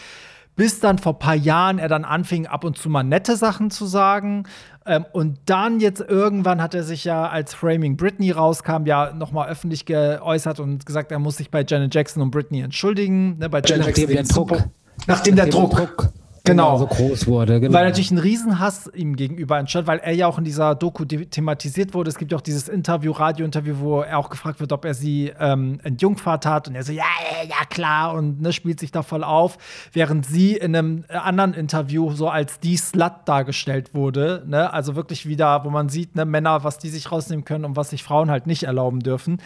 Bis 0.54 0.80
dann 0.80 0.98
vor 0.98 1.14
ein 1.14 1.18
paar 1.18 1.34
Jahren 1.34 1.78
er 1.78 1.88
dann 1.88 2.04
anfing, 2.04 2.46
ab 2.46 2.64
und 2.64 2.76
zu 2.76 2.90
mal 2.90 3.02
nette 3.02 3.36
Sachen 3.36 3.70
zu 3.70 3.86
sagen. 3.86 4.44
Ähm, 4.84 5.06
und 5.12 5.38
dann 5.46 5.80
jetzt 5.80 6.00
irgendwann 6.00 6.60
hat 6.60 6.74
er 6.74 6.82
sich 6.82 7.04
ja, 7.04 7.28
als 7.28 7.54
Framing 7.54 7.96
Britney 7.96 8.32
rauskam, 8.32 8.84
ja 8.84 9.12
noch 9.12 9.32
mal 9.32 9.48
öffentlich 9.48 9.86
geäußert 9.86 10.60
und 10.60 10.84
gesagt, 10.84 11.12
er 11.12 11.18
muss 11.18 11.36
sich 11.36 11.50
bei 11.50 11.64
Janet 11.66 11.94
Jackson 11.94 12.22
und 12.22 12.30
Britney 12.30 12.60
entschuldigen. 12.60 13.38
Ne, 13.38 13.48
bei 13.48 13.62
Janet 13.64 13.86
Nachdem 13.86 14.08
der 14.10 14.24
Druck, 14.24 14.64
Nachdem 15.06 15.36
der 15.36 15.46
Druck. 15.46 16.12
Genau. 16.44 16.78
so 16.78 16.86
groß 16.86 17.26
wurde. 17.26 17.60
Genau. 17.60 17.72
Weil 17.72 17.84
natürlich 17.86 18.10
ein 18.10 18.18
Riesenhass 18.18 18.90
ihm 18.94 19.16
gegenüber 19.16 19.58
entstand, 19.58 19.86
weil 19.86 19.98
er 19.98 20.12
ja 20.12 20.26
auch 20.26 20.38
in 20.38 20.44
dieser 20.44 20.74
Doku 20.74 21.04
thematisiert 21.04 21.94
wurde. 21.94 22.10
Es 22.10 22.18
gibt 22.18 22.32
ja 22.32 22.38
auch 22.38 22.42
dieses 22.42 22.68
Interview, 22.68 23.12
Radiointerview, 23.12 23.76
wo 23.78 24.00
er 24.00 24.18
auch 24.18 24.28
gefragt 24.28 24.60
wird, 24.60 24.72
ob 24.72 24.84
er 24.84 24.94
sie 24.94 25.32
ähm, 25.38 25.78
entjungfert 25.84 26.44
hat. 26.46 26.68
Und 26.68 26.74
er 26.74 26.82
so, 26.82 26.92
ja, 26.92 27.04
ja, 27.42 27.48
ja, 27.48 27.64
klar. 27.68 28.14
Und 28.14 28.40
ne, 28.40 28.52
spielt 28.52 28.80
sich 28.80 28.90
da 28.90 29.02
voll 29.02 29.22
auf. 29.22 29.58
Während 29.92 30.26
sie 30.26 30.56
in 30.56 30.74
einem 30.74 31.04
äh, 31.08 31.14
anderen 31.14 31.54
Interview 31.54 32.12
so 32.12 32.28
als 32.28 32.58
die 32.58 32.76
Slut 32.76 33.12
dargestellt 33.24 33.94
wurde. 33.94 34.42
Ne? 34.46 34.72
Also 34.72 34.96
wirklich 34.96 35.26
wieder, 35.26 35.64
wo 35.64 35.70
man 35.70 35.88
sieht, 35.88 36.16
ne, 36.16 36.24
Männer, 36.24 36.64
was 36.64 36.78
die 36.78 36.88
sich 36.88 37.12
rausnehmen 37.12 37.44
können 37.44 37.64
und 37.64 37.76
was 37.76 37.90
sich 37.90 38.02
Frauen 38.02 38.30
halt 38.30 38.46
nicht 38.46 38.64
erlauben 38.64 39.00
dürfen. 39.00 39.40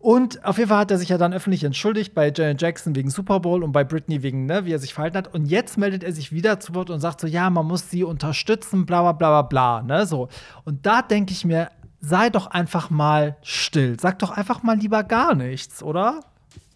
Und 0.00 0.42
auf 0.46 0.56
jeden 0.56 0.70
Fall 0.70 0.78
hat 0.78 0.90
er 0.90 0.96
sich 0.96 1.10
ja 1.10 1.18
dann 1.18 1.34
öffentlich 1.34 1.62
entschuldigt 1.62 2.14
bei 2.14 2.32
Janet 2.34 2.62
Jackson 2.62 2.96
wegen 2.96 3.10
Super 3.10 3.38
Bowl 3.38 3.62
und 3.62 3.72
bei 3.72 3.84
Britney 3.84 4.22
wegen, 4.22 4.46
ne, 4.46 4.64
wie 4.64 4.72
er 4.72 4.78
sich 4.78 4.94
verhalten 4.94 5.18
hat. 5.18 5.34
Und 5.34 5.44
jetzt 5.44 5.76
meldet 5.76 6.02
er 6.02 6.12
sich 6.12 6.32
wieder 6.32 6.58
zu 6.58 6.74
Wort 6.74 6.88
und 6.88 7.00
sagt 7.00 7.20
so, 7.20 7.26
ja, 7.26 7.50
man 7.50 7.66
muss 7.66 7.90
sie 7.90 8.02
unterstützen, 8.02 8.86
bla 8.86 9.02
bla 9.02 9.12
bla 9.12 9.42
bla 9.42 9.82
bla, 9.82 9.82
ne, 9.82 10.06
so. 10.06 10.28
Und 10.64 10.86
da 10.86 11.02
denke 11.02 11.32
ich 11.32 11.44
mir, 11.44 11.68
sei 12.00 12.30
doch 12.30 12.46
einfach 12.46 12.88
mal 12.88 13.36
still. 13.42 13.98
Sag 14.00 14.18
doch 14.20 14.30
einfach 14.30 14.62
mal 14.62 14.78
lieber 14.78 15.02
gar 15.04 15.34
nichts, 15.34 15.82
oder? 15.82 16.20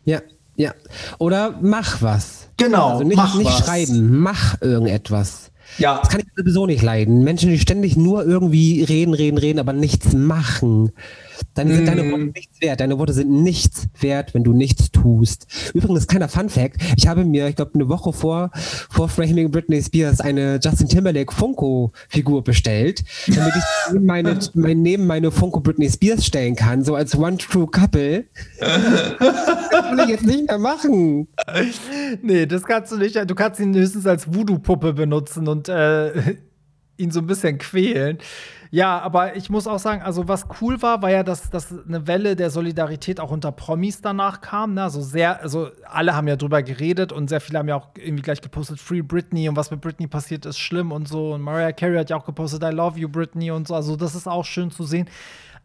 Ja, 0.05 0.21
ja. 0.57 0.73
Oder 1.19 1.55
mach 1.63 2.03
was. 2.03 2.51
Genau, 2.59 2.91
Also 2.91 3.05
nicht, 3.05 3.17
mach 3.17 3.35
nicht 3.37 3.47
was. 3.47 3.65
schreiben, 3.67 4.19
mach 4.19 4.61
irgendetwas. 4.61 5.51
Ja, 5.79 5.99
Das 5.99 6.11
kann 6.11 6.21
ich 6.21 6.27
sowieso 6.37 6.67
nicht 6.67 6.83
leiden. 6.83 7.25
Menschen, 7.25 7.49
die 7.49 7.59
ständig 7.59 7.97
nur 7.97 8.25
irgendwie 8.27 8.83
reden, 8.85 9.15
reden, 9.15 9.39
reden, 9.39 9.59
aber 9.59 9.73
nichts 9.73 10.13
machen. 10.13 10.93
Dann 11.55 11.69
sind 11.69 11.87
deine 11.87 12.11
Worte 12.11 12.25
nichts 12.25 12.61
wert. 12.61 12.81
Deine 12.81 12.99
Worte 12.99 13.13
sind 13.13 13.31
nichts 13.31 13.89
wert, 14.01 14.35
wenn 14.35 14.45
du 14.45 14.53
nichts 14.53 14.91
tust. 14.91 15.47
Übrigens, 15.75 16.07
kleiner 16.07 16.29
Fun 16.29 16.49
Fact. 16.49 16.77
Ich 16.97 17.07
habe 17.07 17.25
mir, 17.25 17.49
ich 17.49 17.57
glaube, 17.57 17.73
eine 17.75 17.89
Woche 17.89 18.13
vor, 18.13 18.51
vor 18.55 19.09
Framing 19.09 19.51
Britney 19.51 19.83
Spears 19.83 20.21
eine 20.21 20.59
Justin 20.63 20.89
Timberlake 20.89 21.35
Funko-Figur 21.35 22.43
bestellt, 22.45 23.05
damit 23.27 23.53
ich 23.57 23.63
neben 23.93 24.07
meine, 24.07 24.39
mein, 24.55 24.83
neben 24.83 25.07
meine 25.07 25.31
Funko 25.31 25.61
Britney 25.61 25.91
Spears 25.91 26.25
stellen 26.25 26.57
kann, 26.57 26.85
so 26.85 26.95
als 26.95 27.17
One 27.17 27.37
True 27.37 27.67
Couple. 27.67 28.25
das 28.61 29.91
will 29.91 30.01
ich 30.05 30.09
jetzt 30.09 30.27
nicht 30.27 30.47
mehr 30.47 30.59
machen. 30.59 31.29
Nee, 32.23 32.47
das 32.47 32.65
kannst 32.65 32.93
du 32.93 32.97
nicht. 32.97 33.17
Du 33.29 33.35
kannst 33.35 33.61
ihn 33.61 33.75
höchstens 33.75 34.07
als 34.07 34.33
Voodoo-Puppe 34.33 34.93
benutzen 34.93 35.49
und 35.49 35.69
äh, 35.69 36.37
ihn 36.97 37.11
so 37.11 37.21
ein 37.21 37.27
bisschen 37.27 37.59
quälen. 37.59 38.19
Ja, 38.71 38.99
aber 38.99 39.37
ich 39.37 39.51
muss 39.51 39.69
auch 39.69 39.79
sagen, 39.79 40.03
also 40.03 40.27
was 40.27 40.47
cool 40.61 40.83
war, 40.83 41.01
war 41.01 41.11
ja, 41.11 41.23
dass, 41.23 41.49
dass 41.49 41.73
eine 41.87 42.09
Welle 42.09 42.35
der 42.35 42.51
Solidarität 42.51 43.21
auch 43.21 43.31
unter 43.31 43.53
Promis 43.53 44.01
danach 44.01 44.41
kam. 44.41 44.75
Ne? 44.75 44.83
Also 44.83 45.01
sehr, 45.01 45.41
also 45.41 45.69
alle 45.85 46.17
haben 46.17 46.27
ja 46.27 46.35
drüber 46.35 46.63
geredet 46.63 47.13
und 47.13 47.29
sehr 47.29 47.41
viele 47.41 47.61
haben 47.61 47.69
ja 47.69 47.77
auch 47.77 47.91
irgendwie 47.97 48.23
gleich 48.23 48.41
gepostet, 48.41 48.81
Free 48.81 49.03
Britney 49.03 49.49
und 49.49 49.55
was 49.55 49.71
mit 49.71 49.81
Britney 49.81 50.09
passiert 50.09 50.45
ist 50.45 50.59
schlimm 50.59 50.91
und 50.91 51.07
so. 51.07 51.35
Und 51.35 51.43
Mariah 51.43 51.73
Carey 51.73 51.97
hat 51.99 52.11
ja 52.11 52.17
auch 52.17 52.25
gepostet, 52.25 52.65
I 52.65 52.75
love 52.75 52.99
you, 52.99 53.09
Britney 53.09 53.53
und 53.53 53.69
so. 53.69 53.77
Also 53.77 53.95
das 53.95 54.17
ist 54.17 54.27
auch 54.27 54.45
schön 54.45 54.73
zu 54.73 54.83
sehen. 54.83 55.09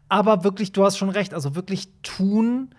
Aber 0.08 0.44
wirklich, 0.44 0.70
du 0.70 0.84
hast 0.84 0.96
schon 0.96 1.10
recht, 1.10 1.34
also 1.34 1.56
wirklich 1.56 1.88
tun 2.02 2.70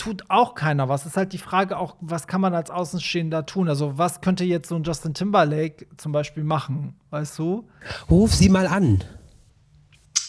tut 0.00 0.24
auch 0.28 0.54
keiner 0.54 0.88
was. 0.88 1.04
Ist 1.04 1.16
halt 1.16 1.32
die 1.32 1.38
Frage 1.38 1.76
auch, 1.76 1.96
was 2.00 2.26
kann 2.26 2.40
man 2.40 2.54
als 2.54 2.70
Außenstehender 2.70 3.44
tun? 3.44 3.68
Also, 3.68 3.98
was 3.98 4.22
könnte 4.22 4.44
jetzt 4.44 4.68
so 4.68 4.76
ein 4.76 4.82
Justin 4.82 5.12
Timberlake 5.12 5.86
zum 5.98 6.12
Beispiel 6.12 6.42
machen? 6.42 6.94
Weißt 7.10 7.38
du? 7.38 7.68
Ruf 8.08 8.34
sie 8.34 8.48
mal 8.48 8.66
an. 8.66 9.04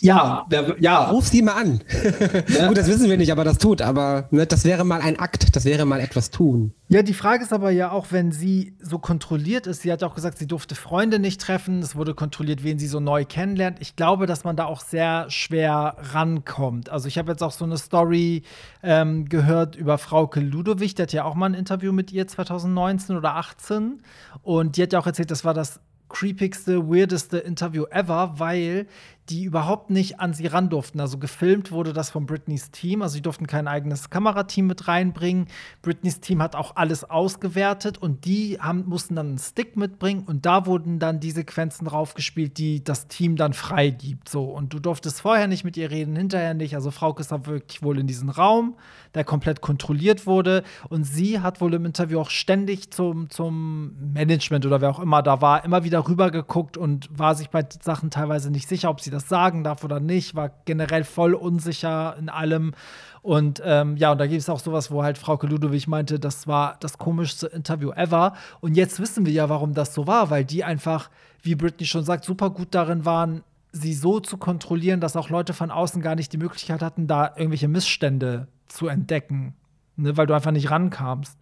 Ja, 0.02 0.46
wer, 0.50 0.76
ja. 0.80 1.12
Ruf 1.12 1.28
sie 1.28 1.44
mal 1.44 1.54
an. 1.54 1.80
Gut, 2.68 2.78
das 2.78 2.88
wissen 2.88 3.08
wir 3.08 3.18
nicht, 3.18 3.32
aber 3.32 3.44
das 3.44 3.60
tut. 3.60 3.84
Aber 3.84 4.28
ne, 4.32 4.48
das 4.48 4.66
wäre 4.66 4.84
mal 4.84 5.00
ein 5.00 5.20
Akt, 5.20 5.56
das 5.56 5.64
wäre 5.64 5.86
mal 5.86 6.00
etwas 6.00 6.32
tun. 6.32 6.74
Ja, 6.88 7.04
die 7.04 7.14
Frage 7.14 7.44
ist 7.44 7.54
aber 7.54 7.70
ja 7.70 7.92
auch, 7.92 8.08
wenn 8.10 8.32
sie 8.32 8.76
so 8.82 8.98
kontrolliert 8.98 9.68
ist. 9.68 9.84
Sie 9.84 9.92
hat 9.92 10.02
ja 10.02 10.08
auch 10.08 10.16
gesagt, 10.16 10.40
sie 10.40 10.48
durfte 10.48 10.74
Freunde 10.74 11.20
nicht 11.20 11.40
treffen. 11.40 11.80
Es 11.80 11.96
wurde 11.96 12.16
kontrolliert, 12.16 12.64
wen 12.64 12.80
sie 12.80 12.88
so 12.88 13.00
neu 13.00 13.26
kennenlernt. 13.26 13.78
Ich 13.80 13.96
glaube, 13.96 14.26
dass 14.26 14.44
man 14.44 14.56
da 14.56 14.66
auch 14.66 14.82
sehr 14.82 15.30
schwer 15.30 15.96
rankommt. 16.00 16.90
Also, 16.90 17.08
ich 17.08 17.20
habe 17.20 17.32
jetzt 17.32 17.44
auch 17.44 17.52
so 17.52 17.66
eine 17.66 17.78
Story 17.78 18.42
ähm, 18.82 19.30
gehört 19.30 19.76
über 19.76 20.00
Frauke 20.00 20.40
Ludowig. 20.40 20.96
Die 20.96 21.02
hat 21.04 21.14
ja 21.14 21.26
auch 21.26 21.36
mal 21.36 21.46
ein 21.46 21.54
Interview 21.54 21.92
mit 21.92 22.12
ihr 22.12 22.28
2019 22.28 23.16
oder 23.16 23.36
18. 23.36 24.02
Und 24.42 24.78
die 24.78 24.84
hat 24.84 24.94
ja 24.94 25.00
auch 25.00 25.08
erzählt, 25.08 25.30
das 25.30 25.46
war 25.46 25.54
das 25.54 25.80
creepigste, 26.12 26.90
weirdeste 26.90 27.38
Interview 27.38 27.86
ever, 27.90 28.34
weil 28.38 28.88
die 29.30 29.44
überhaupt 29.44 29.90
nicht 29.90 30.20
an 30.20 30.34
sie 30.34 30.48
ran 30.48 30.70
durften. 30.70 31.00
Also 31.00 31.18
gefilmt 31.18 31.72
wurde 31.72 31.94
das 31.94 32.10
von 32.10 32.26
Britneys 32.26 32.72
Team. 32.72 33.02
Also 33.02 33.14
sie 33.14 33.22
durften 33.22 33.48
kein 33.48 33.68
eigenes 33.68 34.10
Kamerateam 34.10 34.68
mit 34.68 34.88
reinbringen. 34.88 35.48
Britneys 35.82 36.20
Team 36.20 36.42
hat 36.42 36.56
auch 36.56 36.76
alles 36.76 37.10
ausgewertet 37.10 37.98
und 37.98 38.26
die 38.26 38.58
haben, 38.60 38.86
mussten 38.88 39.16
dann 39.16 39.28
einen 39.28 39.38
Stick 39.38 39.78
mitbringen 39.78 40.24
und 40.26 40.46
da 40.46 40.66
wurden 40.66 41.00
dann 41.00 41.20
die 41.20 41.32
Sequenzen 41.32 41.86
draufgespielt, 41.86 42.58
die 42.58 42.84
das 42.84 43.08
Team 43.08 43.36
dann 43.36 43.54
freigibt. 43.54 44.28
So. 44.28 44.46
Und 44.46 44.74
du 44.74 44.80
durftest 44.80 45.22
vorher 45.22 45.48
nicht 45.48 45.64
mit 45.64 45.78
ihr 45.78 45.92
reden, 45.92 46.16
hinterher 46.16 46.54
nicht. 46.54 46.76
Also 46.76 46.92
Frauke 46.92 47.22
ist 47.22 47.32
wirklich 47.32 47.84
wohl 47.84 48.00
in 48.00 48.08
diesen 48.08 48.30
Raum, 48.30 48.76
der 49.14 49.24
komplett 49.24 49.62
kontrolliert 49.62 50.26
wurde. 50.26 50.64
Und 50.90 51.04
sie 51.04 51.40
hat 51.40 51.62
wohl 51.62 51.74
im 51.76 51.86
Interview 51.86 52.20
auch 52.20 52.30
ständig 52.30 52.92
zum, 52.92 53.30
zum 53.30 53.96
Management 54.14 54.66
oder 54.66 54.82
wer 54.82 54.90
auch 54.90 55.00
immer 55.00 55.22
da 55.22 55.42
war, 55.42 55.64
immer 55.64 55.84
wieder 55.84 56.08
rübergeguckt 56.08 56.76
und 56.76 57.08
war 57.18 57.36
sich 57.36 57.50
bei 57.50 57.64
Sachen 57.82 58.10
teilweise 58.10 58.52
nicht 58.52 58.68
sicher, 58.68 58.90
ob 58.90 59.00
sie 59.00 59.11
das 59.12 59.30
sagen 59.30 59.63
darf 59.63 59.84
oder 59.84 60.00
nicht, 60.00 60.34
war 60.36 60.50
generell 60.65 61.04
voll 61.04 61.36
unsicher 61.36 62.15
in 62.17 62.30
allem. 62.30 62.74
Und 63.21 63.62
ähm, 63.63 63.97
ja, 63.97 64.12
und 64.12 64.17
da 64.17 64.26
gibt 64.26 64.41
es 64.41 64.50
auch 64.50 64.60
sowas, 64.60 64.89
wo 64.89 65.04
halt 65.04 65.19
Frauke 65.19 65.45
Ludowig 65.45 65.88
meinte, 65.88 66.19
das 66.19 66.47
war 66.47 66.78
das 66.80 66.97
komischste 66.97 67.47
Interview 67.47 67.91
ever. 67.91 68.34
Und 68.62 68.76
jetzt 68.76 69.00
wissen 69.00 69.26
wir 69.26 69.34
ja, 69.34 69.47
warum 69.50 69.76
das 69.76 69.93
so 69.93 70.08
war, 70.08 70.32
weil 70.32 70.43
die 70.43 70.63
einfach, 70.63 71.12
wie 71.43 71.54
Britney 71.54 71.86
schon 71.86 72.04
sagt, 72.04 72.26
super 72.26 72.50
gut 72.50 72.69
darin 72.71 73.06
waren, 73.06 73.43
sie 73.71 73.93
so 73.93 74.19
zu 74.19 74.38
kontrollieren, 74.38 75.00
dass 75.00 75.15
auch 75.15 75.30
Leute 75.30 75.54
von 75.54 75.69
außen 75.69 76.02
gar 76.02 76.15
nicht 76.15 76.34
die 76.34 76.38
Möglichkeit 76.38 76.82
hatten, 76.82 77.08
da 77.08 77.34
irgendwelche 77.36 77.67
Missstände 77.67 78.47
zu 78.67 78.88
entdecken. 78.88 79.54
Ne, 79.97 80.17
weil 80.17 80.26
du 80.26 80.34
einfach 80.34 80.52
nicht 80.52 80.71
rankamst. 80.71 81.38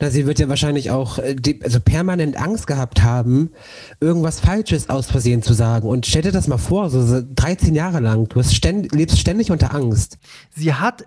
Na, 0.00 0.10
sie 0.10 0.26
wird 0.26 0.38
ja 0.38 0.48
wahrscheinlich 0.48 0.90
auch 0.90 1.18
äh, 1.18 1.36
also 1.62 1.80
permanent 1.80 2.36
Angst 2.36 2.66
gehabt 2.66 3.02
haben, 3.02 3.50
irgendwas 4.00 4.40
Falsches 4.40 4.90
aus 4.90 5.06
Versehen 5.06 5.42
zu 5.42 5.54
sagen. 5.54 5.88
Und 5.88 6.06
stell 6.06 6.22
dir 6.22 6.32
das 6.32 6.48
mal 6.48 6.58
vor, 6.58 6.90
so, 6.90 7.02
so 7.02 7.22
13 7.34 7.74
Jahre 7.74 8.00
lang, 8.00 8.28
du 8.28 8.42
ständ, 8.42 8.92
lebst 8.92 9.18
ständig 9.18 9.50
unter 9.50 9.74
Angst. 9.74 10.18
Sie 10.50 10.74
hat 10.74 11.04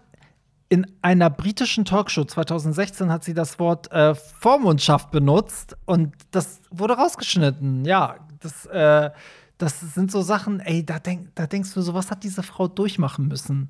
in 0.70 0.86
einer 1.02 1.30
britischen 1.30 1.86
Talkshow 1.86 2.26
2016 2.26 3.10
hat 3.12 3.24
sie 3.24 3.34
das 3.34 3.58
Wort 3.60 3.92
äh, 3.92 4.16
Vormundschaft 4.16 5.12
benutzt 5.12 5.78
und 5.86 6.14
das 6.32 6.60
wurde 6.72 6.96
rausgeschnitten. 6.96 7.86
Ja, 7.86 8.16
das, 8.42 8.66
äh, 8.66 9.12
das 9.58 9.80
sind 9.80 10.12
so 10.12 10.22
Sachen, 10.22 10.60
ey, 10.60 10.86
da, 10.86 11.00
denk, 11.00 11.34
da 11.36 11.48
denkst 11.48 11.74
du, 11.74 11.82
so 11.82 11.94
was 11.94 12.12
hat 12.12 12.24
diese 12.24 12.44
Frau 12.44 12.68
durchmachen 12.68 13.28
müssen. 13.28 13.70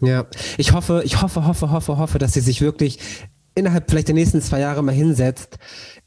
Ja, 0.00 0.26
ich 0.58 0.72
hoffe, 0.72 1.02
ich 1.04 1.22
hoffe, 1.22 1.46
hoffe, 1.46 1.70
hoffe, 1.70 1.96
hoffe, 1.96 2.18
dass 2.18 2.34
sie 2.34 2.40
sich 2.40 2.60
wirklich 2.60 2.98
innerhalb 3.54 3.90
vielleicht 3.90 4.08
der 4.08 4.14
nächsten 4.14 4.40
zwei 4.40 4.60
Jahre 4.60 4.82
mal 4.82 4.92
hinsetzt, 4.94 5.58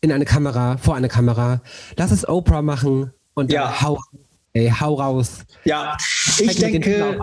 in 0.02 0.12
eine 0.12 0.26
Kamera, 0.26 0.78
vor 0.78 0.96
eine 0.96 1.08
Kamera, 1.08 1.62
lass 1.96 2.12
es 2.12 2.28
Oprah 2.28 2.62
machen 2.62 3.12
und 3.34 3.52
Ja. 3.52 3.66
dann 3.66 3.82
hau, 3.82 4.00
ey, 4.54 4.70
hau 4.70 4.96
raus. 4.96 5.46
Ja, 5.66 5.96
ich 6.40 6.56
denke. 6.58 7.20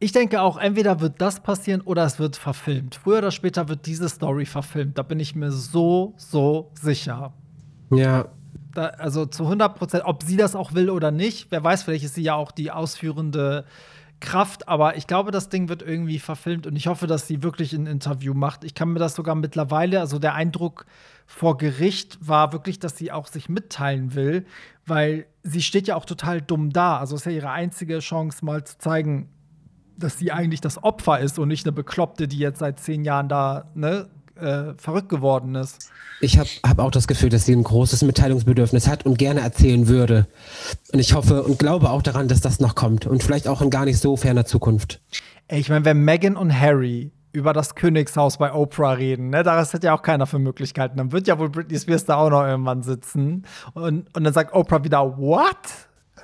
Ich 0.00 0.12
denke 0.12 0.42
auch, 0.42 0.58
entweder 0.58 1.00
wird 1.00 1.14
das 1.22 1.40
passieren 1.40 1.80
oder 1.80 2.04
es 2.04 2.18
wird 2.18 2.36
verfilmt. 2.36 2.96
Früher 2.96 3.18
oder 3.18 3.30
später 3.30 3.68
wird 3.68 3.86
diese 3.86 4.08
Story 4.08 4.44
verfilmt. 4.44 4.98
Da 4.98 5.02
bin 5.02 5.18
ich 5.18 5.34
mir 5.34 5.50
so, 5.50 6.12
so 6.18 6.70
sicher. 6.78 7.32
Ja, 7.90 8.26
Da, 8.74 8.86
also 8.88 9.24
zu 9.24 9.44
100 9.44 9.76
Prozent, 9.78 10.02
ob 10.04 10.22
sie 10.24 10.36
das 10.36 10.54
auch 10.56 10.74
will 10.74 10.90
oder 10.90 11.10
nicht, 11.10 11.46
wer 11.50 11.62
weiß, 11.64 11.84
vielleicht 11.84 12.04
ist 12.04 12.16
sie 12.16 12.22
ja 12.22 12.34
auch 12.34 12.50
die 12.50 12.70
ausführende 12.70 13.64
Kraft, 14.24 14.68
aber 14.68 14.96
ich 14.96 15.06
glaube, 15.06 15.30
das 15.30 15.50
Ding 15.50 15.68
wird 15.68 15.82
irgendwie 15.82 16.18
verfilmt 16.18 16.66
und 16.66 16.74
ich 16.74 16.86
hoffe, 16.86 17.06
dass 17.06 17.28
sie 17.28 17.42
wirklich 17.42 17.72
ein 17.74 17.86
Interview 17.86 18.34
macht. 18.34 18.64
Ich 18.64 18.74
kann 18.74 18.92
mir 18.92 18.98
das 18.98 19.14
sogar 19.14 19.34
mittlerweile, 19.34 20.00
also 20.00 20.18
der 20.18 20.34
Eindruck 20.34 20.86
vor 21.26 21.56
Gericht 21.58 22.18
war 22.26 22.52
wirklich, 22.52 22.78
dass 22.78 22.96
sie 22.96 23.12
auch 23.12 23.26
sich 23.26 23.48
mitteilen 23.48 24.14
will, 24.14 24.46
weil 24.86 25.26
sie 25.42 25.62
steht 25.62 25.86
ja 25.86 25.96
auch 25.96 26.06
total 26.06 26.40
dumm 26.40 26.70
da. 26.70 26.98
Also 26.98 27.16
ist 27.16 27.26
ja 27.26 27.32
ihre 27.32 27.50
einzige 27.50 27.98
Chance, 28.00 28.44
mal 28.44 28.64
zu 28.64 28.78
zeigen, 28.78 29.28
dass 29.96 30.18
sie 30.18 30.32
eigentlich 30.32 30.60
das 30.60 30.82
Opfer 30.82 31.20
ist 31.20 31.38
und 31.38 31.48
nicht 31.48 31.66
eine 31.66 31.72
Bekloppte, 31.72 32.26
die 32.26 32.38
jetzt 32.38 32.58
seit 32.58 32.80
zehn 32.80 33.04
Jahren 33.04 33.28
da 33.28 33.70
ne, 33.74 34.08
äh, 34.36 34.74
verrückt 34.76 35.08
geworden 35.08 35.54
ist. 35.54 35.90
Ich 36.20 36.38
habe 36.38 36.48
hab 36.66 36.78
auch 36.78 36.90
das 36.90 37.08
Gefühl, 37.08 37.28
dass 37.28 37.44
sie 37.44 37.54
ein 37.54 37.64
großes 37.64 38.02
Mitteilungsbedürfnis 38.02 38.88
hat 38.88 39.04
und 39.04 39.18
gerne 39.18 39.40
erzählen 39.40 39.88
würde. 39.88 40.26
Und 40.92 40.98
ich 40.98 41.14
hoffe 41.14 41.42
und 41.42 41.58
glaube 41.58 41.90
auch 41.90 42.02
daran, 42.02 42.28
dass 42.28 42.40
das 42.40 42.60
noch 42.60 42.74
kommt 42.74 43.06
und 43.06 43.22
vielleicht 43.22 43.48
auch 43.48 43.60
in 43.60 43.70
gar 43.70 43.84
nicht 43.84 43.98
so 43.98 44.16
ferner 44.16 44.44
Zukunft. 44.44 45.00
Ey, 45.48 45.60
ich 45.60 45.68
meine, 45.68 45.84
wenn 45.84 45.98
Meghan 45.98 46.36
und 46.36 46.58
Harry 46.58 47.12
über 47.32 47.52
das 47.52 47.74
Königshaus 47.74 48.38
bei 48.38 48.52
Oprah 48.52 48.92
reden, 48.92 49.30
ne, 49.30 49.42
da 49.42 49.56
hat 49.56 49.84
ja 49.84 49.94
auch 49.94 50.02
keiner 50.02 50.26
für 50.26 50.38
Möglichkeiten. 50.38 50.96
Dann 50.96 51.12
wird 51.12 51.26
ja 51.26 51.38
wohl 51.38 51.50
Britney 51.50 51.78
Spears 51.78 52.04
da 52.04 52.16
auch 52.16 52.30
noch 52.30 52.44
irgendwann 52.44 52.82
sitzen. 52.82 53.44
Und, 53.74 54.06
und 54.14 54.24
dann 54.24 54.32
sagt 54.32 54.54
Oprah 54.54 54.84
wieder, 54.84 55.18
what? 55.18 55.56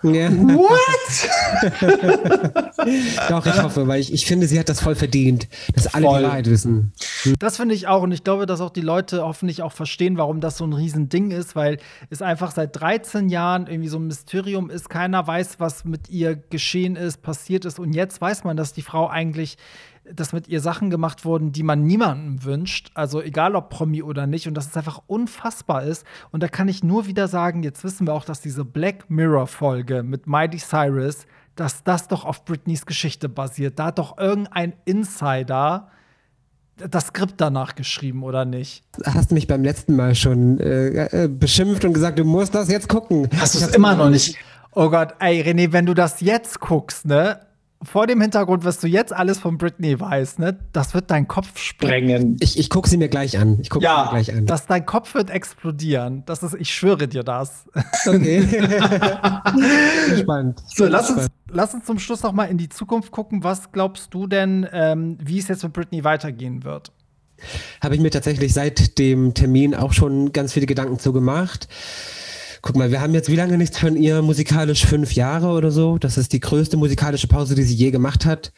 Ja. 0.03 0.31
What? 0.31 1.29
Doch, 3.29 3.45
ich 3.47 3.63
hoffe, 3.63 3.87
weil 3.87 4.01
ich, 4.01 4.13
ich 4.13 4.27
finde, 4.27 4.47
sie 4.47 4.59
hat 4.59 4.69
das 4.69 4.81
voll 4.81 4.95
verdient, 4.95 5.49
dass 5.75 5.93
alle 5.93 6.07
Voll. 6.07 6.21
die 6.21 6.27
Wahrheit 6.27 6.49
wissen. 6.49 6.93
Das 7.39 7.57
finde 7.57 7.75
ich 7.75 7.87
auch 7.87 8.03
und 8.03 8.13
ich 8.13 8.25
glaube, 8.25 8.47
dass 8.47 8.61
auch 8.61 8.71
die 8.71 8.81
Leute 8.81 9.23
hoffentlich 9.23 9.63
auch 9.63 9.73
verstehen, 9.73 10.17
warum 10.17 10.41
das 10.41 10.57
so 10.57 10.65
ein 10.65 10.73
Riesending 10.73 11.31
ist, 11.31 11.55
weil 11.55 11.79
es 12.09 12.23
einfach 12.23 12.51
seit 12.53 12.81
13 12.81 13.29
Jahren 13.29 13.67
irgendwie 13.67 13.89
so 13.89 13.99
ein 13.99 14.07
Mysterium 14.07 14.71
ist. 14.71 14.89
Keiner 14.89 15.27
weiß, 15.27 15.61
was 15.61 15.85
mit 15.85 16.09
ihr 16.09 16.37
geschehen 16.37 16.97
ist, 16.97 17.23
passiert 17.23 17.65
ist 17.65 17.79
und 17.79 17.93
jetzt 17.93 18.21
weiß 18.21 18.45
man, 18.45 18.57
dass 18.57 18.73
die 18.73 18.83
Frau 18.83 19.09
eigentlich 19.09 19.59
dass 20.15 20.33
mit 20.33 20.49
ihr 20.49 20.61
Sachen 20.61 20.91
gemacht 20.91 21.25
wurden, 21.25 21.53
die 21.53 21.63
man 21.63 21.85
niemandem 21.85 22.45
wünscht, 22.45 22.91
also 22.95 23.21
egal 23.21 23.55
ob 23.55 23.71
Promi 23.71 24.03
oder 24.03 24.27
nicht, 24.27 24.49
und 24.49 24.55
dass 24.55 24.69
es 24.69 24.77
einfach 24.77 25.03
unfassbar 25.07 25.85
ist. 25.85 26.05
Und 26.31 26.43
da 26.43 26.49
kann 26.49 26.69
ich 26.69 26.83
nur 26.85 27.07
wieder 27.07 27.29
sagen, 27.29 27.63
jetzt 27.63 27.85
wissen 27.85 28.07
wir 28.07 28.15
auch, 28.15 28.25
dass 28.25 28.41
diese 28.41 28.65
Black 28.65 29.09
Mirror-Folge 29.09 30.03
mit 30.03 30.27
Miley 30.27 30.59
Cyrus, 30.59 31.27
dass 31.57 31.83
das 31.85 32.09
doch 32.09 32.25
auf 32.25 32.45
Britneys 32.45 32.87
Geschichte 32.87 33.29
basiert. 33.29 33.79
Da 33.79 33.87
hat 33.87 33.99
doch 33.99 34.19
irgendein 34.19 34.75
Insider 34.85 35.89
das 36.89 37.09
Skript 37.09 37.35
danach 37.37 37.75
geschrieben, 37.75 38.23
oder 38.23 38.45
nicht? 38.45 38.83
Hast 39.05 39.31
du 39.31 39.35
mich 39.35 39.47
beim 39.47 39.63
letzten 39.63 39.97
Mal 39.97 40.15
schon 40.15 40.59
äh, 40.61 41.25
äh, 41.25 41.29
beschimpft 41.29 41.85
und 41.85 41.93
gesagt, 41.93 42.19
du 42.19 42.25
musst 42.25 42.55
das 42.55 42.71
jetzt 42.71 42.89
gucken. 42.89 43.29
Hast 43.39 43.55
du 43.55 43.59
es 43.59 43.75
immer 43.75 43.95
noch 43.95 44.09
nicht? 44.09 44.37
Oh 44.73 44.89
Gott, 44.89 45.15
ey, 45.19 45.43
René, 45.43 45.73
wenn 45.73 45.85
du 45.85 45.95
das 45.95 46.21
jetzt 46.21 46.61
guckst, 46.61 47.05
ne? 47.05 47.41
Vor 47.83 48.07
dem 48.07 48.21
Hintergrund, 48.21 48.65
was 48.67 48.79
du 48.79 48.87
jetzt 48.87 49.11
alles 49.11 49.39
von 49.39 49.57
Britney 49.57 49.99
weißt, 49.99 50.39
ne? 50.39 50.59
Das 50.73 50.93
wird 50.93 51.11
dein 51.11 51.27
Kopf 51.29 51.59
sprengen. 51.59 52.37
Ich, 52.41 52.59
ich 52.59 52.69
gucke 52.69 52.91
sie 52.91 52.99
mir 52.99 53.09
gleich 53.09 53.39
an. 53.39 53.59
Ich 53.63 53.71
gucke 53.71 53.83
Ja, 53.85 53.97
sie 53.97 54.03
mir 54.17 54.23
gleich 54.23 54.37
an. 54.37 54.45
dass 54.47 54.67
dein 54.67 54.85
Kopf 54.85 55.15
wird 55.15 55.31
explodieren. 55.31 56.23
Das 56.27 56.43
ist, 56.43 56.55
ich 56.59 56.75
schwöre 56.75 57.09
dir 57.09 57.23
das. 57.23 57.65
okay. 58.07 58.43
Spannend. 60.19 60.63
So, 60.75 60.87
lass 60.87 61.11
uns. 61.11 61.27
Lass 61.53 61.75
uns 61.75 61.85
zum 61.85 61.99
Schluss 61.99 62.23
noch 62.23 62.33
mal 62.33 62.45
in 62.45 62.59
die 62.59 62.69
Zukunft 62.69 63.11
gucken. 63.11 63.43
Was 63.43 63.73
glaubst 63.73 64.15
du 64.15 64.27
denn, 64.29 64.69
ähm, 64.73 65.19
wie 65.21 65.39
es 65.39 65.49
jetzt 65.49 65.65
mit 65.65 65.73
Britney 65.73 66.05
weitergehen 66.05 66.63
wird? 66.63 66.93
Habe 67.83 67.95
ich 67.97 68.01
mir 68.01 68.11
tatsächlich 68.11 68.53
seit 68.53 68.99
dem 68.99 69.35
Termin 69.35 69.75
auch 69.75 69.93
schon 69.93 70.33
ganz 70.33 70.53
viele 70.53 70.67
Gedanken 70.67 70.99
zu 70.99 71.13
gemacht. 71.13 71.67
Guck 72.63 72.77
mal, 72.77 72.91
wir 72.91 73.01
haben 73.01 73.15
jetzt 73.15 73.31
wie 73.31 73.37
lange 73.37 73.57
nichts 73.57 73.79
von 73.79 73.97
ihr 73.97 74.21
musikalisch? 74.23 74.85
Fünf 74.85 75.13
Jahre 75.13 75.49
oder 75.49 75.71
so. 75.71 75.99
Das 75.99 76.19
ist 76.19 76.33
die 76.33 76.41
größte 76.41 76.77
musikalische 76.77 77.27
Pause, 77.27 77.55
die 77.55 77.63
sie 77.63 77.75
je 77.75 77.91
gemacht 77.91 78.27
hat. 78.27 78.53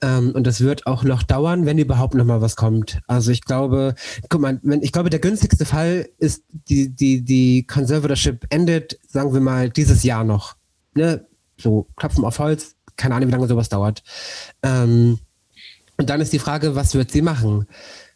Ähm, 0.00 0.30
und 0.32 0.46
das 0.46 0.60
wird 0.60 0.86
auch 0.86 1.02
noch 1.02 1.24
dauern, 1.24 1.66
wenn 1.66 1.78
überhaupt 1.78 2.14
noch 2.14 2.24
mal 2.24 2.40
was 2.40 2.54
kommt. 2.54 3.00
Also 3.08 3.32
ich 3.32 3.42
glaube, 3.42 3.94
guck 4.28 4.40
mal, 4.40 4.60
wenn, 4.62 4.82
ich 4.82 4.92
glaube, 4.92 5.10
der 5.10 5.18
günstigste 5.18 5.64
Fall 5.64 6.08
ist, 6.18 6.44
die, 6.68 6.88
die, 6.88 7.24
die 7.24 7.66
Conservatorship 7.66 8.46
endet, 8.50 8.98
sagen 9.08 9.32
wir 9.32 9.40
mal, 9.40 9.70
dieses 9.70 10.04
Jahr 10.04 10.22
noch. 10.22 10.54
Ne? 10.94 11.26
So, 11.60 11.88
klopfen 11.96 12.24
auf 12.24 12.38
Holz, 12.38 12.76
keine 12.96 13.16
Ahnung, 13.16 13.28
wie 13.28 13.32
lange 13.32 13.48
sowas 13.48 13.68
dauert. 13.68 14.04
Ähm, 14.62 15.18
und 15.96 16.10
dann 16.10 16.20
ist 16.20 16.32
die 16.32 16.38
Frage, 16.38 16.76
was 16.76 16.94
wird 16.94 17.10
sie 17.10 17.22
machen? 17.22 17.66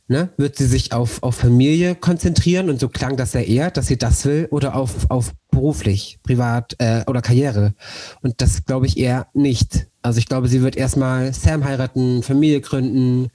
Ne? 0.09 0.31
Wird 0.37 0.57
sie 0.57 0.67
sich 0.67 0.93
auf, 0.93 1.23
auf 1.23 1.37
Familie 1.37 1.95
konzentrieren 1.95 2.69
und 2.69 2.81
so 2.81 2.89
klang 2.89 3.17
das 3.17 3.33
ja 3.33 3.41
eher, 3.41 3.71
dass 3.71 3.87
sie 3.87 3.97
das 3.97 4.25
will 4.27 4.49
oder 4.51 4.75
auf, 4.75 5.11
auf 5.11 5.33
beruflich, 5.51 6.19
privat 6.23 6.75
äh, 6.79 7.05
oder 7.07 7.23
Karriere? 7.23 7.75
Und 8.21 8.41
das 8.41 8.65
glaube 8.65 8.87
ich 8.87 8.99
eher 8.99 9.29
nicht. 9.33 9.87
Also 10.03 10.19
ich 10.19 10.27
glaube, 10.27 10.49
sie 10.49 10.61
wird 10.61 10.77
erstmal 10.77 11.33
Sam 11.33 11.65
heiraten, 11.65 12.23
Familie 12.23 12.61
gründen, 12.61 13.31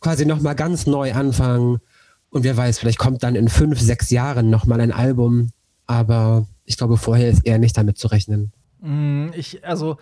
quasi 0.00 0.26
nochmal 0.26 0.56
ganz 0.56 0.86
neu 0.86 1.12
anfangen. 1.12 1.78
Und 2.30 2.44
wer 2.44 2.56
weiß, 2.56 2.78
vielleicht 2.78 2.98
kommt 2.98 3.22
dann 3.22 3.36
in 3.36 3.48
fünf, 3.48 3.80
sechs 3.80 4.10
Jahren 4.10 4.50
nochmal 4.50 4.80
ein 4.80 4.92
Album. 4.92 5.50
Aber 5.86 6.46
ich 6.64 6.76
glaube, 6.76 6.96
vorher 6.96 7.30
ist 7.30 7.46
eher 7.46 7.58
nicht 7.58 7.76
damit 7.76 7.98
zu 7.98 8.08
rechnen. 8.08 8.52
Mm, 8.80 9.28
Ich, 9.34 9.64
also, 9.64 9.96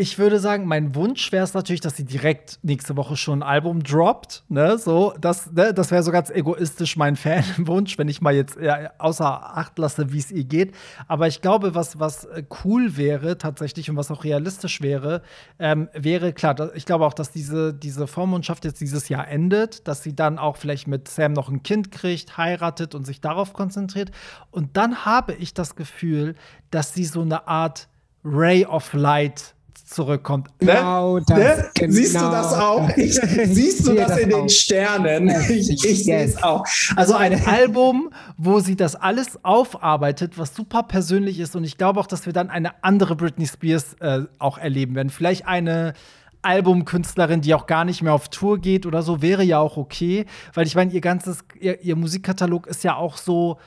ich 0.00 0.16
würde 0.16 0.38
sagen, 0.38 0.64
mein 0.66 0.94
Wunsch 0.94 1.32
wäre 1.32 1.42
es 1.42 1.54
natürlich, 1.54 1.80
dass 1.80 1.96
sie 1.96 2.04
direkt 2.04 2.60
nächste 2.62 2.96
Woche 2.96 3.16
schon 3.16 3.42
ein 3.42 3.48
Album 3.48 3.82
droppt. 3.82 4.44
Ne? 4.48 4.78
So, 4.78 5.12
das, 5.20 5.50
ne? 5.50 5.74
das 5.74 5.90
wäre 5.90 6.04
so 6.04 6.12
ganz 6.12 6.30
egoistisch 6.30 6.96
mein 6.96 7.16
Fanwunsch, 7.16 7.98
wenn 7.98 8.06
ich 8.06 8.20
mal 8.20 8.32
jetzt 8.32 8.56
ja, 8.60 8.92
außer 8.98 9.56
Acht 9.56 9.76
lasse, 9.76 10.12
wie 10.12 10.18
es 10.18 10.30
ihr 10.30 10.44
geht. 10.44 10.72
Aber 11.08 11.26
ich 11.26 11.42
glaube, 11.42 11.74
was, 11.74 11.98
was 11.98 12.26
äh, 12.26 12.44
cool 12.62 12.96
wäre 12.96 13.38
tatsächlich 13.38 13.90
und 13.90 13.96
was 13.96 14.12
auch 14.12 14.22
realistisch 14.22 14.80
wäre, 14.82 15.20
ähm, 15.58 15.88
wäre 15.92 16.32
klar, 16.32 16.72
ich 16.76 16.86
glaube 16.86 17.04
auch, 17.04 17.14
dass 17.14 17.32
diese, 17.32 17.74
diese 17.74 18.06
Vormundschaft 18.06 18.64
jetzt 18.64 18.80
dieses 18.80 19.08
Jahr 19.08 19.26
endet, 19.26 19.88
dass 19.88 20.04
sie 20.04 20.14
dann 20.14 20.38
auch 20.38 20.58
vielleicht 20.58 20.86
mit 20.86 21.08
Sam 21.08 21.32
noch 21.32 21.48
ein 21.48 21.64
Kind 21.64 21.90
kriegt, 21.90 22.38
heiratet 22.38 22.94
und 22.94 23.04
sich 23.04 23.20
darauf 23.20 23.52
konzentriert. 23.52 24.12
Und 24.52 24.76
dann 24.76 25.04
habe 25.04 25.34
ich 25.34 25.54
das 25.54 25.74
Gefühl, 25.74 26.36
dass 26.70 26.94
sie 26.94 27.04
so 27.04 27.22
eine 27.22 27.48
Art 27.48 27.88
Ray 28.22 28.64
of 28.64 28.92
Light 28.92 29.56
zurückkommt. 29.88 30.48
Ne? 30.60 30.72
Genau 30.72 31.18
Ne? 31.18 31.70
Siehst 31.88 32.14
du 32.14 32.20
das 32.20 32.52
auch? 32.54 32.88
Ich, 32.96 33.14
siehst 33.14 33.80
du 33.80 33.92
sehe 33.92 33.94
das, 33.96 34.18
in 34.18 34.30
den 34.30 34.40
auch. 34.40 34.48
Sternen? 34.48 35.28
Ich, 35.48 35.70
ich 35.70 35.82
Yes. 35.82 36.04
sehe 36.04 36.24
es 36.24 36.42
auch. 36.42 36.64
Also 36.96 37.14
eine 37.14 37.46
Album, 37.46 38.10
wo 38.36 38.60
sie 38.60 38.76
das 38.76 38.96
alles 38.96 39.42
aufarbeitet, 39.44 40.38
was 40.38 40.54
super 40.54 40.82
persönlich 40.82 41.38
ist. 41.40 41.56
Und 41.56 41.64
ich 41.64 41.78
glaube 41.78 42.00
auch, 42.00 42.06
dass 42.06 42.26
wir 42.26 42.32
dann 42.32 42.50
eine 42.50 42.82
andere 42.84 43.16
Britney 43.16 43.46
Spears 43.46 43.94
äh, 44.00 44.22
auch 44.38 44.58
erleben 44.58 44.94
werden. 44.94 45.10
Vielleicht 45.10 45.46
eine 45.46 45.94
Albumkünstlerin, 46.42 47.40
die 47.40 47.54
auch 47.54 47.66
gar 47.66 47.84
nicht 47.84 48.02
mehr 48.02 48.12
auf 48.12 48.28
Tour 48.28 48.58
geht 48.58 48.86
oder 48.86 49.02
so, 49.02 49.22
wäre 49.22 49.42
ja 49.42 49.58
auch 49.58 49.76
okay. 49.76 50.26
Weil 50.54 50.66
ich 50.66 50.74
meine, 50.74 50.92
ihr 50.92 51.00
ganzes, 51.00 51.40
ihr, 51.60 51.82
ihr 51.82 51.96
Musikkatalog 51.96 52.66
ist 52.66 52.84
ja 52.84 52.96
auch 52.96 53.16
so, 53.16 53.58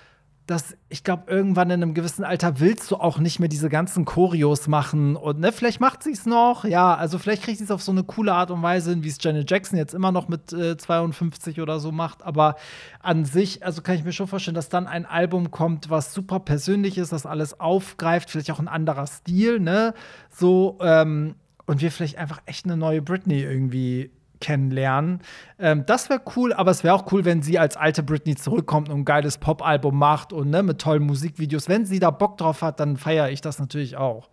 dass 0.51 0.75
ich 0.89 1.05
glaube, 1.05 1.31
irgendwann 1.31 1.69
in 1.69 1.81
einem 1.81 1.93
gewissen 1.93 2.25
Alter 2.25 2.59
willst 2.59 2.91
du 2.91 2.97
auch 2.97 3.19
nicht 3.19 3.39
mehr 3.39 3.47
diese 3.47 3.69
ganzen 3.69 4.03
Choreos 4.03 4.67
machen. 4.67 5.15
Und 5.15 5.39
ne, 5.39 5.53
vielleicht 5.53 5.79
macht 5.79 6.03
sie 6.03 6.11
es 6.11 6.25
noch. 6.25 6.65
Ja, 6.65 6.93
also 6.93 7.17
vielleicht 7.17 7.43
kriegt 7.43 7.59
sie 7.59 7.63
es 7.63 7.71
auf 7.71 7.81
so 7.81 7.93
eine 7.93 8.03
coole 8.03 8.33
Art 8.33 8.51
und 8.51 8.61
Weise 8.61 8.89
hin, 8.89 9.03
wie 9.03 9.07
es 9.07 9.17
Janet 9.21 9.49
Jackson 9.49 9.77
jetzt 9.77 9.93
immer 9.93 10.11
noch 10.11 10.27
mit 10.27 10.51
äh, 10.51 10.75
52 10.75 11.61
oder 11.61 11.79
so 11.79 11.93
macht. 11.93 12.23
Aber 12.23 12.57
an 12.99 13.23
sich, 13.23 13.65
also 13.65 13.81
kann 13.81 13.95
ich 13.95 14.03
mir 14.03 14.11
schon 14.11 14.27
vorstellen, 14.27 14.55
dass 14.55 14.67
dann 14.67 14.87
ein 14.87 15.05
Album 15.05 15.51
kommt, 15.51 15.89
was 15.89 16.13
super 16.13 16.41
persönlich 16.41 16.97
ist, 16.97 17.13
das 17.13 17.25
alles 17.25 17.59
aufgreift, 17.59 18.29
vielleicht 18.29 18.51
auch 18.51 18.59
ein 18.59 18.67
anderer 18.67 19.07
Stil, 19.07 19.59
ne? 19.59 19.93
So, 20.29 20.77
ähm, 20.81 21.35
und 21.65 21.79
wir 21.79 21.91
vielleicht 21.91 22.17
einfach 22.17 22.41
echt 22.45 22.65
eine 22.65 22.75
neue 22.75 23.01
Britney 23.01 23.41
irgendwie 23.41 24.11
kennenlernen. 24.41 25.21
Ähm, 25.59 25.85
das 25.85 26.09
wäre 26.09 26.21
cool, 26.35 26.51
aber 26.51 26.71
es 26.71 26.83
wäre 26.83 26.93
auch 26.93 27.11
cool, 27.11 27.23
wenn 27.23 27.41
sie 27.41 27.57
als 27.57 27.77
alte 27.77 28.03
Britney 28.03 28.35
zurückkommt 28.35 28.89
und 28.89 28.97
ein 28.97 29.05
geiles 29.05 29.37
Pop-Album 29.37 29.97
macht 29.97 30.33
und 30.33 30.49
ne, 30.49 30.63
mit 30.63 30.79
tollen 30.79 31.03
Musikvideos. 31.03 31.69
Wenn 31.69 31.85
sie 31.85 31.99
da 31.99 32.11
Bock 32.11 32.37
drauf 32.37 32.61
hat, 32.61 32.79
dann 32.79 32.97
feiere 32.97 33.29
ich 33.29 33.39
das 33.39 33.59
natürlich 33.59 33.95
auch. 33.95 34.29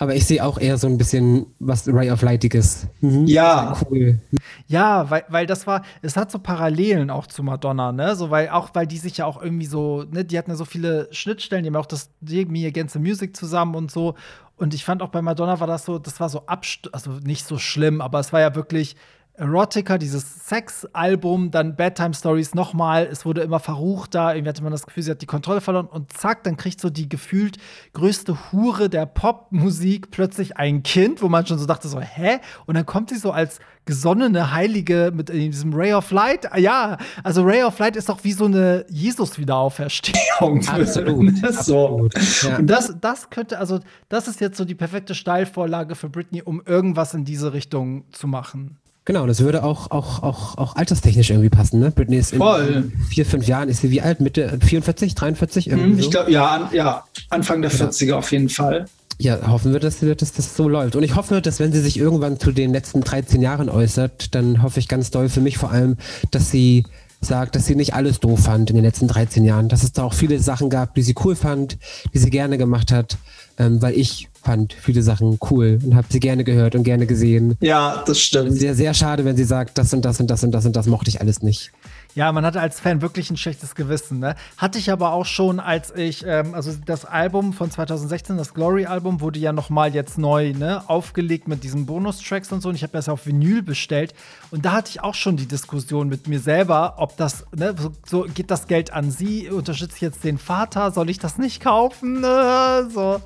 Aber 0.00 0.14
ich 0.14 0.26
sehe 0.26 0.42
auch 0.42 0.56
eher 0.58 0.78
so 0.78 0.86
ein 0.86 0.96
bisschen 0.96 1.44
was 1.58 1.86
Ray 1.86 2.10
of 2.10 2.22
Lightiges. 2.22 2.86
Mhm. 3.02 3.26
Ja. 3.26 3.76
Cool. 3.90 4.18
Ja, 4.66 5.10
weil, 5.10 5.24
weil 5.28 5.46
das 5.46 5.66
war, 5.66 5.82
es 6.00 6.16
hat 6.16 6.30
so 6.30 6.38
Parallelen 6.38 7.10
auch 7.10 7.26
zu 7.26 7.42
Madonna, 7.42 7.92
ne? 7.92 8.16
So, 8.16 8.30
weil 8.30 8.48
auch, 8.48 8.70
weil 8.72 8.86
die 8.86 8.96
sich 8.96 9.18
ja 9.18 9.26
auch 9.26 9.42
irgendwie 9.42 9.66
so, 9.66 10.04
ne, 10.10 10.24
die 10.24 10.38
hatten 10.38 10.50
ja 10.50 10.56
so 10.56 10.64
viele 10.64 11.08
Schnittstellen, 11.12 11.64
die 11.64 11.68
haben 11.68 11.76
auch 11.76 11.84
das 11.84 12.08
Me 12.22 12.66
Against 12.66 12.94
the 12.94 12.98
Music 12.98 13.36
zusammen 13.36 13.74
und 13.74 13.90
so. 13.90 14.14
Und 14.56 14.72
ich 14.72 14.86
fand 14.86 15.02
auch 15.02 15.10
bei 15.10 15.20
Madonna 15.20 15.60
war 15.60 15.66
das 15.66 15.84
so, 15.84 15.98
das 15.98 16.18
war 16.18 16.30
so 16.30 16.46
abst 16.46 16.88
also 16.94 17.10
nicht 17.22 17.46
so 17.46 17.58
schlimm, 17.58 18.00
aber 18.00 18.20
es 18.20 18.32
war 18.32 18.40
ja 18.40 18.54
wirklich 18.54 18.96
Erotica, 19.40 19.96
dieses 19.96 20.48
Sex-Album, 20.48 21.50
dann 21.50 21.74
Bedtime 21.74 22.12
Stories 22.12 22.54
nochmal. 22.54 23.08
Es 23.10 23.24
wurde 23.24 23.40
immer 23.40 23.58
verruchter. 23.58 24.34
Irgendwie 24.34 24.50
hatte 24.50 24.62
man 24.62 24.70
das 24.70 24.84
Gefühl, 24.84 25.02
sie 25.02 25.10
hat 25.10 25.22
die 25.22 25.26
Kontrolle 25.26 25.62
verloren. 25.62 25.86
Und 25.86 26.12
zack, 26.12 26.44
dann 26.44 26.58
kriegt 26.58 26.78
so 26.78 26.90
die 26.90 27.08
gefühlt 27.08 27.56
größte 27.94 28.52
Hure 28.52 28.90
der 28.90 29.06
Popmusik 29.06 30.10
plötzlich 30.10 30.58
ein 30.58 30.82
Kind, 30.82 31.22
wo 31.22 31.30
man 31.30 31.46
schon 31.46 31.58
so 31.58 31.64
dachte, 31.64 31.88
so, 31.88 32.00
hä? 32.00 32.38
Und 32.66 32.74
dann 32.74 32.84
kommt 32.84 33.08
sie 33.08 33.16
so 33.16 33.32
als 33.32 33.60
gesonnene 33.86 34.52
Heilige 34.52 35.10
mit 35.14 35.30
diesem 35.30 35.72
Ray 35.72 35.94
of 35.94 36.10
Light. 36.10 36.46
Ja, 36.58 36.98
also 37.24 37.42
Ray 37.42 37.62
of 37.62 37.78
Light 37.78 37.96
ist 37.96 38.10
doch 38.10 38.22
wie 38.24 38.32
so 38.32 38.44
eine 38.44 38.84
Jesus-Wiederauferstehung. 38.90 40.64
Absolut. 40.68 41.34
so. 41.64 42.10
Ja. 42.42 42.58
Und 42.58 42.66
das, 42.66 42.94
das 43.00 43.30
könnte, 43.30 43.58
also, 43.58 43.80
das 44.10 44.28
ist 44.28 44.40
jetzt 44.40 44.58
so 44.58 44.66
die 44.66 44.74
perfekte 44.74 45.14
Steilvorlage 45.14 45.94
für 45.94 46.10
Britney, 46.10 46.42
um 46.42 46.60
irgendwas 46.66 47.14
in 47.14 47.24
diese 47.24 47.54
Richtung 47.54 48.04
zu 48.12 48.28
machen. 48.28 48.76
Genau, 49.06 49.26
das 49.26 49.40
würde 49.40 49.64
auch, 49.64 49.90
auch, 49.90 50.22
auch, 50.22 50.58
auch 50.58 50.76
alterstechnisch 50.76 51.30
irgendwie 51.30 51.48
passen, 51.48 51.80
ne? 51.80 51.90
Britney 51.90 52.16
ist 52.18 52.32
in 52.32 52.38
Voll. 52.38 52.92
vier, 53.08 53.24
fünf 53.26 53.46
Jahren, 53.46 53.68
ist 53.68 53.80
sie 53.80 53.90
wie 53.90 54.02
alt? 54.02 54.20
Mitte 54.20 54.58
44, 54.60 55.14
43? 55.14 55.68
Irgendwie 55.68 55.90
Hm, 55.92 55.98
Ich 55.98 56.04
so? 56.04 56.10
glaube, 56.10 56.30
ja, 56.30 56.46
an, 56.48 56.68
ja, 56.72 57.04
Anfang 57.30 57.62
der 57.62 57.70
40er 57.72 58.14
auf 58.14 58.30
jeden 58.30 58.48
Fall. 58.50 58.84
Ja, 59.18 59.48
hoffen 59.48 59.72
wir, 59.72 59.80
dass, 59.80 60.00
dass 60.00 60.32
das 60.32 60.56
so 60.56 60.68
läuft. 60.68 60.96
Und 60.96 61.02
ich 61.02 61.14
hoffe, 61.16 61.40
dass 61.42 61.60
wenn 61.60 61.72
sie 61.72 61.80
sich 61.80 61.98
irgendwann 61.98 62.38
zu 62.38 62.52
den 62.52 62.72
letzten 62.72 63.00
13 63.02 63.42
Jahren 63.42 63.68
äußert, 63.68 64.34
dann 64.34 64.62
hoffe 64.62 64.80
ich 64.80 64.88
ganz 64.88 65.10
doll 65.10 65.28
für 65.28 65.40
mich 65.40 65.58
vor 65.58 65.70
allem, 65.70 65.96
dass 66.30 66.50
sie 66.50 66.84
sagt, 67.20 67.54
dass 67.54 67.66
sie 67.66 67.76
nicht 67.76 67.94
alles 67.94 68.20
doof 68.20 68.40
fand 68.40 68.70
in 68.70 68.76
den 68.76 68.84
letzten 68.84 69.08
13 69.08 69.44
Jahren, 69.44 69.68
dass 69.68 69.82
es 69.82 69.92
da 69.92 70.04
auch 70.04 70.14
viele 70.14 70.38
Sachen 70.40 70.70
gab, 70.70 70.94
die 70.94 71.02
sie 71.02 71.14
cool 71.24 71.36
fand, 71.36 71.78
die 72.14 72.18
sie 72.18 72.30
gerne 72.30 72.56
gemacht 72.58 72.92
hat, 72.92 73.18
ähm, 73.58 73.82
weil 73.82 73.94
ich 73.94 74.28
fand 74.42 74.72
viele 74.72 75.02
Sachen 75.02 75.38
cool 75.50 75.78
und 75.84 75.94
habe 75.94 76.06
sie 76.10 76.20
gerne 76.20 76.44
gehört 76.44 76.74
und 76.74 76.82
gerne 76.82 77.06
gesehen. 77.06 77.56
Ja, 77.60 78.02
das 78.06 78.20
stimmt. 78.20 78.58
Sehr, 78.58 78.74
sehr 78.74 78.94
schade, 78.94 79.24
wenn 79.24 79.36
sie 79.36 79.44
sagt, 79.44 79.76
das 79.76 79.92
und 79.92 80.02
das 80.04 80.18
und 80.18 80.30
das 80.30 80.42
und 80.42 80.52
das 80.52 80.64
und 80.64 80.74
das 80.74 80.86
mochte 80.86 81.10
ich 81.10 81.20
alles 81.20 81.42
nicht. 81.42 81.72
Ja, 82.14 82.32
man 82.32 82.44
hatte 82.44 82.60
als 82.60 82.80
Fan 82.80 83.02
wirklich 83.02 83.30
ein 83.30 83.36
schlechtes 83.36 83.74
Gewissen. 83.74 84.18
Ne? 84.18 84.34
Hatte 84.56 84.78
ich 84.78 84.90
aber 84.90 85.12
auch 85.12 85.26
schon, 85.26 85.60
als 85.60 85.94
ich, 85.94 86.24
ähm, 86.26 86.54
also 86.54 86.72
das 86.84 87.04
Album 87.04 87.52
von 87.52 87.70
2016, 87.70 88.36
das 88.36 88.54
Glory-Album, 88.54 89.20
wurde 89.20 89.38
ja 89.38 89.52
noch 89.52 89.70
mal 89.70 89.94
jetzt 89.94 90.18
neu 90.18 90.52
ne, 90.52 90.88
aufgelegt 90.88 91.48
mit 91.48 91.62
diesen 91.62 91.86
Bonustracks 91.86 92.50
und 92.52 92.62
so. 92.62 92.68
Und 92.68 92.74
ich 92.74 92.82
habe 92.82 92.92
das 92.92 93.08
auf 93.08 93.26
Vinyl 93.26 93.62
bestellt. 93.62 94.14
Und 94.50 94.64
da 94.64 94.72
hatte 94.72 94.90
ich 94.90 95.02
auch 95.02 95.14
schon 95.14 95.36
die 95.36 95.46
Diskussion 95.46 96.08
mit 96.08 96.26
mir 96.26 96.40
selber, 96.40 96.94
ob 96.98 97.16
das, 97.16 97.46
ne, 97.54 97.74
so, 97.78 97.92
so 98.06 98.26
geht 98.32 98.50
das 98.50 98.66
Geld 98.66 98.92
an 98.92 99.10
sie, 99.10 99.48
unterstütze 99.48 99.96
ich 99.96 100.02
jetzt 100.02 100.24
den 100.24 100.38
Vater, 100.38 100.90
soll 100.90 101.10
ich 101.10 101.18
das 101.18 101.38
nicht 101.38 101.62
kaufen? 101.62 102.24
Äh, 102.24 102.90
so. 102.90 103.20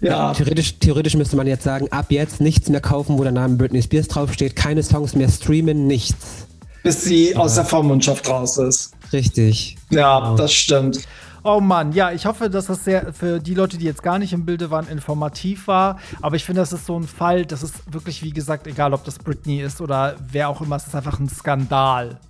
Ja, 0.00 0.32
Theoretisch, 0.32 0.78
theoretisch 0.78 1.16
müsste 1.16 1.36
man 1.36 1.46
jetzt 1.46 1.64
sagen, 1.64 1.88
ab 1.90 2.06
jetzt 2.10 2.40
nichts 2.40 2.68
mehr 2.68 2.80
kaufen, 2.80 3.18
wo 3.18 3.22
der 3.22 3.32
Name 3.32 3.56
Britney 3.56 3.82
Spears 3.82 4.08
draufsteht, 4.08 4.56
keine 4.56 4.82
Songs 4.82 5.14
mehr 5.14 5.28
streamen, 5.28 5.86
nichts. 5.86 6.46
Bis 6.82 7.04
sie 7.04 7.36
aus 7.36 7.54
der 7.54 7.64
Vormundschaft 7.64 8.28
raus 8.28 8.58
ist. 8.58 8.92
Richtig. 9.12 9.76
Ja, 9.90 10.34
das 10.36 10.52
stimmt. 10.52 11.06
Oh 11.44 11.58
Mann, 11.58 11.92
ja, 11.92 12.12
ich 12.12 12.24
hoffe, 12.24 12.48
dass 12.48 12.66
das 12.66 12.84
sehr 12.84 13.12
für 13.12 13.40
die 13.40 13.54
Leute, 13.54 13.76
die 13.76 13.84
jetzt 13.84 14.02
gar 14.02 14.20
nicht 14.20 14.32
im 14.32 14.44
Bilde 14.44 14.70
waren, 14.70 14.86
informativ 14.86 15.66
war. 15.66 15.98
Aber 16.20 16.36
ich 16.36 16.44
finde, 16.44 16.60
das 16.60 16.72
ist 16.72 16.86
so 16.86 16.96
ein 16.96 17.08
Fall, 17.08 17.44
das 17.44 17.64
ist 17.64 17.74
wirklich, 17.92 18.22
wie 18.22 18.30
gesagt, 18.30 18.68
egal, 18.68 18.94
ob 18.94 19.04
das 19.04 19.18
Britney 19.18 19.60
ist 19.60 19.80
oder 19.80 20.14
wer 20.30 20.48
auch 20.48 20.60
immer, 20.60 20.76
es 20.76 20.86
ist 20.86 20.94
einfach 20.94 21.18
ein 21.18 21.28
Skandal. 21.28 22.20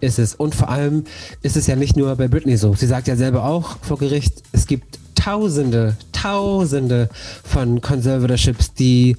Ist 0.00 0.18
es. 0.18 0.34
Und 0.34 0.54
vor 0.54 0.68
allem 0.68 1.04
ist 1.40 1.56
es 1.56 1.66
ja 1.66 1.76
nicht 1.76 1.96
nur 1.96 2.14
bei 2.16 2.28
Britney 2.28 2.58
so. 2.58 2.74
Sie 2.74 2.86
sagt 2.86 3.08
ja 3.08 3.16
selber 3.16 3.44
auch 3.44 3.78
vor 3.80 3.98
Gericht, 3.98 4.42
es 4.52 4.66
gibt 4.66 4.98
Tausende, 5.14 5.96
Tausende 6.12 7.08
von 7.44 7.80
Conservatorships, 7.80 8.74
die 8.74 9.16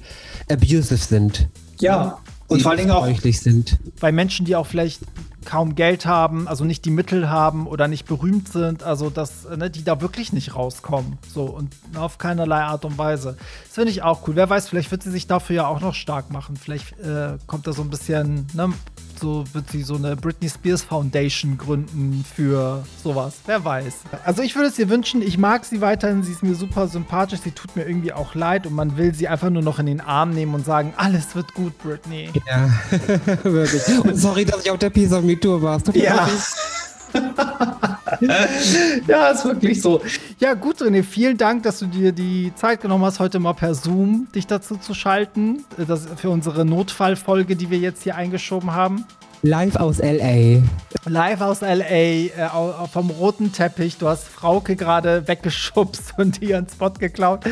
abusive 0.48 0.96
sind. 0.96 1.48
Ja, 1.80 2.18
und 2.50 2.62
vor 2.62 2.72
allen 2.72 2.78
Dingen 2.78 2.90
auch 2.90 3.06
sind. 3.06 3.78
Bei 4.00 4.12
Menschen, 4.12 4.44
die 4.44 4.56
auch 4.56 4.66
vielleicht 4.66 5.02
kaum 5.44 5.74
Geld 5.74 6.04
haben, 6.04 6.48
also 6.48 6.64
nicht 6.64 6.84
die 6.84 6.90
Mittel 6.90 7.30
haben 7.30 7.66
oder 7.66 7.88
nicht 7.88 8.06
berühmt 8.06 8.48
sind, 8.48 8.82
also 8.82 9.08
das, 9.08 9.48
ne, 9.48 9.70
die 9.70 9.84
da 9.84 10.00
wirklich 10.00 10.32
nicht 10.32 10.54
rauskommen. 10.54 11.18
So 11.26 11.44
und 11.44 11.74
auf 11.94 12.18
keinerlei 12.18 12.60
Art 12.62 12.84
und 12.84 12.98
Weise. 12.98 13.36
Das 13.64 13.74
finde 13.74 13.90
ich 13.90 14.02
auch 14.02 14.26
cool. 14.28 14.36
Wer 14.36 14.50
weiß, 14.50 14.68
vielleicht 14.68 14.90
wird 14.90 15.02
sie 15.02 15.10
sich 15.10 15.26
dafür 15.26 15.56
ja 15.56 15.66
auch 15.66 15.80
noch 15.80 15.94
stark 15.94 16.30
machen. 16.30 16.56
Vielleicht 16.56 16.98
äh, 17.00 17.38
kommt 17.46 17.66
da 17.66 17.72
so 17.72 17.82
ein 17.82 17.90
bisschen, 17.90 18.46
ne, 18.52 18.72
so 19.20 19.44
wird 19.52 19.70
sie 19.70 19.82
so 19.82 19.96
eine 19.96 20.16
Britney 20.16 20.48
Spears 20.48 20.82
Foundation 20.82 21.58
gründen 21.58 22.24
für 22.34 22.84
sowas. 23.02 23.36
Wer 23.46 23.64
weiß. 23.64 23.94
Also 24.24 24.42
ich 24.42 24.56
würde 24.56 24.68
es 24.68 24.78
ihr 24.78 24.88
wünschen, 24.88 25.22
ich 25.22 25.38
mag 25.38 25.64
sie 25.64 25.80
weiterhin, 25.80 26.22
sie 26.22 26.32
ist 26.32 26.42
mir 26.42 26.54
super 26.54 26.88
sympathisch, 26.88 27.40
sie 27.40 27.52
tut 27.52 27.76
mir 27.76 27.86
irgendwie 27.86 28.12
auch 28.12 28.34
leid 28.34 28.66
und 28.66 28.74
man 28.74 28.96
will 28.96 29.14
sie 29.14 29.28
einfach 29.28 29.50
nur 29.50 29.62
noch 29.62 29.78
in 29.78 29.86
den 29.86 30.00
Arm 30.00 30.30
nehmen 30.30 30.54
und 30.54 30.64
sagen, 30.64 30.94
alles 30.96 31.34
wird 31.34 31.54
gut, 31.54 31.76
Britney. 31.78 32.30
Ja, 32.46 32.70
wirklich. 33.44 33.82
Und 34.00 34.16
sorry, 34.16 34.44
dass 34.44 34.64
ich 34.64 34.70
auf 34.70 34.78
der 34.78 34.90
Piece 34.90 35.12
of 35.12 35.22
Me 35.22 35.38
Tour 35.38 35.62
war. 35.62 35.80
Ja. 35.94 36.28
ja, 39.06 39.28
ist 39.28 39.44
wirklich 39.44 39.80
so. 39.80 40.00
Ja, 40.38 40.54
gut, 40.54 40.80
René, 40.82 41.02
vielen 41.02 41.36
Dank, 41.36 41.62
dass 41.62 41.78
du 41.78 41.86
dir 41.86 42.12
die 42.12 42.52
Zeit 42.54 42.80
genommen 42.80 43.04
hast, 43.04 43.20
heute 43.20 43.38
mal 43.38 43.54
per 43.54 43.74
Zoom 43.74 44.28
dich 44.34 44.46
dazu 44.46 44.76
zu 44.76 44.94
schalten. 44.94 45.64
äh, 45.78 45.84
Das 45.86 46.06
für 46.16 46.30
unsere 46.30 46.64
Notfallfolge, 46.64 47.56
die 47.56 47.70
wir 47.70 47.78
jetzt 47.78 48.02
hier 48.02 48.16
eingeschoben 48.16 48.72
haben. 48.74 49.04
Live 49.42 49.76
aus 49.76 50.00
L.A. 50.00 50.62
Live 51.08 51.40
aus 51.40 51.62
LA, 51.62 51.84
äh, 51.86 52.28
vom 52.92 53.08
roten 53.08 53.52
Teppich. 53.52 53.96
Du 53.96 54.06
hast 54.06 54.28
Frauke 54.28 54.76
gerade 54.76 55.26
weggeschubst 55.28 56.12
und 56.18 56.42
ihren 56.42 56.68
Spot 56.68 56.90
geklaut. 56.90 57.44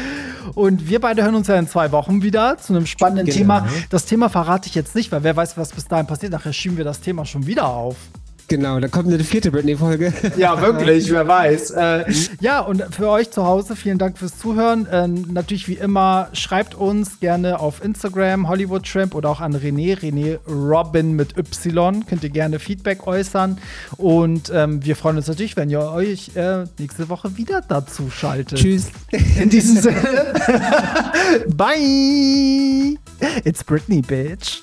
Und 0.54 0.90
wir 0.90 1.00
beide 1.00 1.22
hören 1.22 1.34
uns 1.34 1.48
ja 1.48 1.56
in 1.58 1.66
zwei 1.66 1.90
Wochen 1.90 2.22
wieder 2.22 2.58
zu 2.58 2.74
einem 2.74 2.84
spannenden 2.84 3.24
Genau. 3.24 3.38
Thema. 3.38 3.68
Das 3.88 4.04
Thema 4.04 4.28
verrate 4.28 4.68
ich 4.68 4.74
jetzt 4.74 4.94
nicht, 4.94 5.10
weil 5.12 5.22
wer 5.22 5.34
weiß, 5.34 5.56
was 5.56 5.70
bis 5.72 5.86
dahin 5.86 6.06
passiert. 6.06 6.32
Nachher 6.32 6.52
schieben 6.52 6.76
wir 6.76 6.84
das 6.84 7.00
Thema 7.00 7.24
schon 7.24 7.46
wieder 7.46 7.66
auf. 7.68 7.96
Genau, 8.48 8.80
da 8.80 8.88
kommt 8.88 9.12
eine 9.12 9.22
vierte 9.22 9.50
Britney-Folge. 9.50 10.12
Ja, 10.38 10.60
wirklich, 10.60 11.10
wer 11.10 11.26
weiß. 11.28 11.70
Äh, 11.72 12.04
Ja, 12.40 12.60
und 12.60 12.82
für 12.94 13.08
euch 13.08 13.30
zu 13.30 13.44
Hause, 13.44 13.76
vielen 13.76 13.98
Dank 13.98 14.16
fürs 14.18 14.38
Zuhören. 14.38 14.86
Ähm, 14.90 15.26
natürlich 15.32 15.68
wie 15.68 15.74
immer, 15.74 16.28
schreibt 16.32 16.74
uns 16.74 17.20
gerne 17.20 17.60
auf 17.60 17.84
Instagram, 17.84 18.48
Hollywood 18.48 18.86
Tramp 18.86 19.14
oder 19.14 19.28
auch 19.30 19.40
an 19.40 19.54
René, 19.54 19.98
René 19.98 20.38
Robin 20.48 21.12
mit 21.12 21.36
Y. 21.36 22.06
Könnt 22.06 22.24
ihr 22.24 22.30
gerne 22.30 22.58
Feedback 22.58 23.06
äußern. 23.06 23.58
Und 23.96 24.50
ähm, 24.54 24.82
wir 24.84 24.96
freuen 24.96 25.18
uns 25.18 25.26
natürlich, 25.26 25.56
wenn 25.56 25.68
ihr 25.68 25.80
euch 25.80 26.34
äh, 26.34 26.64
nächste 26.78 27.08
Woche 27.10 27.36
wieder 27.36 27.60
dazu 27.66 28.10
schaltet. 28.10 28.58
Tschüss. 28.58 28.86
In 29.38 29.50
diesem 29.50 29.76
Sinne. 29.76 30.32
Bye. 31.48 32.96
It's 33.44 33.62
Britney, 33.62 34.00
bitch. 34.00 34.62